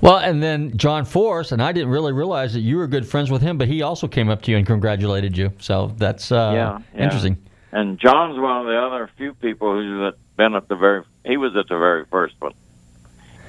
Well, 0.00 0.16
and 0.18 0.42
then 0.42 0.76
John 0.76 1.04
Force, 1.04 1.52
and 1.52 1.62
I 1.62 1.72
didn't 1.72 1.90
really 1.90 2.12
realize 2.12 2.54
that 2.54 2.60
you 2.60 2.76
were 2.76 2.86
good 2.86 3.06
friends 3.06 3.30
with 3.30 3.42
him, 3.42 3.58
but 3.58 3.68
he 3.68 3.82
also 3.82 4.08
came 4.08 4.28
up 4.28 4.42
to 4.42 4.50
you 4.50 4.56
and 4.56 4.66
congratulated 4.66 5.36
you. 5.36 5.52
So 5.58 5.94
that's 5.96 6.32
uh, 6.32 6.52
yeah, 6.54 6.78
yeah. 6.94 7.04
interesting. 7.04 7.38
And 7.72 7.98
John's 7.98 8.38
one 8.38 8.60
of 8.62 8.66
the 8.66 8.76
other 8.76 9.08
few 9.16 9.32
people 9.34 9.72
who's 9.74 10.14
been 10.36 10.54
at 10.54 10.68
the 10.68 10.76
very. 10.76 11.04
He 11.24 11.36
was 11.36 11.54
at 11.56 11.68
the 11.68 11.78
very 11.78 12.04
first 12.06 12.34
one. 12.40 12.52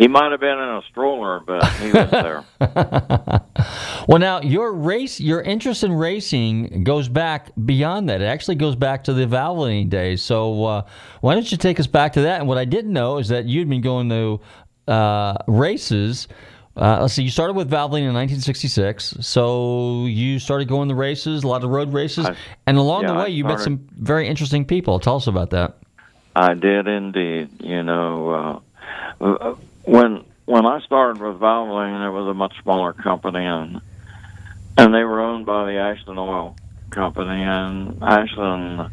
He 0.01 0.07
might 0.07 0.31
have 0.31 0.39
been 0.39 0.57
in 0.57 0.67
a 0.67 0.81
stroller, 0.89 1.41
but 1.41 1.63
he 1.73 1.91
was 1.91 2.09
there. 2.09 2.43
well, 4.07 4.17
now 4.17 4.41
your 4.41 4.73
race, 4.73 5.19
your 5.19 5.41
interest 5.41 5.83
in 5.83 5.93
racing 5.93 6.83
goes 6.83 7.07
back 7.07 7.51
beyond 7.67 8.09
that. 8.09 8.19
It 8.19 8.25
actually 8.25 8.55
goes 8.55 8.75
back 8.75 9.03
to 9.03 9.13
the 9.13 9.27
Valvoline 9.27 9.91
days. 9.91 10.23
So 10.23 10.65
uh, 10.65 10.85
why 11.19 11.35
don't 11.35 11.51
you 11.51 11.55
take 11.55 11.79
us 11.79 11.85
back 11.85 12.13
to 12.13 12.21
that? 12.21 12.39
And 12.39 12.49
what 12.49 12.57
I 12.57 12.65
didn't 12.65 12.93
know 12.93 13.19
is 13.19 13.27
that 13.27 13.45
you'd 13.45 13.69
been 13.69 13.81
going 13.81 14.09
to 14.09 14.41
uh, 14.91 15.37
races. 15.45 16.27
Uh, 16.75 16.97
let's 17.01 17.13
see, 17.13 17.21
you 17.21 17.29
started 17.29 17.53
with 17.53 17.69
Valvoline 17.69 18.07
in 18.07 18.15
1966, 18.15 19.17
so 19.19 20.07
you 20.07 20.39
started 20.39 20.67
going 20.67 20.87
the 20.87 20.95
races, 20.95 21.43
a 21.43 21.47
lot 21.47 21.63
of 21.63 21.69
road 21.69 21.93
races, 21.93 22.25
I, 22.25 22.35
and 22.65 22.75
along 22.75 23.03
yeah, 23.03 23.09
the 23.09 23.19
way, 23.19 23.29
you 23.29 23.43
started, 23.43 23.57
met 23.57 23.63
some 23.63 23.87
very 23.91 24.27
interesting 24.27 24.65
people. 24.65 24.99
Tell 24.99 25.17
us 25.17 25.27
about 25.27 25.51
that. 25.51 25.77
I 26.35 26.55
did 26.55 26.87
indeed. 26.87 27.49
You 27.59 27.83
know, 27.83 28.61
uh, 29.19 29.55
when 29.83 30.25
when 30.45 30.65
I 30.65 30.81
started 30.81 31.21
with 31.21 31.39
Valvoline, 31.39 32.05
it 32.05 32.11
was 32.11 32.27
a 32.27 32.33
much 32.33 32.53
smaller 32.61 32.93
company, 32.93 33.45
and 33.45 33.81
and 34.77 34.93
they 34.93 35.03
were 35.03 35.21
owned 35.21 35.45
by 35.45 35.65
the 35.65 35.77
Ashland 35.77 36.19
Oil 36.19 36.55
Company, 36.89 37.43
and 37.43 38.01
Ashland 38.03 38.91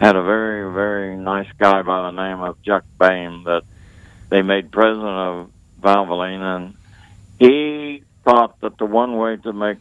had 0.00 0.16
a 0.16 0.22
very 0.22 0.72
very 0.72 1.16
nice 1.16 1.48
guy 1.58 1.82
by 1.82 2.02
the 2.02 2.10
name 2.10 2.40
of 2.40 2.62
Chuck 2.62 2.84
Bame 2.98 3.44
that 3.44 3.62
they 4.28 4.42
made 4.42 4.70
president 4.70 5.06
of 5.06 5.50
Valvoline, 5.80 6.40
and 6.40 6.74
he 7.38 8.04
thought 8.24 8.60
that 8.60 8.78
the 8.78 8.86
one 8.86 9.16
way 9.16 9.36
to 9.36 9.52
make 9.52 9.78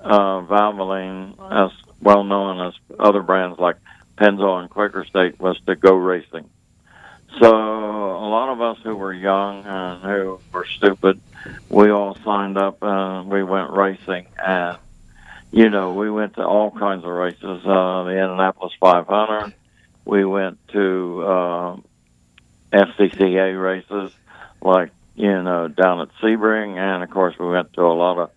uh, 0.00 0.40
Valvoline 0.40 1.34
as 1.50 1.70
well 2.00 2.24
known 2.24 2.66
as 2.66 2.74
other 2.98 3.22
brands 3.22 3.58
like 3.58 3.76
Pennzoil 4.16 4.60
and 4.60 4.70
Quaker 4.70 5.04
State 5.04 5.38
was 5.38 5.58
to 5.66 5.76
go 5.76 5.94
racing. 5.94 6.48
So 7.40 7.48
a 7.48 8.28
lot 8.28 8.52
of 8.52 8.60
us 8.60 8.78
who 8.82 8.94
were 8.94 9.12
young 9.12 9.64
and 9.64 10.02
who 10.02 10.40
were 10.52 10.66
stupid, 10.66 11.20
we 11.68 11.90
all 11.90 12.16
signed 12.24 12.58
up 12.58 12.78
and 12.82 13.30
we 13.30 13.42
went 13.42 13.70
racing. 13.70 14.26
And 14.44 14.78
you 15.50 15.68
know, 15.68 15.92
we 15.92 16.10
went 16.10 16.34
to 16.34 16.44
all 16.44 16.70
kinds 16.70 17.04
of 17.04 17.10
races. 17.10 17.42
Uh, 17.64 18.04
the 18.04 18.18
Indianapolis 18.18 18.72
500. 18.80 19.54
We 20.04 20.24
went 20.24 20.58
to 20.68 21.22
uh, 21.22 21.76
SCCA 22.72 23.62
races, 23.62 24.12
like 24.60 24.90
you 25.14 25.42
know 25.42 25.68
down 25.68 26.00
at 26.00 26.08
Sebring, 26.20 26.76
and 26.76 27.02
of 27.02 27.10
course 27.10 27.38
we 27.38 27.46
went 27.46 27.72
to 27.74 27.82
a 27.82 27.94
lot 27.94 28.18
of 28.18 28.30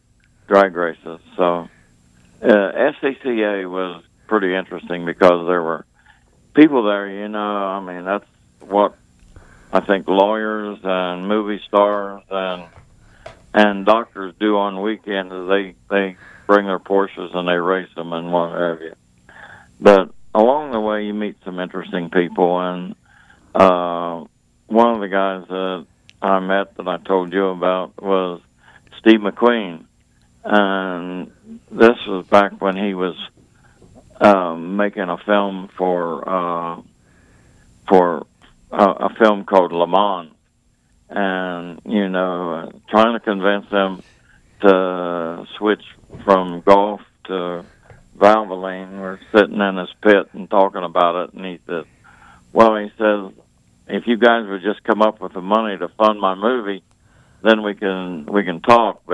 drag 0.48 0.76
races. 0.76 1.20
So 1.38 1.70
uh, 2.41 2.48
SCCA 2.48 3.70
was 3.70 4.04
pretty 4.28 4.54
interesting 4.54 5.06
because 5.06 5.48
there 5.48 5.62
were 5.62 5.86
people 6.54 6.84
there. 6.84 7.10
You 7.10 7.30
know, 7.30 7.39
I 7.39 7.80
mean 7.80 8.04
that's 8.06 8.28
what 8.68 8.95
I 9.72 9.80
think 9.82 10.07
lawyers 10.07 10.80
and 10.84 11.28
movie 11.28 11.61
stars 11.68 12.24
and 12.30 12.66
and 13.53 13.86
doctors 13.86 14.34
do 14.39 14.57
on 14.57 14.82
weekends. 14.82 15.32
They 15.32 15.76
they 15.89 16.18
bring 16.47 16.66
their 16.66 16.80
Porsches 16.80 17.36
and 17.36 17.47
they 17.47 17.53
race 17.53 17.89
them 17.95 18.13
and 18.13 18.32
what 18.32 18.51
have 18.51 18.82
you. 18.82 18.95
But 19.80 20.11
along 20.34 20.72
the 20.72 20.80
way, 20.80 21.05
you 21.05 21.13
meet 21.13 21.38
some 21.43 21.59
interesting 21.59 22.09
people 22.09 22.59
and 22.59 22.95
uh, 23.53 24.26
one 24.68 24.95
of 24.95 24.99
the 24.99 25.07
guys 25.07 25.47
that 25.47 25.86
I 26.22 26.39
met 26.39 26.76
that 26.76 26.88
I 26.88 26.97
told 26.97 27.32
you 27.32 27.47
about 27.47 28.01
was 28.01 28.41
Steve 28.99 29.20
McQueen, 29.20 29.86
and 30.43 31.32
this 31.72 31.97
was 32.07 32.26
back 32.28 32.59
when 32.59 32.76
he 32.76 32.93
was 32.93 33.16
um, 34.20 34.76
making 34.76 35.03
a 35.03 35.18
film 35.18 35.70
for 35.78 36.28
uh, 36.28 36.82
for 37.88 38.26
a 38.80 39.15
film 39.19 39.45
called 39.45 39.71
Le 39.71 39.88
Mans, 39.88 40.32
and 41.09 41.82
you 41.86 42.09
know, 42.09 42.71
trying 42.89 43.13
to 43.13 43.19
convince 43.19 43.69
them 43.69 44.01
to 44.61 45.47
switch 45.57 45.84
from 46.23 46.61
Gulf 46.61 47.01
to 47.26 47.65
Valvoline. 48.17 48.99
We're 48.99 49.19
sitting 49.34 49.59
in 49.59 49.78
his 49.78 49.93
pit 50.01 50.30
and 50.34 50.49
talking 50.49 50.84
about 50.84 51.26
it, 51.26 51.34
and 51.34 51.45
he 51.45 51.59
said, 51.65 51.86
"Well," 52.53 52.76
he 52.78 52.91
says, 52.97 53.32
"if 53.88 54.07
you 54.07 54.17
guys 54.17 54.47
would 54.47 54.61
just 54.61 54.84
come 54.84 55.01
up 55.01 55.21
with 55.21 55.34
the 55.34 55.41
money 55.41 55.78
to 55.78 55.88
fund 55.89 56.19
my 56.19 56.36
movie, 56.36 56.84
then 57.41 57.63
we 57.63 57.76
can 57.76 58.26
we 58.26 58.43
can 58.43 58.61
talk." 58.61 59.03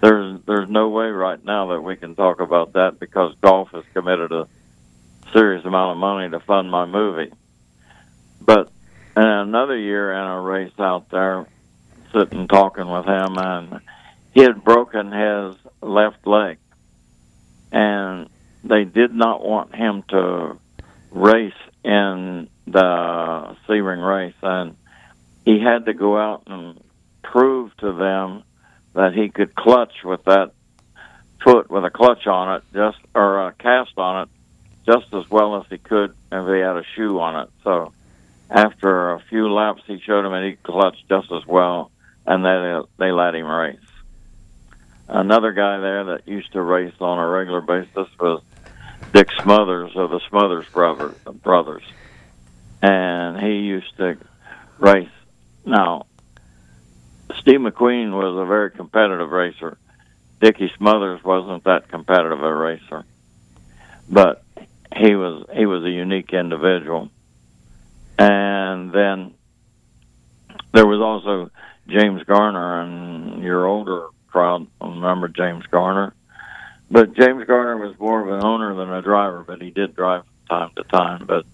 But 0.00 0.10
there's 0.10 0.40
there's 0.46 0.68
no 0.68 0.90
way 0.90 1.06
right 1.06 1.42
now 1.42 1.68
that 1.68 1.80
we 1.80 1.96
can 1.96 2.14
talk 2.14 2.40
about 2.40 2.74
that 2.74 3.00
because 3.00 3.34
Gulf 3.40 3.70
has 3.70 3.84
committed 3.94 4.32
a 4.32 4.46
serious 5.32 5.64
amount 5.64 5.92
of 5.92 5.96
money 5.96 6.28
to 6.30 6.40
fund 6.40 6.70
my 6.70 6.84
movie. 6.84 7.32
But 8.44 8.70
another 9.16 9.76
year 9.76 10.12
in 10.12 10.26
a 10.26 10.40
race 10.40 10.78
out 10.78 11.08
there, 11.10 11.46
sitting 12.12 12.48
talking 12.48 12.88
with 12.88 13.06
him, 13.06 13.38
and 13.38 13.80
he 14.32 14.42
had 14.42 14.64
broken 14.64 15.12
his 15.12 15.56
left 15.80 16.26
leg, 16.26 16.58
and 17.72 18.28
they 18.62 18.84
did 18.84 19.14
not 19.14 19.44
want 19.44 19.74
him 19.74 20.02
to 20.08 20.58
race 21.10 21.52
in 21.84 22.48
the 22.66 23.56
Sebring 23.66 24.06
race, 24.06 24.34
and 24.42 24.76
he 25.44 25.60
had 25.60 25.86
to 25.86 25.94
go 25.94 26.18
out 26.18 26.42
and 26.46 26.82
prove 27.22 27.76
to 27.78 27.92
them 27.92 28.42
that 28.94 29.12
he 29.14 29.28
could 29.28 29.54
clutch 29.54 29.92
with 30.04 30.24
that 30.24 30.52
foot 31.42 31.70
with 31.70 31.84
a 31.84 31.90
clutch 31.90 32.26
on 32.26 32.56
it, 32.56 32.62
just 32.72 32.98
or 33.14 33.48
a 33.48 33.52
cast 33.52 33.92
on 33.98 34.22
it, 34.22 34.28
just 34.86 35.12
as 35.12 35.28
well 35.30 35.56
as 35.56 35.66
he 35.68 35.78
could 35.78 36.14
if 36.32 36.46
he 36.46 36.60
had 36.60 36.76
a 36.76 36.84
shoe 36.94 37.18
on 37.20 37.42
it. 37.44 37.50
So 37.62 37.92
after 38.54 39.10
a 39.12 39.20
few 39.28 39.52
laps, 39.52 39.82
he 39.86 39.98
showed 39.98 40.24
him 40.24 40.30
that 40.30 40.44
he 40.44 40.52
could 40.52 40.62
clutch 40.62 40.96
just 41.08 41.30
as 41.32 41.44
well, 41.46 41.90
and 42.24 42.44
they 42.44 42.80
they 42.98 43.10
let 43.10 43.34
him 43.34 43.46
race. 43.46 43.78
Another 45.08 45.52
guy 45.52 45.80
there 45.80 46.04
that 46.04 46.28
used 46.28 46.52
to 46.52 46.62
race 46.62 46.94
on 47.00 47.18
a 47.18 47.26
regular 47.26 47.60
basis 47.60 48.08
was 48.18 48.42
Dick 49.12 49.28
Smothers 49.42 49.92
of 49.96 50.10
the 50.10 50.20
Smothers 50.28 50.66
brother, 50.72 51.08
brothers, 51.42 51.82
and 52.80 53.38
he 53.40 53.58
used 53.58 53.96
to 53.96 54.16
race. 54.78 55.08
Now, 55.66 56.06
Steve 57.38 57.60
McQueen 57.60 58.12
was 58.12 58.40
a 58.40 58.46
very 58.46 58.70
competitive 58.70 59.30
racer. 59.30 59.78
Dickie 60.40 60.70
Smothers 60.76 61.24
wasn't 61.24 61.64
that 61.64 61.88
competitive 61.88 62.42
a 62.42 62.54
racer, 62.54 63.04
but 64.08 64.44
he 64.96 65.16
was 65.16 65.44
he 65.54 65.66
was 65.66 65.82
a 65.84 65.90
unique 65.90 66.32
individual. 66.32 67.10
And 68.18 68.92
then 68.92 69.34
there 70.72 70.86
was 70.86 71.00
also 71.00 71.50
James 71.88 72.22
Garner, 72.24 72.82
and 72.82 73.42
your 73.42 73.66
older 73.66 74.08
crowd 74.28 74.66
remember 74.80 75.28
James 75.28 75.64
Garner. 75.66 76.14
But 76.90 77.14
James 77.14 77.44
Garner 77.46 77.76
was 77.78 77.98
more 77.98 78.20
of 78.20 78.28
an 78.28 78.44
owner 78.44 78.74
than 78.74 78.92
a 78.92 79.02
driver, 79.02 79.44
but 79.46 79.60
he 79.60 79.70
did 79.70 79.94
drive 79.96 80.24
from 80.24 80.58
time 80.58 80.70
to 80.76 80.84
time. 80.84 81.26
But 81.26 81.44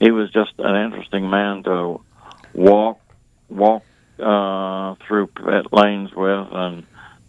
he 0.00 0.10
was 0.10 0.30
just 0.32 0.52
an 0.58 0.84
interesting 0.84 1.30
man 1.30 1.62
to 1.64 2.00
walk 2.54 3.00
walk 3.48 3.84
uh, 4.18 4.94
through 5.06 5.28
pit 5.28 5.66
lanes 5.72 6.10
with 6.14 6.48
and 6.52 6.86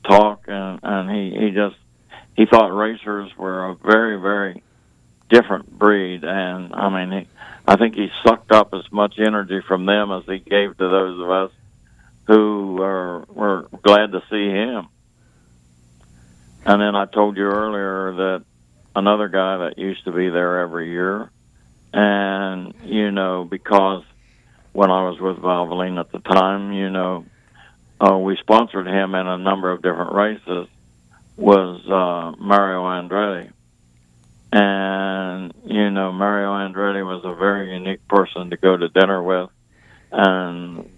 talk, 0.07 0.45
and 0.47 0.79
and 0.83 1.09
he 1.09 1.37
he 1.37 1.51
just 1.51 1.75
he 2.35 2.45
thought 2.45 2.75
racers 2.75 3.31
were 3.37 3.69
a 3.69 3.75
very 3.75 4.19
very 4.19 4.63
different 5.33 5.67
breed, 5.79 6.23
and 6.23 6.73
I 6.73 6.89
mean 6.89 7.21
he, 7.21 7.27
I 7.67 7.75
think 7.75 7.95
he 7.95 8.09
sucked 8.25 8.51
up 8.51 8.73
as 8.73 8.89
much 8.91 9.15
energy 9.17 9.61
from 9.67 9.85
them 9.85 10.11
as 10.11 10.23
he 10.25 10.37
gave 10.37 10.77
to 10.77 10.89
those 10.89 11.19
of 11.19 11.29
us 11.31 11.51
who 12.27 12.75
were 12.79 13.25
were 13.27 13.67
glad 13.81 14.11
to 14.11 14.21
see 14.29 14.47
him. 14.47 14.87
And 16.65 16.81
then 16.81 16.95
I 16.95 17.05
told 17.05 17.35
you 17.35 17.43
earlier 17.43 18.13
that 18.13 18.45
another 18.95 19.27
guy 19.27 19.57
that 19.57 19.79
used 19.79 20.05
to 20.05 20.11
be 20.11 20.29
there 20.29 20.59
every 20.61 20.91
year, 20.91 21.31
and 21.91 22.73
you 22.83 23.11
know 23.11 23.43
because 23.43 24.03
when 24.71 24.91
I 24.91 25.09
was 25.09 25.19
with 25.19 25.37
Valvoline 25.37 25.99
at 25.99 26.11
the 26.11 26.19
time, 26.19 26.73
you 26.73 26.89
know, 26.89 27.25
uh, 27.99 28.17
we 28.17 28.37
sponsored 28.37 28.87
him 28.87 29.15
in 29.15 29.27
a 29.27 29.37
number 29.37 29.71
of 29.71 29.81
different 29.81 30.13
races. 30.13 30.67
Was 31.35 31.81
uh, 31.87 32.39
Mario 32.39 32.83
Andretti, 32.83 33.51
and 34.53 35.51
you 35.65 35.89
know, 35.89 36.11
Mario 36.11 36.49
Andretti 36.49 37.03
was 37.03 37.23
a 37.25 37.33
very 37.33 37.73
unique 37.73 38.07
person 38.07 38.51
to 38.51 38.57
go 38.57 38.77
to 38.77 38.87
dinner 38.87 39.21
with 39.21 39.49
and 40.11 40.89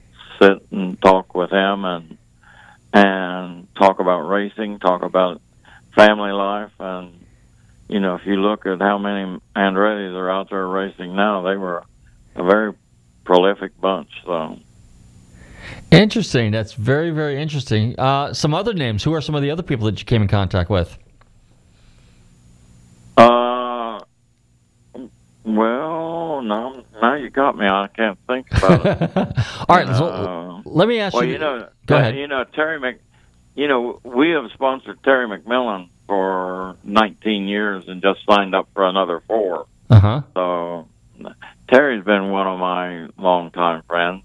sit 0.42 0.68
and 0.72 1.02
talk 1.02 1.34
with 1.34 1.52
him 1.52 1.86
and 1.86 2.18
and 2.94 3.68
talk 3.76 4.00
about 4.00 4.28
racing, 4.28 4.80
talk 4.80 5.04
about 5.04 5.42
family 5.96 6.32
life, 6.32 6.72
and 6.80 7.26
you 7.88 8.02
know, 8.02 8.16
if 8.16 8.26
you 8.26 8.36
look 8.36 8.66
at 8.66 8.82
how 8.82 8.98
many 8.98 9.40
Andrettis 9.56 10.14
are 10.14 10.30
out 10.30 10.50
there 10.50 10.68
racing 10.68 11.16
now, 11.16 11.44
they 11.44 11.56
were 11.56 11.84
a 12.36 12.44
very 12.44 12.74
prolific 13.24 13.80
bunch. 13.80 14.10
So 14.26 14.60
Interesting. 15.92 16.52
That's 16.52 16.74
very, 16.74 17.12
very 17.12 17.42
interesting. 17.42 17.98
Uh, 17.98 18.34
some 18.34 18.54
other 18.54 18.74
names. 18.74 19.04
Who 19.04 19.14
are 19.14 19.22
some 19.22 19.36
of 19.36 19.42
the 19.42 19.52
other 19.52 19.64
people 19.64 19.86
that 19.86 20.00
you 20.00 20.06
came 20.06 20.22
in 20.22 20.28
contact 20.28 20.70
with? 20.70 20.98
Well, 25.46 26.42
no, 26.42 26.84
now 27.00 27.14
you 27.14 27.30
got 27.30 27.56
me. 27.56 27.68
I 27.68 27.88
can't 27.96 28.18
think 28.26 28.48
about 28.52 28.86
it. 28.86 29.18
All 29.70 29.76
right. 29.76 29.88
Uh, 29.88 30.62
let 30.66 30.88
me 30.88 31.00
ask 31.00 31.14
well, 31.14 31.24
you. 31.24 31.34
you 31.34 31.38
know, 31.38 31.70
Go 31.86 31.96
uh, 31.96 32.00
ahead. 32.00 32.18
You 32.18 32.28
know, 32.28 32.44
Terry 32.46 32.80
Mc. 32.80 33.00
You 33.54 33.68
know, 33.68 34.02
we 34.04 34.32
have 34.32 34.52
sponsored 34.54 35.02
Terry 35.04 35.28
McMillen 35.28 35.90
for 36.08 36.76
19 36.84 37.48
years 37.48 37.88
and 37.88 38.02
just 38.02 38.20
signed 38.28 38.54
up 38.56 38.68
for 38.74 38.86
another 38.86 39.22
four. 39.28 39.68
Uh 39.90 40.00
huh. 40.00 40.22
So 40.34 40.88
Terry's 41.70 42.04
been 42.04 42.32
one 42.32 42.48
of 42.48 42.60
my 42.60 43.08
longtime 43.18 43.84
friends. 43.84 44.24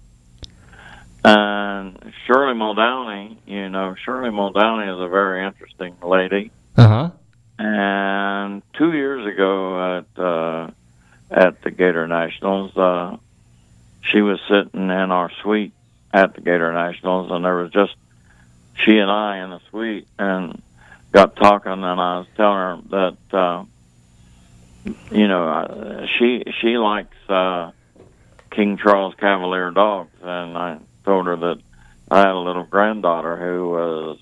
And 1.23 2.13
Shirley 2.25 2.55
Muldowney, 2.55 3.37
you 3.45 3.69
know, 3.69 3.95
Shirley 4.03 4.31
Muldowney 4.31 4.91
is 4.91 4.99
a 4.99 5.07
very 5.07 5.45
interesting 5.45 5.95
lady. 6.03 6.51
Uh 6.75 6.87
huh. 6.87 7.09
And 7.59 8.63
two 8.77 8.91
years 8.91 9.31
ago 9.31 9.99
at 9.99 10.19
uh, 10.19 10.71
at 11.31 11.61
the 11.61 11.71
Gator 11.71 12.07
Nationals, 12.07 12.75
uh, 12.75 13.17
she 14.01 14.21
was 14.21 14.39
sitting 14.49 14.83
in 14.83 14.91
our 14.91 15.31
suite 15.41 15.73
at 16.13 16.35
the 16.35 16.41
Gator 16.41 16.73
Nationals, 16.73 17.31
and 17.31 17.45
there 17.45 17.55
was 17.55 17.71
just 17.71 17.95
she 18.75 18.97
and 18.97 19.09
I 19.09 19.43
in 19.43 19.49
the 19.49 19.61
suite, 19.69 20.07
and 20.19 20.61
got 21.11 21.35
talking, 21.35 21.71
and 21.71 21.85
I 21.85 22.19
was 22.19 22.27
telling 22.35 22.57
her 22.57 22.79
that 22.89 23.37
uh, 23.37 23.63
you 25.11 25.27
know 25.27 26.07
she 26.17 26.43
she 26.59 26.77
likes 26.77 27.15
uh, 27.29 27.71
King 28.49 28.77
Charles 28.77 29.15
Cavalier 29.15 29.71
dogs, 29.71 30.15
and 30.21 30.57
I 30.57 30.79
told 31.05 31.27
her 31.27 31.37
that 31.37 31.59
I 32.09 32.19
had 32.19 32.35
a 32.35 32.39
little 32.39 32.65
granddaughter 32.65 33.37
who 33.37 33.69
was 33.69 34.19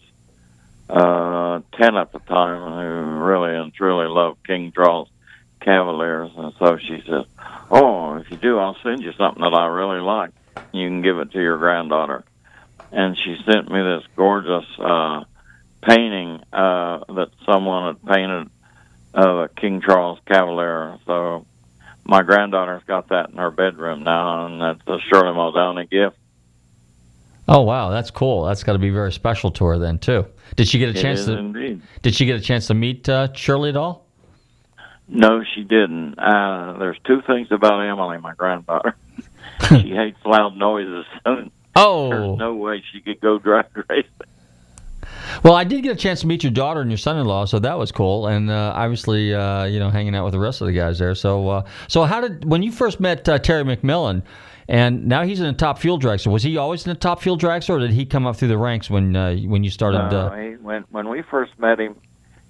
uh, 0.90 1.62
ten 1.76 1.96
at 1.96 2.12
the 2.12 2.20
time, 2.20 2.62
who 2.62 3.24
really 3.24 3.56
and 3.56 3.74
truly 3.74 4.08
loved 4.08 4.46
King 4.46 4.72
Charles 4.72 5.10
Cavaliers, 5.62 6.32
and 6.38 6.54
so 6.60 6.78
she 6.78 7.02
says, 7.08 7.26
"Oh, 7.70 8.16
if 8.16 8.32
you 8.32 8.38
do, 8.38 8.58
I'll 8.58 8.78
send 8.84 9.02
you 9.02 9.12
something 9.14 9.42
that 9.44 9.54
I 9.54 9.68
really 9.68 10.00
like. 10.00 10.32
You 10.72 10.88
can 10.88 11.02
give 11.02 11.18
it 11.20 11.32
to 11.32 11.40
your 11.42 11.58
granddaughter." 11.58 12.24
And 12.92 13.18
she 13.18 13.38
sent 13.46 13.70
me 13.72 13.82
this 13.82 14.04
gorgeous 14.16 14.66
uh, 14.80 15.24
painting 15.84 16.42
uh, 16.52 17.00
that 17.14 17.30
someone 17.46 17.96
had 17.96 18.06
painted 18.16 18.50
of 19.14 19.38
a 19.40 19.48
King 19.50 19.82
Charles 19.82 20.20
Cavalier. 20.26 20.98
So 21.06 21.46
my 22.06 22.24
granddaughter's 22.24 22.84
got 22.88 23.10
that 23.10 23.30
in 23.30 23.38
her 23.38 23.52
bedroom 23.52 24.04
now, 24.04 24.46
and 24.48 24.62
that's 24.62 24.82
a 24.88 25.00
Shirley 25.08 25.34
Muldowney 25.36 25.90
gift. 25.90 26.16
Oh 27.48 27.62
wow, 27.62 27.90
that's 27.90 28.12
cool. 28.12 28.46
That's 28.46 28.64
got 28.64 28.74
to 28.74 28.80
be 28.80 28.92
very 28.92 29.12
special 29.12 29.50
to 29.52 29.66
her 29.66 29.80
then 29.80 29.98
too. 30.00 30.26
Did 30.56 30.68
she 30.68 30.78
get 30.80 30.96
a 30.96 30.98
It 30.98 31.02
chance 31.02 31.26
to? 31.26 31.38
indeed. 31.38 31.82
Did 32.04 32.14
she 32.16 32.26
get 32.26 32.36
a 32.36 32.42
chance 32.42 32.68
to 32.68 32.74
meet 32.76 33.10
uh, 33.10 33.34
Shirley 33.34 33.70
at 33.70 33.76
all? 33.78 34.06
No, 35.10 35.44
she 35.56 35.64
didn't. 35.64 36.20
Uh, 36.20 36.78
there's 36.78 36.98
two 37.04 37.22
things 37.22 37.48
about 37.52 37.80
Emily, 37.80 38.20
my 38.20 38.34
granddaughter. 38.36 38.96
she 39.68 39.90
hates 39.90 40.20
loud 40.26 40.56
noises. 40.58 41.06
Oh. 41.76 42.10
There's 42.10 42.38
no 42.40 42.56
way 42.56 42.84
she 42.92 43.00
could 43.00 43.22
go 43.22 43.40
drag 43.40 43.66
racing. 43.90 44.12
Well, 45.44 45.54
I 45.54 45.64
did 45.64 45.84
get 45.84 45.94
a 45.94 45.96
chance 45.96 46.22
to 46.22 46.28
meet 46.28 46.44
your 46.44 46.52
daughter 46.52 46.82
and 46.82 46.90
your 46.90 46.98
son-in-law, 46.98 47.46
so 47.46 47.60
that 47.60 47.78
was 47.78 47.92
cool. 47.92 48.28
And 48.28 48.50
uh, 48.50 48.74
obviously, 48.76 49.34
uh, 49.34 49.64
you 49.66 49.80
know, 49.80 49.90
hanging 49.90 50.14
out 50.14 50.26
with 50.26 50.34
the 50.34 50.40
rest 50.40 50.60
of 50.60 50.68
the 50.68 50.74
guys 50.74 51.00
there. 51.00 51.16
So, 51.16 51.48
uh, 51.48 51.66
so 51.88 52.04
how 52.04 52.20
did 52.20 52.44
when 52.44 52.64
you 52.64 52.72
first 52.72 53.00
met 53.00 53.30
uh, 53.30 53.40
Terry 53.40 53.64
McMillen, 53.64 54.24
and 54.68 55.08
now 55.08 55.24
he's 55.24 55.40
in 55.40 55.46
the 55.46 55.54
top 55.54 55.80
fuel 55.80 56.00
dragster? 56.00 56.28
Was 56.32 56.44
he 56.44 56.58
always 56.58 56.86
in 56.86 56.90
the 56.90 57.00
top 57.00 57.22
fuel 57.22 57.38
dragster, 57.38 57.70
or 57.70 57.80
did 57.80 57.92
he 57.92 58.06
come 58.06 58.28
up 58.28 58.36
through 58.36 58.50
the 58.50 58.58
ranks 58.58 58.90
when 58.90 59.16
uh, 59.16 59.36
when 59.38 59.64
you 59.64 59.70
started? 59.70 60.00
Uh, 60.00 60.36
he, 60.36 60.56
when 60.58 60.84
when 60.90 61.08
we 61.08 61.22
first 61.22 61.58
met 61.60 61.80
him, 61.80 61.96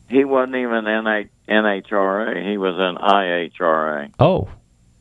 he 0.09 0.25
wasn't 0.25 0.55
even 0.55 0.85
NH, 0.85 1.29
NHRA. 1.47 2.49
He 2.49 2.57
was 2.57 2.75
in 2.75 2.95
IHRA, 2.97 4.11
oh, 4.19 4.49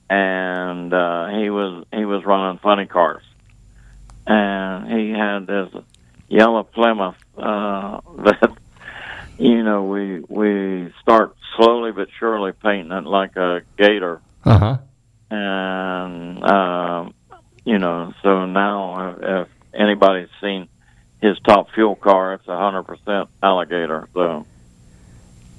and 0.08 0.92
uh, 0.92 1.28
he 1.28 1.50
was 1.50 1.84
he 1.92 2.04
was 2.04 2.24
running 2.24 2.58
funny 2.58 2.86
cars, 2.86 3.24
and 4.26 4.92
he 4.92 5.10
had 5.10 5.46
this 5.46 5.70
yellow 6.28 6.62
Plymouth 6.62 7.16
uh, 7.38 8.00
that 8.18 8.56
you 9.38 9.62
know 9.62 9.84
we 9.84 10.20
we 10.28 10.92
start 11.00 11.34
slowly 11.56 11.92
but 11.92 12.08
surely 12.18 12.52
painting 12.52 12.92
it 12.92 13.04
like 13.04 13.36
a 13.36 13.62
gator, 13.78 14.20
uh 14.44 14.58
huh. 14.58 14.78
and 15.30 16.44
um, 16.44 17.14
you 17.64 17.78
know 17.78 18.12
so 18.22 18.44
now 18.44 19.10
if, 19.10 19.18
if 19.22 19.48
anybody's 19.72 20.28
seen 20.42 20.68
his 21.22 21.38
top 21.46 21.70
fuel 21.70 21.96
car, 21.96 22.34
it's 22.34 22.46
a 22.46 22.56
hundred 22.58 22.82
percent 22.82 23.30
alligator. 23.42 24.06
So. 24.12 24.44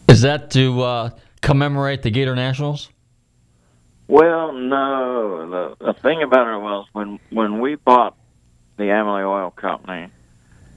Is 0.09 0.21
that 0.21 0.49
to 0.51 0.81
uh, 0.81 1.09
commemorate 1.41 2.01
the 2.01 2.09
Gator 2.09 2.35
Nationals? 2.35 2.89
Well, 4.07 4.53
no. 4.53 5.75
The, 5.77 5.85
the 5.85 5.93
thing 5.93 6.23
about 6.23 6.51
it 6.51 6.59
was 6.59 6.87
when 6.93 7.19
when 7.29 7.59
we 7.59 7.75
bought 7.75 8.17
the 8.77 8.89
Amalie 8.89 9.21
Oil 9.21 9.51
Company, 9.51 10.07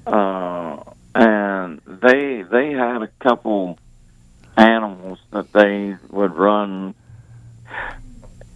uh, 0.06 0.82
and 1.14 1.80
they 1.86 2.42
they 2.42 2.72
had 2.72 3.00
a 3.00 3.08
couple 3.20 3.78
animals 4.58 5.18
that 5.30 5.50
they 5.54 5.96
would 6.10 6.34
run 6.34 6.94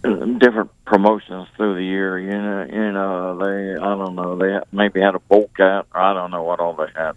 different 0.03 0.69
promotions 0.85 1.47
through 1.55 1.73
the 1.73 1.83
year. 1.83 2.19
You 2.19 2.29
know, 2.29 2.67
you 2.71 2.91
know 2.91 3.37
they 3.39 3.81
I 3.81 3.95
don't 3.95 4.13
know 4.13 4.37
they 4.37 4.59
maybe 4.71 5.01
had 5.01 5.15
a 5.15 5.19
bull 5.19 5.49
cat 5.57 5.87
or 5.91 5.99
I 5.99 6.13
don't 6.13 6.29
know 6.29 6.43
what 6.43 6.59
all 6.59 6.73
they 6.73 6.91
had, 6.95 7.15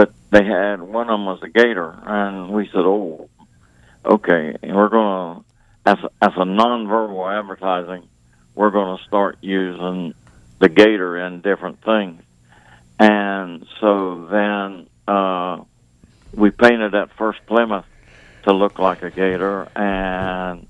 but 0.00 0.14
they 0.30 0.42
had 0.42 0.80
one 0.80 1.10
of 1.10 1.12
them 1.12 1.26
was 1.26 1.42
a 1.42 1.48
gator, 1.50 1.94
and 2.06 2.54
we 2.54 2.64
said, 2.68 2.86
oh, 2.86 3.28
okay, 4.02 4.56
and 4.62 4.74
we're 4.74 4.88
gonna 4.88 5.44
as 5.84 5.98
as 6.22 6.32
a 6.36 6.46
nonverbal 6.46 7.38
advertising, 7.38 8.08
we're 8.54 8.70
to 8.70 9.04
start 9.04 9.36
using 9.42 10.14
the 10.58 10.70
gator 10.70 11.18
in 11.18 11.42
different 11.42 11.82
things. 11.82 12.22
And 12.98 13.66
so 13.78 14.26
then 14.30 14.86
uh, 15.06 15.64
we 16.32 16.50
painted 16.50 16.92
that 16.92 17.10
first 17.18 17.40
Plymouth 17.46 17.84
to 18.44 18.54
look 18.54 18.78
like 18.78 19.02
a 19.02 19.10
gator, 19.10 19.68
and 19.76 20.66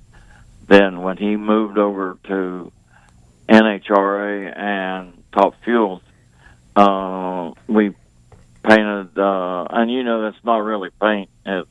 then 0.67 1.03
when 1.03 1.19
he 1.19 1.37
moved 1.37 1.79
over 1.79 2.19
to 2.25 2.73
NHRA 3.49 4.59
and 4.59 5.23
Top 5.31 5.55
Fuels, 5.63 6.03
uh, 6.75 7.53
we 7.69 7.95
painted, 8.63 9.19
uh, 9.19 9.65
and 9.71 9.91
you 9.91 10.03
know 10.05 10.23
that's 10.23 10.45
not 10.45 10.59
really 10.59 10.91
paint. 11.01 11.31
It's 11.47 11.69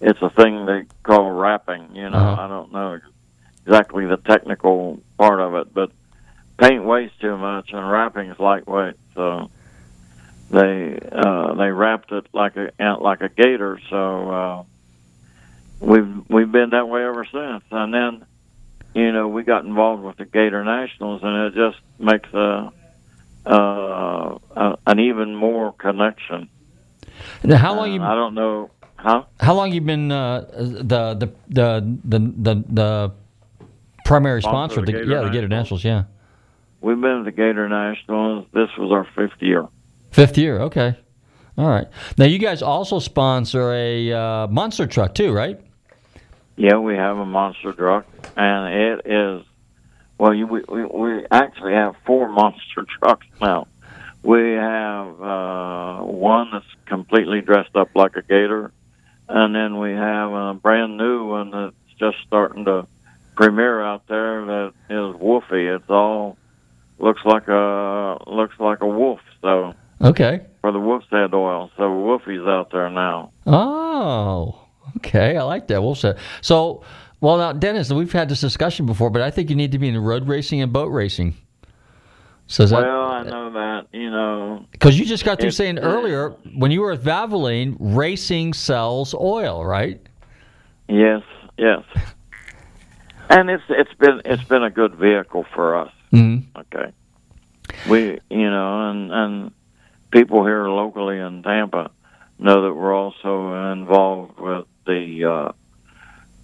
it's 0.00 0.20
a 0.22 0.30
thing 0.30 0.66
they 0.66 0.84
call 1.02 1.30
wrapping. 1.30 1.94
You 1.94 2.10
know, 2.10 2.18
Uh-huh. 2.18 2.42
I 2.42 2.48
don't 2.48 2.72
know 2.72 2.98
exactly 3.64 4.06
the 4.06 4.16
technical 4.16 5.00
part 5.18 5.40
of 5.40 5.54
it, 5.54 5.72
but 5.72 5.90
paint 6.58 6.84
weighs 6.84 7.10
too 7.20 7.36
much, 7.36 7.72
and 7.72 7.88
wrapping 7.90 8.30
is 8.30 8.38
lightweight. 8.38 8.96
So 9.14 9.50
they 10.50 10.98
uh, 11.12 11.54
they 11.54 11.70
wrapped 11.70 12.12
it 12.12 12.26
like 12.32 12.56
a 12.56 12.70
like 13.00 13.20
a 13.22 13.28
gator. 13.28 13.78
So 13.90 14.30
uh, 14.30 14.62
we've 15.80 16.28
we've 16.28 16.50
been 16.52 16.70
that 16.70 16.88
way 16.88 17.04
ever 17.04 17.24
since. 17.24 17.64
And 17.70 17.94
then 17.94 18.24
you 18.94 19.12
know 19.12 19.28
we 19.28 19.42
got 19.44 19.64
involved 19.64 20.02
with 20.02 20.16
the 20.16 20.24
Gator 20.24 20.64
Nationals, 20.64 21.22
and 21.22 21.46
it 21.46 21.54
just 21.54 21.78
makes 21.98 22.32
a, 22.34 22.72
uh, 23.44 24.38
an 24.86 25.00
even 25.00 25.34
more 25.34 25.72
connection. 25.72 26.48
Now, 27.44 27.56
how 27.56 27.74
long 27.74 27.92
you? 27.92 28.02
I 28.02 28.14
don't 28.14 28.34
know. 28.34 28.70
Huh? 28.96 29.24
How 29.40 29.54
long 29.54 29.72
you 29.72 29.80
been 29.80 30.12
uh, 30.12 30.40
the, 30.52 31.14
the 31.14 31.32
the 31.48 31.98
the 32.04 32.18
the 32.18 32.64
the 32.68 33.12
primary 34.04 34.42
Sponsor 34.42 34.74
sponsor? 34.74 34.80
of 34.80 34.82
of 34.82 34.86
the 34.86 34.92
Gator 34.92 35.10
yeah, 35.10 35.22
the 35.22 35.30
Gator 35.30 35.48
Nationals. 35.48 35.84
Yeah, 35.84 36.04
We've 36.80 37.00
been 37.00 37.18
at 37.18 37.24
the 37.24 37.32
Gator 37.32 37.68
Nationals. 37.68 38.46
This 38.52 38.68
was 38.78 38.92
our 38.92 39.06
fifth 39.16 39.40
year. 39.40 39.66
fifth 40.12 40.38
year. 40.38 40.60
Okay, 40.62 40.96
all 41.58 41.68
right. 41.68 41.86
Now 42.16 42.26
you 42.26 42.38
guys 42.38 42.62
also 42.62 42.98
sponsor 43.00 43.72
a 43.72 44.12
uh, 44.12 44.46
monster 44.48 44.86
truck 44.86 45.14
too, 45.14 45.32
right? 45.32 45.60
Yeah, 46.56 46.78
we 46.78 46.94
have 46.94 47.16
a 47.18 47.26
monster 47.26 47.72
truck, 47.72 48.06
and 48.36 48.74
it 48.74 49.06
is. 49.06 49.46
Well, 50.18 50.34
you, 50.34 50.46
we, 50.46 50.62
we 50.68 50.84
we 50.84 51.26
actually 51.30 51.72
have 51.72 51.94
four 52.06 52.28
monster 52.28 52.84
trucks 53.02 53.26
now. 53.40 53.66
We 54.22 54.52
have 54.52 55.20
uh, 55.20 55.98
one 56.02 56.50
that's 56.52 56.64
completely 56.86 57.40
dressed 57.40 57.74
up 57.74 57.90
like 57.96 58.16
a 58.16 58.22
gator, 58.22 58.70
and 59.28 59.54
then 59.54 59.78
we 59.80 59.90
have 59.92 60.30
a 60.30 60.54
brand 60.54 60.96
new 60.96 61.26
one 61.26 61.50
that's 61.50 61.74
just 61.98 62.18
starting 62.26 62.64
to 62.66 62.86
premiere 63.34 63.82
out 63.82 64.06
there 64.06 64.44
that 64.44 64.72
is 64.90 65.16
woofy. 65.20 65.74
It's 65.74 65.88
all 65.90 66.36
looks 66.98 67.22
like 67.24 67.48
a 67.48 68.18
looks 68.28 68.54
like 68.60 68.80
a 68.80 68.86
wolf. 68.86 69.20
So 69.40 69.74
Okay. 70.00 70.40
for 70.60 70.70
the 70.72 70.78
wolf's 70.80 71.06
head 71.10 71.32
oil. 71.34 71.70
So 71.76 71.82
Woofy's 71.84 72.46
out 72.46 72.70
there 72.72 72.90
now. 72.90 73.30
Oh, 73.46 74.60
okay. 74.98 75.36
I 75.36 75.42
like 75.42 75.66
that. 75.68 75.82
We'll 75.82 75.94
say 75.96 76.14
so. 76.42 76.82
Well, 77.22 77.38
now, 77.38 77.52
Dennis, 77.52 77.92
we've 77.92 78.10
had 78.10 78.28
this 78.28 78.40
discussion 78.40 78.84
before, 78.84 79.08
but 79.08 79.22
I 79.22 79.30
think 79.30 79.48
you 79.48 79.54
need 79.54 79.70
to 79.72 79.78
be 79.78 79.88
in 79.88 79.96
road 79.96 80.26
racing 80.26 80.60
and 80.60 80.72
boat 80.72 80.88
racing. 80.88 81.36
So 82.48 82.64
is 82.64 82.70
that 82.70 82.82
well, 82.82 83.04
I 83.04 83.22
know 83.22 83.52
that 83.52 83.86
you 83.92 84.10
know 84.10 84.66
because 84.72 84.98
you 84.98 85.06
just 85.06 85.24
got 85.24 85.40
through 85.40 85.52
saying 85.52 85.78
earlier 85.78 86.30
when 86.56 86.72
you 86.72 86.80
were 86.80 86.92
at 86.92 87.00
Valvoline, 87.00 87.76
racing 87.78 88.52
sells 88.54 89.14
oil, 89.14 89.64
right? 89.64 90.04
Yes, 90.88 91.22
yes. 91.56 91.84
And 93.30 93.48
it's 93.48 93.62
it's 93.68 93.94
been 93.94 94.20
it's 94.24 94.42
been 94.42 94.64
a 94.64 94.70
good 94.70 94.96
vehicle 94.96 95.46
for 95.54 95.76
us. 95.76 95.92
Mhm. 96.12 96.42
Okay. 96.58 96.92
We 97.88 98.18
you 98.30 98.50
know 98.50 98.90
and 98.90 99.12
and 99.12 99.52
people 100.10 100.44
here 100.44 100.68
locally 100.68 101.18
in 101.18 101.44
Tampa 101.44 101.92
know 102.40 102.64
that 102.64 102.74
we're 102.74 102.94
also 102.94 103.70
involved 103.72 104.40
with 104.40 104.66
the 104.86 105.24
uh 105.24 105.52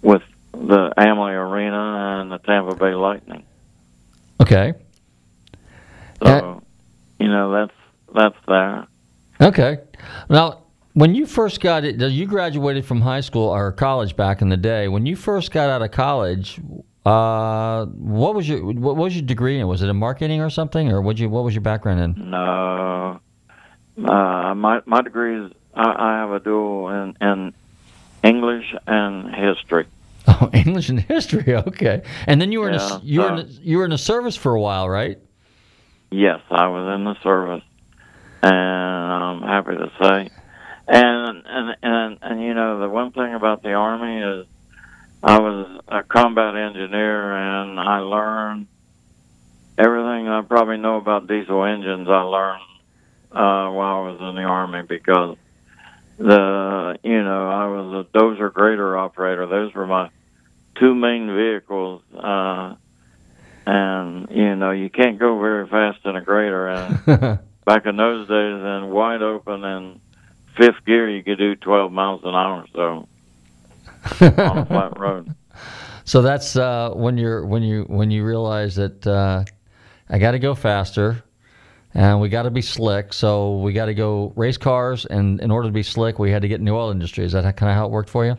with 0.01 0.23
the 0.51 0.93
Amalie 0.97 1.33
Arena 1.33 2.21
and 2.21 2.31
the 2.31 2.37
Tampa 2.39 2.75
Bay 2.75 2.93
Lightning. 2.93 3.45
Okay. 4.41 4.73
So 6.23 6.63
you 7.19 7.27
know 7.27 7.51
that's 7.51 7.79
that's 8.13 8.45
there. 8.47 8.87
Okay. 9.41 9.79
Now, 10.29 10.63
when 10.93 11.15
you 11.15 11.25
first 11.25 11.61
got 11.61 11.83
it, 11.83 11.99
you 11.99 12.25
graduated 12.25 12.85
from 12.85 13.01
high 13.01 13.21
school 13.21 13.47
or 13.47 13.71
college 13.71 14.15
back 14.15 14.41
in 14.41 14.49
the 14.49 14.57
day. 14.57 14.87
When 14.87 15.05
you 15.05 15.15
first 15.15 15.51
got 15.51 15.69
out 15.69 15.81
of 15.81 15.91
college, 15.91 16.59
uh, 17.05 17.85
what 17.85 18.35
was 18.35 18.47
your 18.49 18.65
what 18.73 18.97
was 18.97 19.15
your 19.15 19.25
degree 19.25 19.59
in? 19.59 19.67
Was 19.67 19.81
it 19.81 19.87
in 19.87 19.97
marketing 19.97 20.41
or 20.41 20.49
something, 20.49 20.91
or 20.91 21.01
what 21.01 21.17
you 21.17 21.29
what 21.29 21.43
was 21.43 21.53
your 21.53 21.61
background 21.61 22.01
in? 22.01 22.31
No, 22.31 23.19
uh, 23.97 24.55
my 24.55 24.81
my 24.85 25.01
degree 25.01 25.45
is 25.45 25.51
I, 25.73 25.89
I 25.97 26.17
have 26.19 26.31
a 26.31 26.39
dual 26.39 26.89
in 26.89 27.15
in 27.21 27.53
English 28.23 28.75
and 28.87 29.33
history. 29.33 29.87
Oh, 30.27 30.49
English 30.53 30.89
and 30.89 30.99
history. 30.99 31.55
Okay. 31.67 32.03
And 32.27 32.39
then 32.39 32.51
you 32.51 32.59
were 32.59 32.69
in 32.69 32.75
a, 32.75 33.01
you 33.03 33.21
were 33.21 33.27
in 33.27 33.39
uh, 33.39 33.41
a, 33.41 33.45
you 33.45 33.77
were 33.77 33.85
in 33.85 33.91
a 33.91 33.97
service 33.97 34.35
for 34.35 34.53
a 34.53 34.61
while, 34.61 34.87
right? 34.89 35.19
Yes, 36.11 36.41
I 36.49 36.67
was 36.67 36.95
in 36.95 37.03
the 37.03 37.15
service, 37.21 37.63
and 38.41 38.53
I'm 38.53 39.41
happy 39.41 39.75
to 39.75 39.91
say. 40.01 40.29
And 40.87 41.43
and 41.45 41.75
and 41.83 42.17
and 42.21 42.41
you 42.41 42.53
know 42.53 42.79
the 42.79 42.89
one 42.89 43.11
thing 43.11 43.33
about 43.33 43.61
the 43.61 43.73
army 43.73 44.21
is 44.21 44.47
I 45.21 45.39
was 45.39 45.81
a 45.87 46.03
combat 46.03 46.55
engineer, 46.55 47.35
and 47.35 47.79
I 47.79 47.99
learned 47.99 48.67
everything 49.77 50.27
I 50.27 50.41
probably 50.41 50.77
know 50.77 50.97
about 50.97 51.27
diesel 51.27 51.63
engines. 51.63 52.07
I 52.09 52.21
learned 52.21 52.63
uh, 53.31 53.69
while 53.71 53.97
I 53.97 54.11
was 54.11 54.19
in 54.19 54.35
the 54.35 54.43
army 54.43 54.81
because 54.81 55.37
the 56.19 56.99
you 57.03 57.23
know 57.23 57.49
I 57.49 57.65
was 57.67 58.05
a 58.05 58.17
dozer 58.17 58.53
grader 58.53 58.97
operator. 58.97 59.47
Those 59.47 59.73
were 59.73 59.87
my 59.87 60.09
two 60.75 60.93
main 60.93 61.33
vehicles. 61.35 62.03
Uh, 62.13 62.75
and 63.65 64.27
you 64.31 64.55
know 64.55 64.71
you 64.71 64.89
can't 64.89 65.19
go 65.19 65.39
very 65.39 65.67
fast 65.67 65.99
in 66.05 66.15
a 66.15 66.21
grader. 66.21 66.67
And 66.67 67.39
back 67.65 67.85
in 67.85 67.97
those 67.97 68.27
days, 68.27 68.63
in 68.63 68.89
wide 68.89 69.21
open 69.21 69.63
and 69.63 69.99
fifth 70.57 70.83
gear, 70.85 71.09
you 71.09 71.23
could 71.23 71.37
do 71.37 71.55
12 71.55 71.91
miles 71.91 72.21
an 72.23 72.35
hour. 72.35 72.65
So 72.73 73.07
on 74.21 74.57
a 74.57 74.65
flat 74.65 74.99
road. 74.99 75.35
So 76.03 76.21
that's 76.21 76.55
uh, 76.55 76.91
when 76.95 77.17
you're 77.17 77.45
when 77.45 77.61
you 77.61 77.83
when 77.83 78.09
you 78.09 78.25
realize 78.25 78.75
that 78.75 79.05
uh, 79.05 79.45
I 80.09 80.17
got 80.17 80.31
to 80.31 80.39
go 80.39 80.55
faster, 80.55 81.23
and 81.93 82.21
we 82.21 82.29
got 82.29 82.43
to 82.43 82.51
be 82.51 82.61
slick. 82.61 83.13
So 83.13 83.57
we 83.59 83.73
got 83.73 83.85
to 83.85 83.93
go 83.93 84.33
race 84.35 84.57
cars, 84.57 85.05
and 85.05 85.39
in 85.41 85.51
order 85.51 85.67
to 85.67 85.73
be 85.73 85.83
slick, 85.83 86.19
we 86.19 86.31
had 86.31 86.41
to 86.41 86.47
get 86.47 86.59
in 86.59 86.65
the 86.65 86.71
oil 86.71 86.91
industry. 86.91 87.25
Is 87.25 87.31
that 87.33 87.43
kind 87.57 87.71
of 87.71 87.75
how 87.75 87.85
it 87.85 87.91
worked 87.91 88.09
for 88.09 88.25
you? 88.25 88.37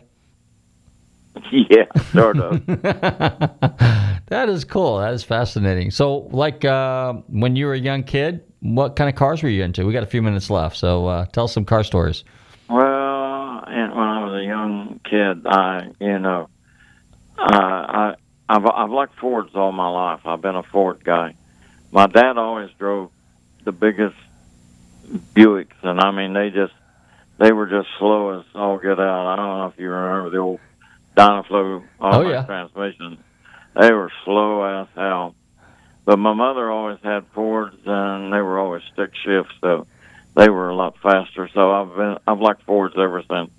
yeah, 1.51 1.85
sort 2.11 2.37
of. 2.39 2.61
That 4.31 4.47
is 4.47 4.63
cool. 4.63 4.99
That 4.99 5.13
is 5.13 5.25
fascinating. 5.25 5.91
So, 5.91 6.19
like 6.31 6.63
uh, 6.63 7.15
when 7.27 7.57
you 7.57 7.65
were 7.65 7.73
a 7.73 7.79
young 7.79 8.03
kid, 8.03 8.45
what 8.61 8.95
kind 8.95 9.09
of 9.09 9.15
cars 9.15 9.43
were 9.43 9.49
you 9.49 9.61
into? 9.61 9.85
We 9.85 9.91
got 9.91 10.03
a 10.03 10.07
few 10.07 10.21
minutes 10.21 10.49
left, 10.49 10.77
so 10.77 11.05
uh, 11.07 11.25
tell 11.25 11.43
us 11.43 11.53
some 11.53 11.65
car 11.65 11.83
stories. 11.83 12.23
Well, 12.69 13.63
and 13.67 13.93
when 13.93 14.07
I 14.07 14.23
was 14.23 14.41
a 14.41 14.45
young 14.45 15.01
kid, 15.03 15.45
I 15.45 15.89
you 15.99 16.17
know, 16.17 16.47
uh, 17.37 17.43
I 17.51 18.15
I've 18.47 18.65
I've 18.65 18.89
liked 18.89 19.19
Fords 19.19 19.49
all 19.53 19.73
my 19.73 19.89
life. 19.89 20.21
I've 20.23 20.41
been 20.41 20.55
a 20.55 20.63
Ford 20.63 21.03
guy. 21.03 21.35
My 21.91 22.07
dad 22.07 22.37
always 22.37 22.69
drove 22.79 23.11
the 23.63 23.71
biggest 23.71 24.15
Buicks, 25.35 25.75
and 25.83 25.99
I 25.99 26.11
mean 26.11 26.33
they 26.33 26.49
just 26.51 26.73
they 27.37 27.51
were 27.51 27.67
just 27.67 27.87
slow 27.99 28.39
as 28.39 28.45
all 28.55 28.77
get 28.77 28.99
out. 28.99 29.27
I 29.27 29.35
don't 29.35 29.57
know 29.59 29.67
if 29.73 29.79
you 29.79 29.89
remember 29.89 30.29
the 30.29 30.37
old 30.37 30.59
Dynaflow 31.17 31.83
automatic 31.99 32.27
Oh, 32.27 32.29
yeah. 32.29 32.43
transmission. 32.45 33.17
They 33.79 33.91
were 33.91 34.11
slow 34.25 34.81
as 34.81 34.87
hell. 34.95 35.35
But 36.05 36.17
my 36.17 36.33
mother 36.33 36.69
always 36.71 36.99
had 37.03 37.25
Fords, 37.33 37.77
and 37.85 38.31
they 38.33 38.41
were 38.41 38.57
always 38.59 38.83
stick 38.93 39.11
shifts, 39.23 39.53
so 39.61 39.85
they 40.35 40.49
were 40.49 40.69
a 40.69 40.75
lot 40.75 40.97
faster. 41.03 41.49
So 41.53 41.71
I've 41.71 41.95
been 41.95 42.17
I've 42.27 42.39
liked 42.39 42.63
Fords 42.63 42.95
ever 42.97 43.21
since 43.29 43.51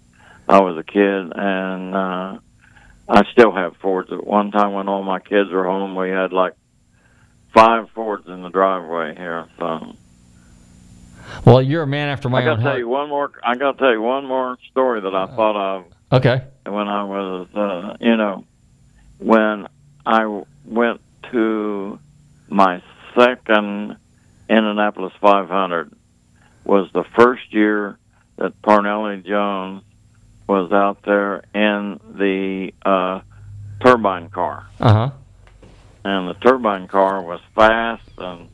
I 0.48 0.60
was 0.60 0.76
a 0.78 0.82
kid, 0.82 1.32
and 1.34 1.94
uh, 1.94 2.38
I 3.08 3.24
still 3.32 3.52
have 3.52 3.76
Fords. 3.76 4.10
At 4.10 4.26
one 4.26 4.50
time, 4.50 4.72
when 4.72 4.88
all 4.88 5.02
my 5.02 5.20
kids 5.20 5.50
were 5.50 5.64
home, 5.64 5.94
we 5.94 6.08
had 6.10 6.32
like 6.32 6.54
five 7.54 7.90
Fords 7.90 8.26
in 8.28 8.42
the 8.42 8.48
driveway 8.50 9.14
here. 9.16 9.46
So 9.58 9.94
Well, 11.44 11.62
you're 11.62 11.82
a 11.82 11.86
man 11.86 12.08
after 12.08 12.28
my 12.28 12.40
I 12.40 12.44
got 12.44 12.50
own 12.52 12.58
to 12.58 12.64
tell 12.64 12.78
you 12.78 12.88
one 12.88 13.08
more. 13.08 13.30
I 13.44 13.56
got 13.56 13.72
to 13.72 13.78
tell 13.78 13.92
you 13.92 14.02
one 14.02 14.26
more 14.26 14.56
story 14.70 15.00
that 15.00 15.14
I 15.14 15.26
thought 15.26 15.56
of 15.56 15.84
Okay. 16.12 16.42
when 16.66 16.88
I 16.88 17.04
was, 17.04 17.48
uh, 17.54 17.96
you 18.00 18.16
know, 18.16 18.44
when 19.18 19.66
I 20.04 20.42
went 20.64 21.00
to 21.30 21.98
my 22.48 22.82
second 23.16 23.96
Indianapolis 24.48 25.12
500 25.20 25.92
was 26.64 26.90
the 26.92 27.04
first 27.16 27.52
year 27.52 27.98
that 28.36 28.60
Parnelli 28.62 29.24
Jones 29.24 29.82
was 30.46 30.72
out 30.72 30.98
there 31.04 31.44
in 31.54 31.98
the 32.18 32.72
uh, 32.84 33.20
turbine 33.82 34.28
car, 34.28 34.66
Uh 34.80 34.92
huh. 34.92 35.10
And 36.04 36.28
the 36.28 36.34
turbine 36.34 36.88
car 36.88 37.22
was 37.22 37.40
fast 37.54 38.08
and 38.18 38.48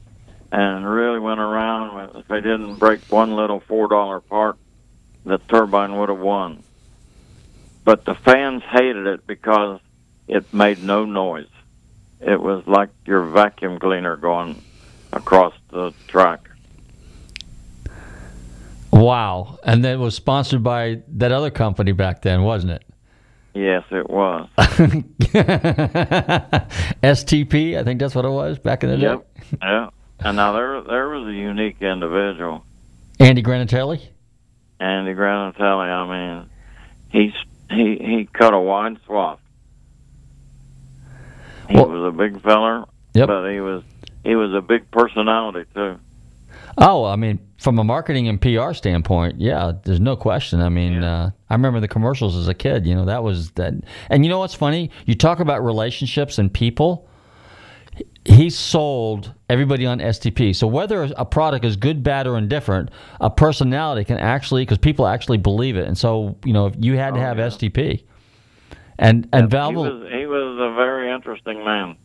and 0.50 0.88
really 0.88 1.18
went 1.18 1.40
around. 1.40 2.16
If 2.16 2.28
they 2.28 2.40
didn't 2.40 2.76
break 2.76 3.00
one 3.10 3.36
little 3.36 3.60
four 3.60 3.88
dollar 3.88 4.20
part, 4.20 4.56
the 5.24 5.38
turbine 5.38 5.96
would 5.98 6.08
have 6.08 6.18
won. 6.18 6.62
But 7.84 8.04
the 8.04 8.14
fans 8.14 8.62
hated 8.70 9.06
it 9.06 9.26
because 9.26 9.80
it 10.26 10.52
made 10.52 10.82
no 10.82 11.04
noise. 11.04 11.48
It 12.20 12.40
was 12.40 12.66
like 12.66 12.90
your 13.06 13.24
vacuum 13.24 13.78
cleaner 13.78 14.16
going 14.16 14.62
across 15.12 15.54
the 15.70 15.92
track. 16.06 16.48
Wow. 18.92 19.58
And 19.62 19.84
that 19.84 19.98
was 19.98 20.14
sponsored 20.14 20.62
by 20.62 21.02
that 21.08 21.30
other 21.30 21.50
company 21.50 21.92
back 21.92 22.22
then, 22.22 22.42
wasn't 22.42 22.72
it? 22.72 22.87
Yes, 23.58 23.82
it 23.90 24.08
was. 24.08 24.48
STP, 27.02 27.76
I 27.76 27.82
think 27.82 27.98
that's 28.00 28.14
what 28.14 28.24
it 28.24 28.30
was 28.30 28.58
back 28.58 28.84
in 28.84 28.90
the 28.90 28.96
Yep. 28.96 29.18
day. 29.18 29.42
Yeah. 29.62 29.90
And 30.20 30.36
now 30.36 30.52
there 30.52 30.80
there 30.82 31.08
was 31.08 31.26
a 31.28 31.32
unique 31.32 31.80
individual, 31.80 32.64
Andy 33.20 33.42
Granatelli? 33.42 34.00
Andy 34.80 35.12
Granatelli. 35.14 35.88
I 35.88 36.06
mean, 36.38 36.50
he's 37.10 37.32
he 37.70 37.96
he 38.00 38.28
cut 38.32 38.54
a 38.54 38.58
wide 38.60 38.98
swath. 39.06 39.40
He 41.68 41.74
Well- 41.76 41.88
was 41.88 42.14
a 42.14 42.16
big 42.16 42.40
feller, 42.42 42.84
Yep. 43.14 43.26
but 43.28 43.50
he 43.52 43.60
was 43.60 43.82
he 44.24 44.34
was 44.36 44.52
a 44.54 44.60
big 44.60 44.90
personality 44.90 45.64
too. 45.74 45.98
Oh, 46.76 47.04
I 47.04 47.16
mean, 47.16 47.38
from 47.58 47.78
a 47.78 47.84
marketing 47.84 48.28
and 48.28 48.40
PR 48.40 48.72
standpoint, 48.72 49.40
yeah, 49.40 49.72
there's 49.84 50.00
no 50.00 50.16
question. 50.16 50.60
I 50.60 50.68
mean, 50.68 51.02
uh, 51.02 51.30
I 51.48 51.54
remember 51.54 51.80
the 51.80 51.88
commercials 51.88 52.36
as 52.36 52.48
a 52.48 52.54
kid. 52.54 52.86
You 52.86 52.94
know, 52.94 53.04
that 53.06 53.22
was 53.22 53.50
that. 53.52 53.74
And 54.10 54.24
you 54.24 54.28
know 54.28 54.38
what's 54.38 54.54
funny? 54.54 54.90
You 55.06 55.14
talk 55.14 55.40
about 55.40 55.64
relationships 55.64 56.38
and 56.38 56.52
people. 56.52 57.08
He 58.24 58.50
sold 58.50 59.32
everybody 59.48 59.86
on 59.86 59.98
STP. 60.00 60.54
So 60.54 60.66
whether 60.66 61.10
a 61.16 61.24
product 61.24 61.64
is 61.64 61.76
good, 61.76 62.02
bad, 62.02 62.26
or 62.26 62.36
indifferent, 62.36 62.90
a 63.20 63.30
personality 63.30 64.04
can 64.04 64.18
actually, 64.18 64.62
because 64.62 64.78
people 64.78 65.06
actually 65.06 65.38
believe 65.38 65.76
it. 65.76 65.88
And 65.88 65.96
so, 65.96 66.36
you 66.44 66.52
know, 66.52 66.70
you 66.78 66.96
had 66.98 67.14
to 67.14 67.20
have 67.20 67.38
STP. 67.38 68.04
And 68.98 69.28
and 69.32 69.44
He 69.44 69.50
Valve 69.50 69.74
was 69.76 70.12
he 70.12 70.26
was 70.26 70.58
a 70.60 70.74
very 70.74 71.12
interesting 71.12 71.64
man. 71.64 71.96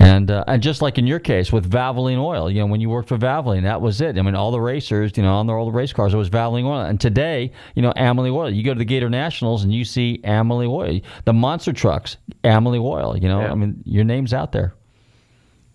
And 0.00 0.30
uh, 0.30 0.44
and 0.46 0.62
just 0.62 0.80
like 0.80 0.96
in 0.96 1.08
your 1.08 1.18
case 1.18 1.52
with 1.52 1.68
Valvoline 1.68 2.18
oil, 2.18 2.48
you 2.48 2.60
know, 2.60 2.66
when 2.66 2.80
you 2.80 2.88
worked 2.88 3.08
for 3.08 3.18
Valvoline, 3.18 3.62
that 3.64 3.80
was 3.80 4.00
it. 4.00 4.16
I 4.16 4.22
mean, 4.22 4.36
all 4.36 4.52
the 4.52 4.60
racers, 4.60 5.16
you 5.16 5.24
know, 5.24 5.34
on 5.34 5.48
their 5.48 5.56
all 5.58 5.64
the 5.66 5.72
race 5.72 5.92
cars, 5.92 6.14
it 6.14 6.16
was 6.16 6.30
Valvoline 6.30 6.66
oil. 6.66 6.82
And 6.82 7.00
today, 7.00 7.50
you 7.74 7.82
know, 7.82 7.92
Amalie 7.96 8.30
oil. 8.30 8.48
You 8.48 8.62
go 8.62 8.74
to 8.74 8.78
the 8.78 8.84
Gator 8.84 9.10
Nationals 9.10 9.64
and 9.64 9.74
you 9.74 9.84
see 9.84 10.20
Amalie 10.22 10.68
oil. 10.68 11.00
The 11.24 11.32
monster 11.32 11.72
trucks, 11.72 12.16
Amalie 12.44 12.78
oil. 12.78 13.16
You 13.16 13.28
know, 13.28 13.40
Yeah. 13.40 13.50
I 13.50 13.54
mean, 13.56 13.82
your 13.84 14.04
name's 14.04 14.32
out 14.32 14.52
there. 14.52 14.72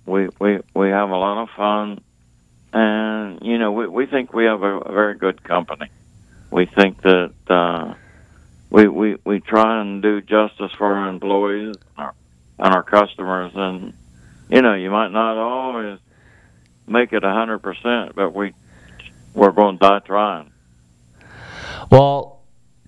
we 0.05 0.29
we 0.39 0.59
we 0.73 0.87
have 0.89 1.09
a 1.09 1.17
lot 1.17 1.41
of 1.43 1.49
fun, 1.49 1.99
and 2.71 3.39
you 3.41 3.57
know 3.57 3.73
we 3.73 3.87
we 3.87 4.05
think 4.05 4.33
we 4.33 4.45
have 4.45 4.63
a, 4.63 4.77
a 4.79 4.91
very 4.93 5.15
good 5.15 5.43
company. 5.43 5.89
We 6.49 6.65
think 6.65 7.01
that 7.01 7.33
uh, 7.49 7.93
we 8.69 8.87
we 8.87 9.17
we 9.25 9.41
try 9.41 9.81
and 9.81 10.01
do 10.01 10.21
justice 10.21 10.71
for 10.77 10.93
our 10.95 11.09
employees 11.09 11.75
and 11.97 12.05
our, 12.05 12.13
and 12.59 12.73
our 12.73 12.83
customers, 12.83 13.51
and 13.55 13.93
you 14.53 14.61
know 14.61 14.75
you 14.75 14.91
might 14.91 15.11
not 15.11 15.35
always 15.37 15.99
make 16.87 17.11
it 17.11 17.23
a 17.23 17.31
hundred 17.31 17.59
percent, 17.59 18.15
but 18.15 18.33
we 18.33 18.53
we're 19.33 19.51
going 19.51 19.79
to 19.79 19.89
die 19.89 19.99
trying. 19.99 20.51
Well, 21.91 22.43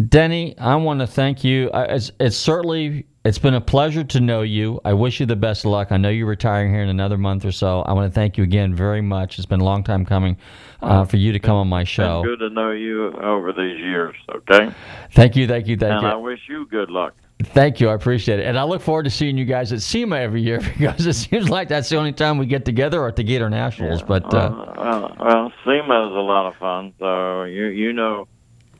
Denny, 0.08 0.58
I 0.60 0.76
want 0.76 1.00
to 1.00 1.08
thank 1.08 1.44
you. 1.44 1.72
It's, 1.74 2.12
it's 2.20 2.38
certainly 2.38 3.08
it's 3.24 3.40
been 3.40 3.56
a 3.56 3.62
pleasure 3.62 4.04
to 4.04 4.20
know 4.20 4.44
you. 4.44 4.80
I 4.86 4.94
wish 4.94 5.20
you 5.20 5.26
the 5.26 5.36
best 5.36 5.66
of 5.66 5.72
luck. 5.72 5.92
I 5.92 5.98
know 5.98 6.10
you're 6.10 6.28
retiring 6.28 6.72
here 6.72 6.84
in 6.84 6.90
another 6.90 7.18
month 7.18 7.46
or 7.46 7.52
so. 7.52 7.82
I 7.82 7.94
want 7.94 8.12
to 8.12 8.14
thank 8.14 8.38
you 8.38 8.44
again 8.44 8.76
very 8.76 9.02
much. 9.02 9.40
It's 9.40 9.48
been 9.48 9.62
a 9.62 9.66
long 9.66 9.84
time 9.84 10.06
coming 10.06 10.38
uh, 10.84 11.06
for 11.06 11.18
you 11.18 11.32
to 11.32 11.40
come 11.40 11.56
on 11.56 11.68
my 11.68 11.84
show. 11.84 12.22
Good 12.24 12.40
to 12.40 12.50
know 12.50 12.72
you 12.72 13.08
over 13.14 13.52
these 13.52 13.80
years. 13.80 14.16
Okay, 14.30 14.72
Thank 15.14 15.36
you, 15.36 15.48
thank 15.48 15.68
you, 15.68 15.78
thank 15.78 15.94
and 15.94 16.04
you. 16.04 16.10
I 16.10 16.16
wish 16.16 16.42
you 16.48 16.68
good 16.68 16.92
luck. 16.92 17.16
Thank 17.44 17.82
you. 17.82 17.90
I 17.90 17.94
appreciate 17.94 18.40
it. 18.40 18.46
And 18.46 18.58
I 18.58 18.64
look 18.64 18.82
forward 18.82 19.04
to 19.04 19.10
seeing 19.10 19.38
you 19.38 19.44
guys 19.46 19.74
at 19.74 19.82
SEMA 19.82 20.16
every 20.18 20.42
year 20.42 20.60
because 20.78 21.06
it 21.06 21.14
seems 21.14 21.50
like 21.50 21.68
that's 21.68 21.90
the 21.90 21.98
only 21.98 22.14
time 22.14 22.38
we 22.38 22.46
get 22.46 22.64
together 22.66 23.02
or 23.02 23.08
at 23.10 23.16
the 23.18 23.24
Gator 23.24 23.50
Nationals. 23.50 24.02
But 24.02 24.34
uh, 24.34 24.38
Uh, 24.38 24.74
well, 24.78 25.16
well, 25.20 25.54
SEMA 25.66 26.08
is 26.08 26.16
a 26.16 26.22
lot 26.22 26.48
of 26.48 26.56
fun. 26.56 26.94
So 27.00 27.44
you 27.44 27.66
you 27.68 27.92
know, 27.94 28.28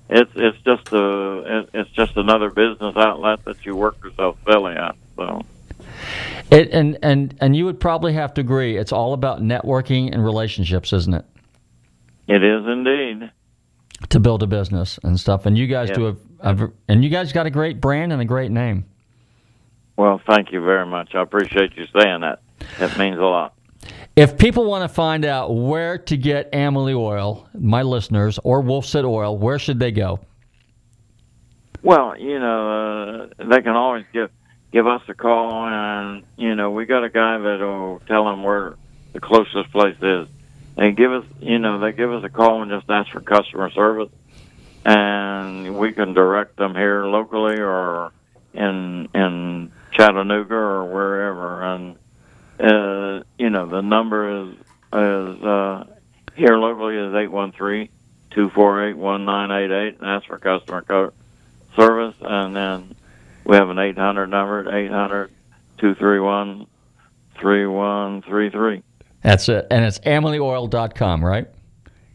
it's 0.10 0.32
it's 0.36 0.58
just 0.64 0.92
a 0.94 1.68
it's 1.74 1.90
just 1.92 2.16
another 2.16 2.50
business 2.50 2.96
outlet 2.96 3.44
that 3.46 3.66
you 3.66 3.76
work 3.76 4.02
yourself 4.04 4.38
silly 4.50 4.74
at. 4.76 4.96
So 5.18 5.42
it 6.52 6.70
and, 6.72 6.98
and 7.04 7.36
and 7.42 7.56
you 7.56 7.66
would 7.66 7.80
probably 7.80 8.14
have 8.14 8.34
to 8.36 8.42
agree. 8.42 8.78
It's 8.78 8.92
all 8.94 9.14
about 9.14 9.42
networking 9.42 10.14
and 10.14 10.24
relationships, 10.24 10.94
isn't 10.94 11.14
it? 11.14 11.26
it 12.28 12.44
is 12.44 12.66
indeed. 12.66 13.32
To 14.10 14.20
build 14.20 14.44
a 14.44 14.48
business 14.48 15.00
and 15.04 15.20
stuff. 15.20 15.46
And 15.46 15.58
you 15.58 15.68
guys 15.68 15.90
Yeah. 15.90 15.96
do 15.96 16.08
a, 16.08 16.16
and 16.42 17.04
you 17.04 17.10
guys 17.10 17.32
got 17.34 17.46
a 17.46 17.50
great 17.50 17.82
brand 17.82 18.14
and 18.14 18.22
a 18.22 18.26
great 18.26 18.52
name. 18.52 18.86
Well, 19.98 20.22
thank 20.28 20.52
you 20.52 20.62
very 20.62 20.86
much. 20.86 21.16
I 21.16 21.22
appreciate 21.22 21.76
you 21.78 21.86
saying 21.98 22.22
that. 22.22 22.42
That 22.80 22.98
means 22.98 23.18
a 23.18 23.22
lot. 23.22 23.54
If 24.16 24.38
people 24.38 24.66
want 24.66 24.90
to 24.90 24.94
find 24.94 25.26
out 25.26 25.54
where 25.56 25.98
to 25.98 26.18
get 26.18 26.50
Amalie 26.54 26.94
oil, 26.94 27.48
my 27.54 27.84
listeners, 27.84 28.40
or 28.44 28.62
Wolf's 28.62 28.92
Head 28.94 29.06
oil, 29.06 29.38
where 29.38 29.60
should 29.60 29.80
they 29.80 29.92
go? 29.92 30.20
Well, 31.84 32.18
you 32.18 32.40
know, 32.40 33.30
uh, 33.40 33.46
they 33.46 33.62
can 33.62 33.76
always 33.76 34.06
give 34.12 34.32
give 34.72 34.88
us 34.88 35.02
a 35.08 35.14
call, 35.14 35.68
and 35.68 36.24
you 36.38 36.56
know, 36.56 36.72
we 36.72 36.86
got 36.86 37.04
a 37.04 37.10
guy 37.10 37.38
that'll 37.38 38.02
tell 38.08 38.26
them 38.26 38.44
where 38.44 38.76
the 39.14 39.20
closest 39.20 39.72
place 39.72 39.98
is. 40.02 40.28
They 40.76 40.92
give 40.92 41.12
us, 41.12 41.26
you 41.40 41.60
know, 41.60 41.80
they 41.80 41.92
give 41.92 42.12
us 42.12 42.24
a 42.24 42.30
call 42.30 42.62
and 42.62 42.72
just 42.72 42.90
ask 42.90 43.12
for 43.12 43.22
customer 43.22 43.70
service, 43.72 44.10
and 44.86 45.78
we 45.78 45.92
can 45.92 46.14
direct 46.14 46.58
them 46.58 46.76
here 46.76 47.06
locally 47.06 47.60
or 47.60 48.12
in 48.54 49.10
in 49.14 49.72
Chattanooga 49.92 50.54
or 50.54 50.86
wherever. 50.86 51.64
And 51.64 51.96
uh, 52.60 53.24
you 53.38 53.50
know, 53.50 53.66
the 53.68 53.82
number 53.82 54.44
is 54.44 54.56
is 54.94 55.44
uh, 55.44 55.86
here 56.36 56.58
locally 56.58 56.96
is 56.96 57.14
eight 57.16 57.32
one 57.32 57.52
three 57.52 57.90
two 58.32 58.50
four 58.52 58.88
eight 58.88 58.98
one 58.98 59.26
nine 59.26 59.52
eight 59.52 59.72
eight, 59.72 60.00
and 60.00 60.08
that's 60.08 60.26
for 60.26 60.38
customer 60.38 60.84
co- 60.84 61.14
service. 61.76 62.16
And 62.22 62.56
then 62.56 62.96
we 63.44 63.56
have 63.56 63.70
an 63.70 63.80
eight 63.80 63.98
hundred 63.98 64.28
number, 64.28 64.74
eight 64.74 64.92
hundred 64.92 65.32
two 65.80 65.96
three 65.96 66.20
one 66.20 66.68
three 67.40 67.66
one 67.66 68.22
three 68.22 68.52
three. 68.52 68.84
That's 69.24 69.50
it. 69.50 69.66
And 69.72 69.84
it's 69.84 69.98
amalieoil.com, 70.00 71.26
right? 71.26 71.48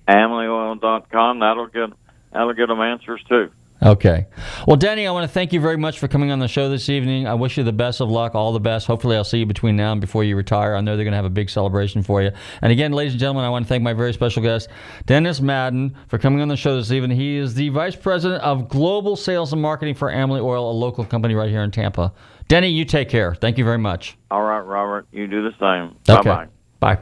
AmalieOil.com. 0.07 1.41
That'll 1.41 1.67
get 1.67 1.91
that'll 2.33 2.55
get 2.55 2.69
them 2.69 2.81
answers 2.81 3.21
too. 3.29 3.51
Okay. 3.83 4.27
Well, 4.67 4.77
Danny, 4.77 5.07
I 5.07 5.11
want 5.11 5.25
to 5.25 5.33
thank 5.33 5.55
you 5.55 5.61
very 5.61 5.79
much 5.79 5.99
for 5.99 6.07
coming 6.07 6.31
on 6.31 6.39
the 6.39 6.49
show 6.49 6.69
this 6.69 6.91
evening. 6.91 7.27
I 7.27 7.33
wish 7.33 7.57
you 7.57 7.65
the 7.65 7.73
best 7.73 8.03
of 8.03 8.11
luck, 8.11 8.35
all 8.35 8.53
the 8.53 8.61
best. 8.61 8.87
Hopefully, 8.87 9.17
I'll 9.17 9.25
see 9.25 9.39
you 9.39 9.47
between 9.47 9.75
now 9.75 9.93
and 9.93 10.01
before 10.03 10.23
you 10.23 10.37
retire. 10.37 10.75
I 10.75 10.83
know 10.83 10.97
they're 10.97 11.05
going 11.05 11.13
to 11.13 11.17
have 11.17 11.25
a 11.25 11.31
big 11.31 11.49
celebration 11.49 12.03
for 12.03 12.21
you. 12.21 12.31
And 12.61 12.73
again, 12.73 12.93
ladies 12.93 13.15
and 13.15 13.21
gentlemen, 13.21 13.45
I 13.45 13.49
want 13.49 13.65
to 13.65 13.69
thank 13.71 13.83
my 13.83 13.95
very 13.95 14.13
special 14.13 14.43
guest, 14.43 14.69
Dennis 15.07 15.41
Madden, 15.41 15.97
for 16.09 16.19
coming 16.19 16.43
on 16.43 16.49
the 16.49 16.57
show 16.57 16.77
this 16.77 16.93
evening. 16.93 17.17
He 17.17 17.37
is 17.37 17.55
the 17.55 17.71
Vice 17.71 17.97
President 17.97 18.43
of 18.43 18.69
Global 18.69 19.17
Sales 19.17 19.53
and 19.55 19.63
Marketing 19.63 19.95
for 19.95 20.11
Amalie 20.11 20.43
Oil, 20.43 20.71
a 20.71 20.73
local 20.73 21.05
company 21.07 21.35
right 21.35 21.49
here 21.49 21.63
in 21.63 21.71
Tampa. 21.71 22.13
Denny, 22.49 22.69
you 22.69 22.85
take 22.85 23.09
care. 23.09 23.35
Thank 23.35 23.57
you 23.57 23.65
very 23.65 23.79
much. 23.79 24.19
All 24.31 24.43
right, 24.43 24.61
Robert. 24.61 25.07
You 25.11 25.27
do 25.27 25.43
the 25.43 25.53
same. 25.59 25.97
Okay. 26.09 26.29
Bye 26.29 26.47
bye. 26.81 26.99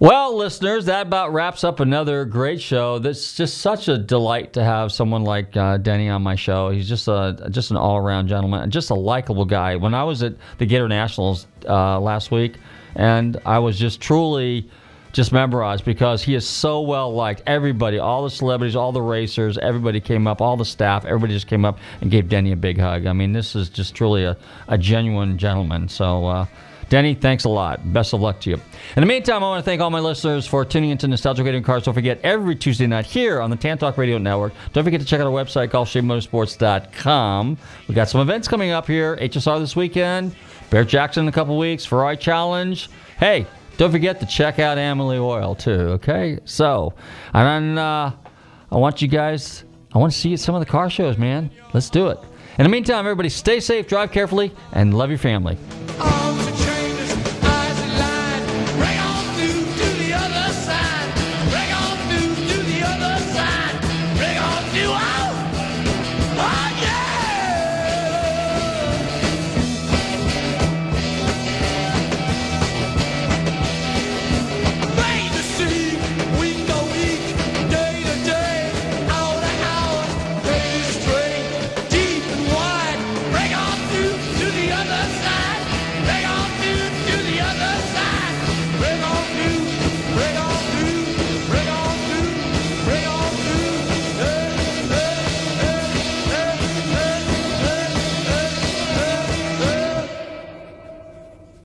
Well, 0.00 0.34
listeners, 0.34 0.86
that 0.86 1.08
about 1.08 1.34
wraps 1.34 1.62
up 1.62 1.78
another 1.78 2.24
great 2.24 2.62
show. 2.62 2.98
That's 2.98 3.36
just 3.36 3.58
such 3.58 3.86
a 3.86 3.98
delight 3.98 4.54
to 4.54 4.64
have 4.64 4.92
someone 4.92 5.24
like 5.24 5.54
uh, 5.54 5.76
Denny 5.76 6.08
on 6.08 6.22
my 6.22 6.36
show. 6.36 6.70
He's 6.70 6.88
just 6.88 7.06
a 7.06 7.48
just 7.50 7.70
an 7.70 7.76
all 7.76 7.98
around 7.98 8.28
gentleman 8.28 8.70
just 8.70 8.88
a 8.88 8.94
likable 8.94 9.44
guy. 9.44 9.76
When 9.76 9.92
I 9.92 10.04
was 10.04 10.22
at 10.22 10.36
the 10.56 10.64
Gator 10.64 10.88
Nationals 10.88 11.46
uh, 11.68 12.00
last 12.00 12.30
week, 12.30 12.56
and 12.94 13.38
I 13.44 13.58
was 13.58 13.78
just 13.78 14.00
truly 14.00 14.70
just 15.12 15.32
memorized 15.32 15.84
because 15.84 16.22
he 16.22 16.34
is 16.34 16.48
so 16.48 16.80
well 16.80 17.12
liked. 17.12 17.42
Everybody, 17.46 17.98
all 17.98 18.24
the 18.24 18.30
celebrities, 18.30 18.76
all 18.76 18.92
the 18.92 19.02
racers, 19.02 19.58
everybody 19.58 20.00
came 20.00 20.26
up, 20.26 20.40
all 20.40 20.56
the 20.56 20.64
staff, 20.64 21.04
everybody 21.04 21.34
just 21.34 21.46
came 21.46 21.66
up 21.66 21.78
and 22.00 22.10
gave 22.10 22.30
Denny 22.30 22.52
a 22.52 22.56
big 22.56 22.78
hug. 22.78 23.04
I 23.04 23.12
mean, 23.12 23.34
this 23.34 23.54
is 23.54 23.68
just 23.68 23.94
truly 23.94 24.24
a, 24.24 24.38
a 24.66 24.78
genuine 24.78 25.36
gentleman. 25.36 25.90
So. 25.90 26.24
Uh, 26.24 26.46
Denny, 26.90 27.14
thanks 27.14 27.44
a 27.44 27.48
lot. 27.48 27.92
Best 27.92 28.12
of 28.14 28.20
luck 28.20 28.40
to 28.40 28.50
you. 28.50 28.56
In 28.96 29.00
the 29.00 29.06
meantime, 29.06 29.44
I 29.44 29.46
want 29.46 29.64
to 29.64 29.64
thank 29.64 29.80
all 29.80 29.90
my 29.90 30.00
listeners 30.00 30.44
for 30.44 30.64
tuning 30.64 30.90
into 30.90 31.06
Nostalgic 31.06 31.46
Radio 31.46 31.60
Cars. 31.60 31.84
Don't 31.84 31.94
forget, 31.94 32.18
every 32.24 32.56
Tuesday 32.56 32.88
night 32.88 33.06
here 33.06 33.40
on 33.40 33.48
the 33.48 33.54
Tan 33.54 33.78
Talk 33.78 33.96
Radio 33.96 34.18
Network. 34.18 34.52
Don't 34.72 34.82
forget 34.82 35.00
to 35.00 35.06
check 35.06 35.20
out 35.20 35.26
our 35.28 35.32
website, 35.32 35.68
GolfShapeMotorsports.com. 35.68 37.58
we 37.86 37.94
got 37.94 38.08
some 38.08 38.20
events 38.20 38.48
coming 38.48 38.72
up 38.72 38.88
here. 38.88 39.16
HSR 39.18 39.60
this 39.60 39.76
weekend, 39.76 40.34
Barrett-Jackson 40.70 41.26
in 41.26 41.28
a 41.28 41.32
couple 41.32 41.56
weeks, 41.56 41.86
Ferrari 41.86 42.16
Challenge. 42.16 42.90
Hey, 43.20 43.46
don't 43.76 43.92
forget 43.92 44.18
to 44.18 44.26
check 44.26 44.58
out 44.58 44.76
Amalie 44.76 45.18
Oil, 45.18 45.54
too, 45.54 45.70
okay? 45.70 46.40
So, 46.44 46.92
and 47.32 47.46
then 47.46 47.78
uh, 47.78 48.16
I 48.72 48.76
want 48.76 49.00
you 49.00 49.06
guys, 49.06 49.62
I 49.94 49.98
want 49.98 50.12
to 50.12 50.18
see 50.18 50.30
you 50.30 50.34
at 50.34 50.40
some 50.40 50.56
of 50.56 50.60
the 50.60 50.66
car 50.66 50.90
shows, 50.90 51.16
man. 51.16 51.52
Let's 51.72 51.88
do 51.88 52.08
it. 52.08 52.18
In 52.58 52.64
the 52.64 52.68
meantime, 52.68 53.06
everybody 53.06 53.28
stay 53.28 53.60
safe, 53.60 53.86
drive 53.86 54.10
carefully, 54.10 54.50
and 54.72 54.92
love 54.92 55.08
your 55.08 55.18
family. 55.20 55.56